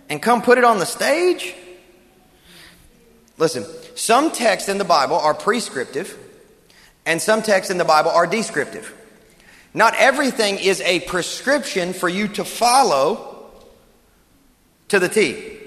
and 0.09 0.21
come 0.21 0.43
put 0.43 0.59
it 0.59 0.65
on 0.65 0.79
the 0.79 0.87
stage? 0.87 1.55
Listen, 3.39 3.65
some 3.95 4.31
texts 4.31 4.69
in 4.69 4.79
the 4.79 4.85
Bible 4.85 5.17
are 5.17 5.35
prescriptive 5.35 6.19
and 7.07 7.21
some 7.21 7.43
texts 7.43 7.71
in 7.71 7.79
the 7.79 7.85
Bible 7.85 8.11
are 8.11 8.27
descriptive. 8.27 8.95
Not 9.75 9.95
everything 9.97 10.59
is 10.59 10.81
a 10.83 11.01
prescription 11.01 11.93
for 11.93 12.09
you 12.09 12.29
to 12.29 12.45
follow 12.45 13.51
to 14.89 14.99
the 14.99 15.09
T. 15.09 15.59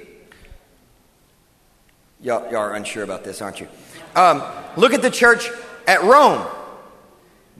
Y'all, 2.22 2.44
y'all 2.52 2.58
are 2.58 2.76
unsure 2.76 3.04
about 3.04 3.24
this, 3.24 3.42
aren't 3.42 3.60
you? 3.60 3.68
Um, 4.16 4.44
look 4.78 4.94
at 4.94 5.02
the 5.02 5.10
church 5.10 5.50
at 5.88 6.04
Rome. 6.04 6.46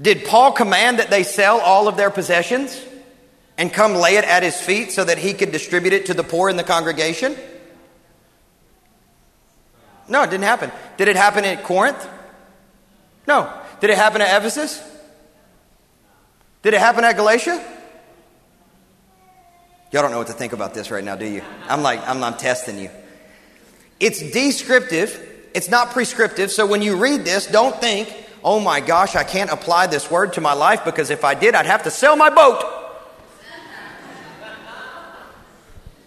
Did 0.02 0.26
Paul 0.26 0.52
command 0.52 1.00
that 1.00 1.10
they 1.10 1.24
sell 1.24 1.60
all 1.60 1.88
of 1.88 1.98
their 1.98 2.10
possessions 2.10 2.84
and 3.58 3.72
come 3.72 3.96
lay 3.96 4.18
it 4.18 4.26
at 4.26 4.44
his 4.44 4.60
feet 4.60 4.92
so 4.92 5.04
that 5.04 5.18
he 5.18 5.34
could 5.34 5.52
distribute 5.52 5.94
it 5.94 6.08
to 6.08 6.14
the 6.14 6.24
poor 6.24 6.50
in 6.50 6.58
the 6.58 6.64
congregation? 6.64 7.36
No, 10.08 10.24
it 10.24 10.30
didn't 10.30 10.44
happen. 10.44 10.72
Did 10.98 11.08
it 11.08 11.16
happen 11.16 11.46
at 11.46 11.64
Corinth? 11.64 12.08
No. 13.28 13.52
Did 13.80 13.90
it 13.90 13.98
happen 13.98 14.22
at 14.22 14.38
Ephesus? 14.38 14.82
Did 16.62 16.74
it 16.74 16.80
happen 16.80 17.04
at 17.04 17.16
Galatia? 17.16 17.64
Y'all 19.92 20.02
don't 20.02 20.12
know 20.12 20.18
what 20.18 20.28
to 20.28 20.34
think 20.34 20.52
about 20.52 20.74
this 20.74 20.92
right 20.92 21.04
now, 21.04 21.16
do 21.16 21.26
you? 21.26 21.42
I'm 21.70 21.82
like, 21.82 22.06
I'm, 22.08 22.22
I'm 22.24 22.36
testing 22.36 22.78
you. 22.78 22.90
It's 24.00 24.20
descriptive, 24.32 25.18
it's 25.54 25.70
not 25.70 25.92
prescriptive. 25.92 26.52
So 26.52 26.66
when 26.66 26.82
you 26.82 26.98
read 26.98 27.24
this, 27.24 27.48
don't 27.48 27.80
think, 27.80 28.14
oh 28.46 28.60
my 28.60 28.80
gosh, 28.80 29.16
I 29.16 29.24
can't 29.24 29.50
apply 29.50 29.88
this 29.88 30.10
word 30.10 30.34
to 30.34 30.42
my 30.42 30.54
life 30.54 30.86
because 30.86 31.10
if 31.10 31.26
I 31.26 31.34
did, 31.34 31.56
I'd 31.56 31.66
have 31.66 31.84
to 31.84 31.92
sell 31.92 32.16
my 32.16 32.30
boat. 32.30 32.64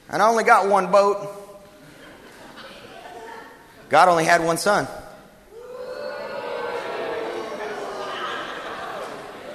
And 0.08 0.22
I 0.22 0.28
only 0.28 0.44
got 0.44 0.68
one 0.68 0.90
boat. 0.90 1.34
God 3.88 4.08
only 4.08 4.24
had 4.24 4.42
one 4.42 4.56
son. 4.56 4.86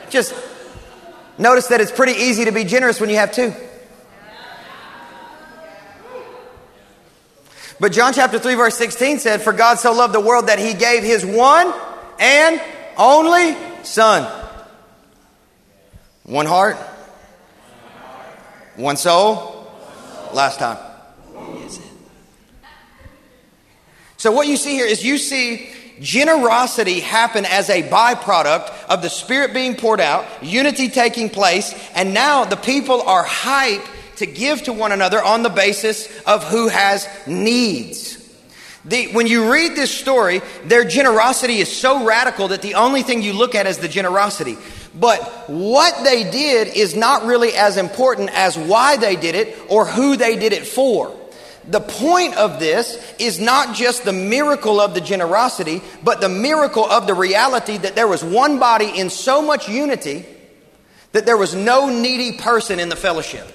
Just 0.09 0.35
notice 1.37 1.67
that 1.67 1.79
it's 1.79 1.91
pretty 1.91 2.21
easy 2.21 2.45
to 2.45 2.51
be 2.51 2.65
generous 2.65 2.99
when 2.99 3.09
you 3.09 3.15
have 3.15 3.31
two. 3.31 3.53
But 7.79 7.93
John 7.93 8.13
chapter 8.13 8.37
3 8.37 8.55
verse 8.55 8.77
16 8.77 9.19
said, 9.19 9.41
For 9.41 9.53
God 9.53 9.79
so 9.79 9.93
loved 9.93 10.13
the 10.13 10.19
world 10.19 10.47
that 10.47 10.59
he 10.59 10.73
gave 10.73 11.01
his 11.01 11.25
one 11.25 11.73
and 12.19 12.61
only 12.97 13.55
Son. 13.83 14.23
One 16.23 16.45
heart, 16.45 16.77
one 18.75 18.97
soul. 18.97 19.51
Last 20.33 20.57
time. 20.57 20.77
So, 24.17 24.31
what 24.31 24.47
you 24.47 24.57
see 24.57 24.71
here 24.71 24.85
is 24.85 25.03
you 25.03 25.17
see 25.17 25.69
generosity 25.99 27.01
happen 27.01 27.45
as 27.45 27.69
a 27.69 27.83
byproduct 27.83 28.71
of 28.89 29.01
the 29.01 29.09
Spirit 29.09 29.53
being 29.53 29.75
poured 29.75 29.99
out, 29.99 30.25
unity 30.41 30.89
taking 30.89 31.29
place, 31.29 31.73
and 31.93 32.13
now 32.13 32.45
the 32.45 32.55
people 32.55 33.01
are 33.01 33.25
hyped 33.25 33.87
to 34.15 34.25
give 34.25 34.63
to 34.63 34.73
one 34.73 34.91
another 34.91 35.21
on 35.21 35.43
the 35.43 35.49
basis 35.49 36.07
of 36.23 36.43
who 36.45 36.69
has 36.69 37.07
needs. 37.27 38.22
The, 38.85 39.07
when 39.13 39.27
you 39.27 39.51
read 39.51 39.75
this 39.75 39.91
story, 39.91 40.41
their 40.65 40.83
generosity 40.83 41.59
is 41.59 41.73
so 41.73 42.05
radical 42.05 42.49
that 42.49 42.61
the 42.61 42.75
only 42.75 43.01
thing 43.01 43.21
you 43.21 43.31
look 43.31 43.55
at 43.55 43.65
is 43.65 43.77
the 43.77 43.87
generosity. 43.87 44.57
But 44.93 45.21
what 45.47 46.03
they 46.03 46.29
did 46.29 46.67
is 46.67 46.93
not 46.93 47.25
really 47.25 47.53
as 47.53 47.77
important 47.77 48.29
as 48.31 48.57
why 48.57 48.97
they 48.97 49.15
did 49.15 49.35
it 49.35 49.57
or 49.69 49.85
who 49.85 50.17
they 50.17 50.35
did 50.35 50.51
it 50.51 50.67
for. 50.67 51.17
The 51.65 51.79
point 51.79 52.35
of 52.35 52.59
this 52.59 53.01
is 53.19 53.39
not 53.39 53.73
just 53.73 54.03
the 54.03 54.11
miracle 54.11 54.81
of 54.81 54.93
the 54.93 54.99
generosity, 54.99 55.81
but 56.03 56.19
the 56.19 56.27
miracle 56.27 56.85
of 56.85 57.07
the 57.07 57.13
reality 57.13 57.77
that 57.77 57.95
there 57.95 58.07
was 58.07 58.21
one 58.21 58.59
body 58.59 58.89
in 58.99 59.09
so 59.09 59.41
much 59.41 59.69
unity 59.69 60.25
that 61.13 61.25
there 61.25 61.37
was 61.37 61.55
no 61.55 61.89
needy 61.89 62.37
person 62.37 62.79
in 62.79 62.89
the 62.89 62.97
fellowship. 62.97 63.47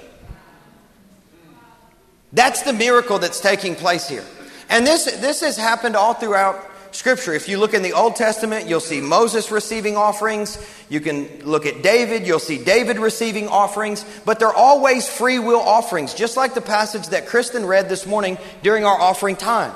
That's 2.33 2.63
the 2.63 2.73
miracle 2.73 3.19
that's 3.19 3.41
taking 3.41 3.75
place 3.75 4.09
here. 4.09 4.25
And 4.69 4.87
this, 4.87 5.05
this 5.05 5.41
has 5.41 5.57
happened 5.57 5.97
all 5.97 6.15
throughout 6.15 6.69
Scripture. 6.95 7.33
If 7.35 7.49
you 7.49 7.59
look 7.59 7.75
in 7.75 7.83
the 7.83 7.93
Old 7.93 8.17
Testament, 8.17 8.67
you'll 8.67 8.81
see 8.81 9.01
Moses 9.01 9.51
receiving 9.51 9.97
offerings. 9.97 10.59
You 10.89 11.01
can 11.01 11.45
look 11.45 11.67
at 11.67 11.83
David, 11.83 12.27
you'll 12.27 12.39
see 12.39 12.63
David 12.63 12.99
receiving 12.99 13.49
offerings. 13.49 14.05
But 14.25 14.39
they're 14.39 14.53
always 14.53 15.09
free 15.09 15.39
will 15.39 15.61
offerings, 15.61 16.15
just 16.15 16.37
like 16.37 16.55
the 16.55 16.61
passage 16.61 17.09
that 17.09 17.27
Kristen 17.27 17.67
read 17.67 17.89
this 17.89 18.07
morning 18.07 18.39
during 18.63 18.85
our 18.85 18.99
offering 18.99 19.37
time. 19.37 19.75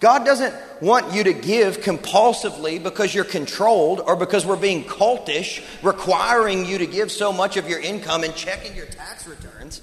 God 0.00 0.24
doesn't 0.24 0.54
want 0.80 1.12
you 1.12 1.24
to 1.24 1.32
give 1.32 1.78
compulsively 1.78 2.80
because 2.80 3.12
you're 3.12 3.24
controlled 3.24 4.00
or 4.00 4.14
because 4.14 4.46
we're 4.46 4.56
being 4.56 4.84
cultish, 4.84 5.64
requiring 5.82 6.64
you 6.64 6.78
to 6.78 6.86
give 6.86 7.10
so 7.10 7.32
much 7.32 7.56
of 7.56 7.68
your 7.68 7.80
income 7.80 8.22
and 8.22 8.34
checking 8.36 8.76
your 8.76 8.86
tax 8.86 9.26
returns. 9.26 9.80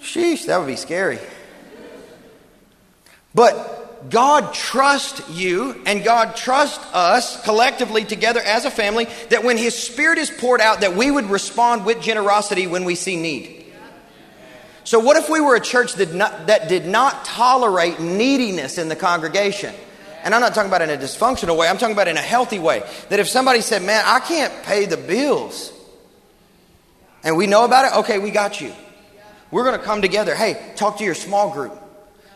Sheesh, 0.00 0.46
that 0.46 0.56
would 0.58 0.66
be 0.66 0.76
scary. 0.76 1.18
But 3.34 4.10
God 4.10 4.54
trusts 4.54 5.28
you 5.30 5.80
and 5.84 6.02
God 6.02 6.34
trusts 6.34 6.84
us 6.92 7.42
collectively 7.44 8.04
together 8.04 8.40
as 8.40 8.64
a 8.64 8.70
family 8.70 9.06
that 9.28 9.44
when 9.44 9.58
His 9.58 9.76
Spirit 9.76 10.18
is 10.18 10.30
poured 10.30 10.60
out, 10.60 10.80
that 10.80 10.96
we 10.96 11.10
would 11.10 11.26
respond 11.26 11.84
with 11.84 12.00
generosity 12.00 12.66
when 12.66 12.84
we 12.84 12.94
see 12.94 13.16
need. 13.16 13.60
So, 14.84 14.98
what 14.98 15.16
if 15.16 15.28
we 15.28 15.40
were 15.40 15.54
a 15.54 15.60
church 15.60 15.94
that, 15.94 16.14
not, 16.14 16.46
that 16.46 16.68
did 16.68 16.86
not 16.86 17.24
tolerate 17.24 18.00
neediness 18.00 18.78
in 18.78 18.88
the 18.88 18.96
congregation? 18.96 19.74
And 20.24 20.34
I'm 20.34 20.40
not 20.40 20.54
talking 20.54 20.70
about 20.70 20.82
in 20.82 20.90
a 20.90 20.96
dysfunctional 20.96 21.56
way, 21.56 21.68
I'm 21.68 21.78
talking 21.78 21.94
about 21.94 22.08
in 22.08 22.16
a 22.16 22.22
healthy 22.22 22.58
way. 22.58 22.82
That 23.10 23.20
if 23.20 23.28
somebody 23.28 23.60
said, 23.60 23.82
Man, 23.82 24.02
I 24.04 24.20
can't 24.20 24.52
pay 24.64 24.86
the 24.86 24.96
bills, 24.96 25.72
and 27.22 27.36
we 27.36 27.46
know 27.46 27.64
about 27.64 27.84
it, 27.84 27.98
okay, 27.98 28.18
we 28.18 28.30
got 28.30 28.60
you. 28.60 28.72
We're 29.50 29.64
going 29.64 29.78
to 29.78 29.84
come 29.84 30.00
together. 30.00 30.34
Hey, 30.34 30.72
talk 30.76 30.98
to 30.98 31.04
your 31.04 31.14
small 31.14 31.50
group. 31.50 31.78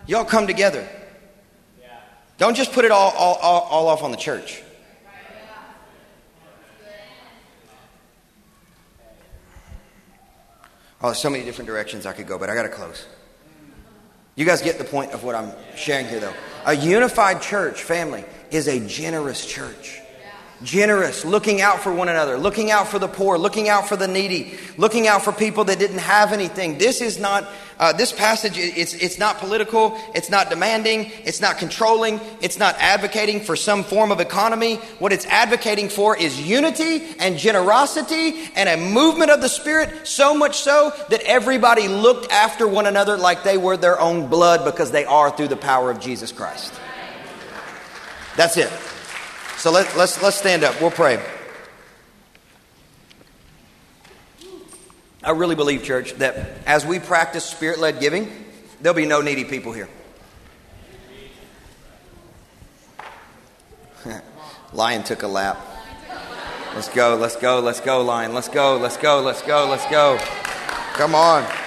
Y'all 0.07 0.25
come 0.25 0.47
together. 0.47 0.87
Don't 2.37 2.57
just 2.57 2.73
put 2.73 2.85
it 2.85 2.91
all, 2.91 3.13
all, 3.13 3.37
all, 3.37 3.61
all 3.63 3.89
off 3.89 4.03
on 4.03 4.11
the 4.11 4.17
church. 4.17 4.63
Oh, 11.01 11.09
there's 11.09 11.19
so 11.19 11.31
many 11.31 11.45
different 11.45 11.69
directions 11.69 12.07
I 12.07 12.13
could 12.13 12.27
go, 12.27 12.39
but 12.39 12.49
I 12.49 12.55
got 12.55 12.63
to 12.63 12.71
close. 12.71 13.07
You 14.37 14.45
guys 14.45 14.63
get 14.63 14.79
the 14.79 14.85
point 14.85 15.13
of 15.13 15.23
what 15.23 15.35
I'm 15.35 15.53
sharing 15.77 16.07
here, 16.07 16.19
though. 16.19 16.33
A 16.67 16.75
unified 16.75 17.41
church, 17.41 17.83
family, 17.83 18.25
is 18.51 18.69
a 18.69 18.81
generous 18.87 19.47
church. 19.47 20.01
Generous, 20.63 21.25
looking 21.25 21.61
out 21.61 21.81
for 21.81 21.93
one 21.93 22.09
another, 22.09 22.39
looking 22.39 22.71
out 22.71 22.87
for 22.87 23.01
the 23.01 23.09
poor, 23.09 23.37
looking 23.37 23.69
out 23.69 23.89
for 23.89 23.97
the 23.97 24.07
needy, 24.07 24.57
looking 24.79 25.09
out 25.09 25.23
for 25.23 25.33
people 25.33 25.65
that 25.65 25.81
didn't 25.81 25.99
have 25.99 26.33
anything. 26.33 26.79
This 26.79 27.01
is 27.01 27.19
not, 27.19 27.47
uh, 27.79 27.93
this 27.93 28.13
passage, 28.13 28.57
it's, 28.57 28.95
it's 28.95 29.19
not 29.19 29.39
political, 29.39 29.99
it's 30.15 30.31
not 30.31 30.51
demanding, 30.51 31.11
it's 31.25 31.41
not 31.41 31.59
controlling, 31.59 32.21
it's 32.41 32.57
not 32.57 32.77
advocating 32.79 33.41
for 33.41 33.57
some 33.57 33.83
form 33.83 34.13
of 34.13 34.21
economy. 34.21 34.77
What 35.01 35.13
it's 35.13 35.27
advocating 35.27 35.89
for 35.89 36.17
is 36.17 36.41
unity 36.41 37.05
and 37.19 37.37
generosity 37.37 38.45
and 38.55 38.69
a 38.69 38.77
movement 38.77 39.33
of 39.33 39.41
the 39.41 39.49
Spirit, 39.49 40.07
so 40.07 40.35
much 40.35 40.59
so 40.59 40.93
that 41.11 41.21
everybody 41.23 41.89
looked 41.89 42.31
after 42.31 42.69
one 42.69 42.87
another 42.87 43.17
like 43.17 43.43
they 43.43 43.59
were 43.59 43.77
their 43.77 44.01
own 44.01 44.29
blood 44.29 44.65
because 44.65 44.93
they 44.93 45.05
are 45.05 45.37
through 45.37 45.49
the 45.49 45.57
power 45.57 45.91
of 45.91 45.99
Jesus 45.99 46.31
Christ. 46.31 46.73
That's 48.37 48.57
it. 48.57 48.71
So 49.65 49.71
let, 49.71 49.97
let's, 49.97 50.23
let's 50.23 50.37
stand 50.37 50.63
up. 50.63 50.79
We'll 50.79 50.91
pray. 50.91 51.19
I 55.23 55.31
really 55.31 55.55
believe, 55.55 55.83
church, 55.83 56.13
that 56.17 56.51
as 56.67 56.85
we 56.85 56.99
practice 56.99 57.47
spirit 57.47 57.79
led 57.79 57.99
giving, 57.99 58.31
there'll 58.83 58.95
be 58.95 59.07
no 59.07 59.23
needy 59.23 59.45
people 59.45 59.73
here. 59.73 59.89
Lion 64.75 65.03
took 65.03 65.23
a 65.23 65.29
lap. 65.29 65.59
Let's 66.75 66.91
go, 66.91 67.17
let's 67.17 67.37
go, 67.37 67.61
let's 67.61 67.81
go, 67.81 68.03
Lion. 68.03 68.35
Let's 68.35 68.51
go, 68.51 68.77
let's 68.77 68.99
go, 68.99 69.23
let's 69.23 69.41
go, 69.41 69.67
let's 69.67 69.87
go. 69.91 70.19
Come 70.93 71.15
on. 71.15 71.64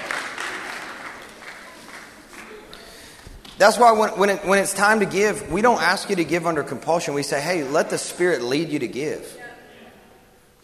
That's 3.57 3.77
why 3.77 3.91
when, 3.93 4.09
when, 4.11 4.29
it, 4.29 4.45
when 4.45 4.59
it's 4.59 4.73
time 4.73 4.99
to 4.99 5.05
give, 5.05 5.51
we 5.51 5.61
don't 5.61 5.81
ask 5.81 6.09
you 6.09 6.17
to 6.17 6.23
give 6.23 6.45
under 6.45 6.63
compulsion. 6.63 7.13
We 7.13 7.23
say, 7.23 7.41
hey, 7.41 7.63
let 7.63 7.89
the 7.89 7.97
Spirit 7.97 8.41
lead 8.41 8.69
you 8.69 8.79
to 8.79 8.87
give. 8.87 9.35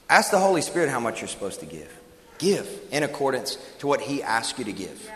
Ask 0.09 0.31
the 0.31 0.39
Holy 0.39 0.61
Spirit 0.61 0.89
how 0.89 0.99
much 0.99 1.21
you're 1.21 1.27
supposed 1.27 1.61
to 1.61 1.65
give. 1.65 1.91
Give 2.37 2.67
in 2.91 3.03
accordance 3.03 3.57
to 3.79 3.87
what 3.87 4.01
He 4.01 4.21
asks 4.21 4.59
you 4.59 4.65
to 4.65 4.73
give. 4.73 5.11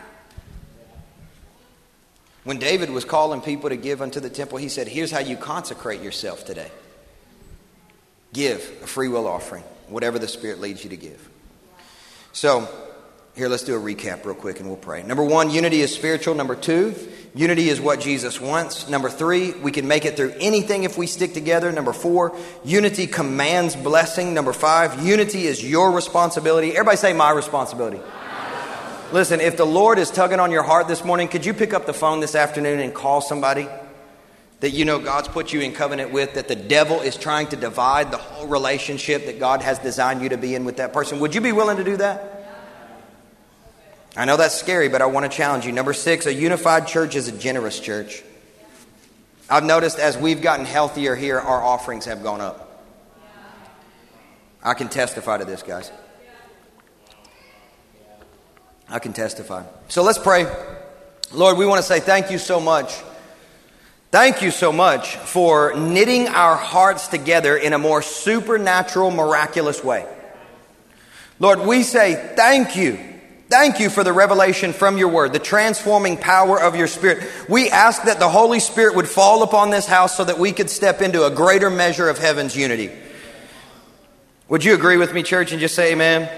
When 2.45 2.59
David 2.59 2.89
was 2.89 3.03
calling 3.03 3.41
people 3.41 3.69
to 3.69 3.75
give 3.75 4.01
unto 4.01 4.21
the 4.21 4.29
temple, 4.29 4.57
he 4.57 4.69
said, 4.69 4.87
Here's 4.87 5.11
how 5.11 5.19
you 5.19 5.35
consecrate 5.35 6.01
yourself 6.01 6.45
today 6.45 6.71
give 8.33 8.61
a 8.81 8.87
free 8.87 9.07
will 9.07 9.27
offering, 9.27 9.63
whatever 9.87 10.17
the 10.17 10.27
Spirit 10.27 10.61
leads 10.61 10.83
you 10.83 10.91
to 10.91 10.97
give. 10.97 11.29
So, 12.31 12.67
here, 13.35 13.49
let's 13.49 13.63
do 13.63 13.75
a 13.75 13.79
recap 13.79 14.25
real 14.25 14.33
quick 14.33 14.59
and 14.59 14.67
we'll 14.67 14.77
pray. 14.77 15.03
Number 15.03 15.23
one, 15.23 15.51
unity 15.51 15.81
is 15.81 15.93
spiritual. 15.93 16.35
Number 16.35 16.55
two, 16.55 16.95
unity 17.35 17.69
is 17.69 17.79
what 17.79 17.99
Jesus 17.99 18.41
wants. 18.41 18.89
Number 18.89 19.09
three, 19.09 19.51
we 19.53 19.71
can 19.71 19.87
make 19.87 20.05
it 20.05 20.15
through 20.15 20.33
anything 20.39 20.83
if 20.83 20.97
we 20.97 21.07
stick 21.07 21.33
together. 21.33 21.71
Number 21.71 21.93
four, 21.93 22.35
unity 22.65 23.07
commands 23.07 23.75
blessing. 23.75 24.33
Number 24.33 24.53
five, 24.53 25.05
unity 25.05 25.45
is 25.45 25.63
your 25.63 25.91
responsibility. 25.91 26.71
Everybody 26.71 26.97
say, 26.97 27.13
my 27.13 27.31
responsibility. 27.31 27.99
Listen, 29.11 29.39
if 29.39 29.55
the 29.55 29.65
Lord 29.65 29.99
is 29.99 30.11
tugging 30.11 30.39
on 30.39 30.51
your 30.51 30.63
heart 30.63 30.87
this 30.89 31.05
morning, 31.05 31.29
could 31.29 31.45
you 31.45 31.53
pick 31.53 31.73
up 31.73 31.85
the 31.85 31.93
phone 31.93 32.19
this 32.19 32.35
afternoon 32.35 32.79
and 32.79 32.93
call 32.93 33.21
somebody 33.21 33.67
that 34.59 34.71
you 34.71 34.85
know 34.85 34.99
God's 34.99 35.27
put 35.27 35.53
you 35.53 35.61
in 35.61 35.71
covenant 35.71 36.11
with, 36.11 36.33
that 36.33 36.47
the 36.47 36.55
devil 36.55 36.99
is 36.99 37.15
trying 37.15 37.47
to 37.47 37.55
divide 37.55 38.11
the 38.11 38.17
whole 38.17 38.47
relationship 38.47 39.25
that 39.27 39.39
God 39.39 39.61
has 39.61 39.79
designed 39.79 40.21
you 40.21 40.29
to 40.29 40.37
be 40.37 40.55
in 40.55 40.65
with 40.65 40.77
that 40.77 40.93
person? 40.93 41.19
Would 41.19 41.35
you 41.35 41.41
be 41.41 41.51
willing 41.51 41.77
to 41.77 41.83
do 41.83 41.97
that? 41.97 42.36
I 44.17 44.25
know 44.25 44.35
that's 44.35 44.55
scary, 44.55 44.89
but 44.89 45.03
I 45.03 45.05
want 45.05 45.31
to 45.31 45.37
challenge 45.37 45.67
you. 45.67 45.71
Number 45.71 45.93
six, 45.93 46.25
a 46.25 46.33
unified 46.33 46.87
church 46.87 47.15
is 47.15 47.27
a 47.27 47.31
generous 47.31 47.79
church. 47.79 48.23
I've 49.47 49.63
noticed 49.63 49.99
as 49.99 50.17
we've 50.17 50.41
gotten 50.41 50.65
healthier 50.65 51.15
here, 51.15 51.39
our 51.39 51.63
offerings 51.63 52.05
have 52.05 52.23
gone 52.23 52.41
up. 52.41 52.83
I 54.63 54.73
can 54.73 54.89
testify 54.89 55.37
to 55.37 55.45
this, 55.45 55.61
guys. 55.61 55.91
I 58.89 58.97
can 58.97 59.13
testify. 59.13 59.63
So 59.87 60.01
let's 60.01 60.17
pray. 60.17 60.47
Lord, 61.31 61.59
we 61.59 61.67
want 61.67 61.77
to 61.77 61.87
say 61.87 61.99
thank 61.99 62.31
you 62.31 62.39
so 62.39 62.59
much. 62.59 62.95
Thank 64.09 64.41
you 64.41 64.49
so 64.49 64.71
much 64.71 65.15
for 65.15 65.75
knitting 65.75 66.27
our 66.27 66.55
hearts 66.55 67.07
together 67.07 67.55
in 67.55 67.73
a 67.73 67.77
more 67.77 68.01
supernatural, 68.01 69.11
miraculous 69.11 69.83
way. 69.83 70.07
Lord, 71.39 71.59
we 71.59 71.83
say 71.83 72.33
thank 72.35 72.75
you 72.75 73.16
Thank 73.49 73.79
you 73.79 73.89
for 73.89 74.03
the 74.03 74.11
revelation 74.11 74.73
from 74.73 74.97
your 74.97 75.07
word, 75.07 75.31
the 75.31 75.39
transforming 75.39 76.17
power 76.17 76.61
of 76.61 76.75
your 76.75 76.87
spirit. 76.87 77.25
We 77.47 77.69
ask 77.69 78.03
that 78.03 78.19
the 78.19 78.27
Holy 78.27 78.59
Spirit 78.59 78.95
would 78.95 79.07
fall 79.07 79.41
upon 79.41 79.69
this 79.69 79.85
house 79.85 80.17
so 80.17 80.25
that 80.25 80.37
we 80.37 80.51
could 80.51 80.69
step 80.69 81.01
into 81.01 81.25
a 81.25 81.31
greater 81.31 81.69
measure 81.69 82.09
of 82.09 82.17
heaven's 82.17 82.57
unity. 82.57 82.91
Would 84.49 84.65
you 84.65 84.73
agree 84.73 84.97
with 84.97 85.13
me, 85.13 85.23
church, 85.23 85.53
and 85.53 85.61
just 85.61 85.75
say 85.75 85.93
amen? 85.93 86.29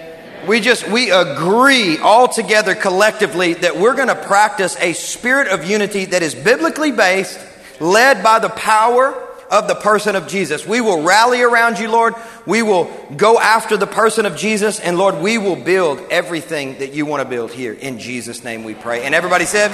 We 0.48 0.62
just, 0.62 0.88
we 0.88 1.10
agree 1.12 1.98
all 1.98 2.28
together 2.28 2.76
collectively 2.76 3.56
that 3.56 3.78
we're 3.78 3.96
going 3.96 4.08
to 4.08 4.16
practice 4.16 4.78
a 4.80 4.94
spirit 4.94 5.48
of 5.48 5.66
unity 5.66 6.06
that 6.06 6.22
is 6.22 6.36
biblically 6.36 6.92
based, 6.92 7.40
led 7.80 8.24
by 8.24 8.38
the 8.38 8.50
power 8.50 9.29
of 9.50 9.68
the 9.68 9.76
person 9.76 10.16
of 10.16 10.28
Jesus. 10.28 10.66
We 10.66 10.82
will 10.82 11.04
rally 11.04 11.42
around 11.42 11.80
you, 11.80 11.90
Lord. 11.90 12.14
We 12.46 12.62
will 12.62 12.92
go 13.16 13.40
after 13.40 13.78
the 13.78 13.88
person 13.88 14.26
of 14.26 14.36
Jesus. 14.36 14.80
And 14.80 14.98
Lord, 14.98 15.18
we 15.18 15.38
will 15.38 15.56
build 15.56 16.00
everything 16.12 16.78
that 16.80 16.94
you 16.94 17.06
want 17.06 17.24
to 17.24 17.30
build 17.30 17.52
here. 17.52 17.74
In 17.74 18.00
Jesus' 18.00 18.44
name 18.44 18.64
we 18.64 18.74
pray. 18.76 19.04
And 19.04 19.16
everybody 19.16 19.46
said, 19.46 19.72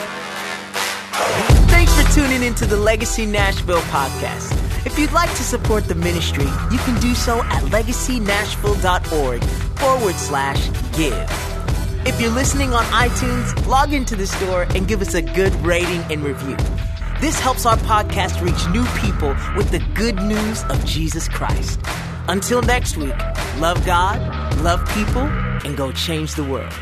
Thanks 1.69 1.93
for 1.93 2.13
tuning 2.13 2.43
into 2.43 2.65
the 2.65 2.77
Legacy 2.77 3.25
Nashville 3.25 3.81
podcast. 3.81 4.53
If 4.85 4.99
you'd 4.99 5.11
like 5.11 5.29
to 5.31 5.43
support 5.43 5.85
the 5.85 5.95
ministry, 5.95 6.45
you 6.71 6.77
can 6.79 6.99
do 7.01 7.15
so 7.15 7.39
at 7.43 7.63
legacynashville.org 7.63 9.43
forward 9.79 10.15
slash 10.15 10.69
give. 10.95 11.55
If 12.07 12.21
you're 12.21 12.29
listening 12.29 12.73
on 12.73 12.83
iTunes, 12.85 13.65
log 13.65 13.91
into 13.91 14.15
the 14.15 14.27
store 14.27 14.67
and 14.75 14.87
give 14.87 15.01
us 15.01 15.15
a 15.15 15.23
good 15.23 15.53
rating 15.65 16.01
and 16.11 16.23
review. 16.23 16.55
This 17.21 17.39
helps 17.39 17.65
our 17.65 17.77
podcast 17.77 18.41
reach 18.41 18.73
new 18.73 18.83
people 18.99 19.29
with 19.55 19.71
the 19.71 19.79
good 19.93 20.21
news 20.21 20.63
of 20.65 20.83
Jesus 20.85 21.29
Christ. 21.29 21.79
Until 22.27 22.61
next 22.61 22.97
week, 22.97 23.17
love 23.57 23.83
God, 23.85 24.19
love 24.57 24.85
people, 24.89 25.21
and 25.63 25.77
go 25.77 25.93
change 25.93 26.35
the 26.35 26.43
world. 26.43 26.73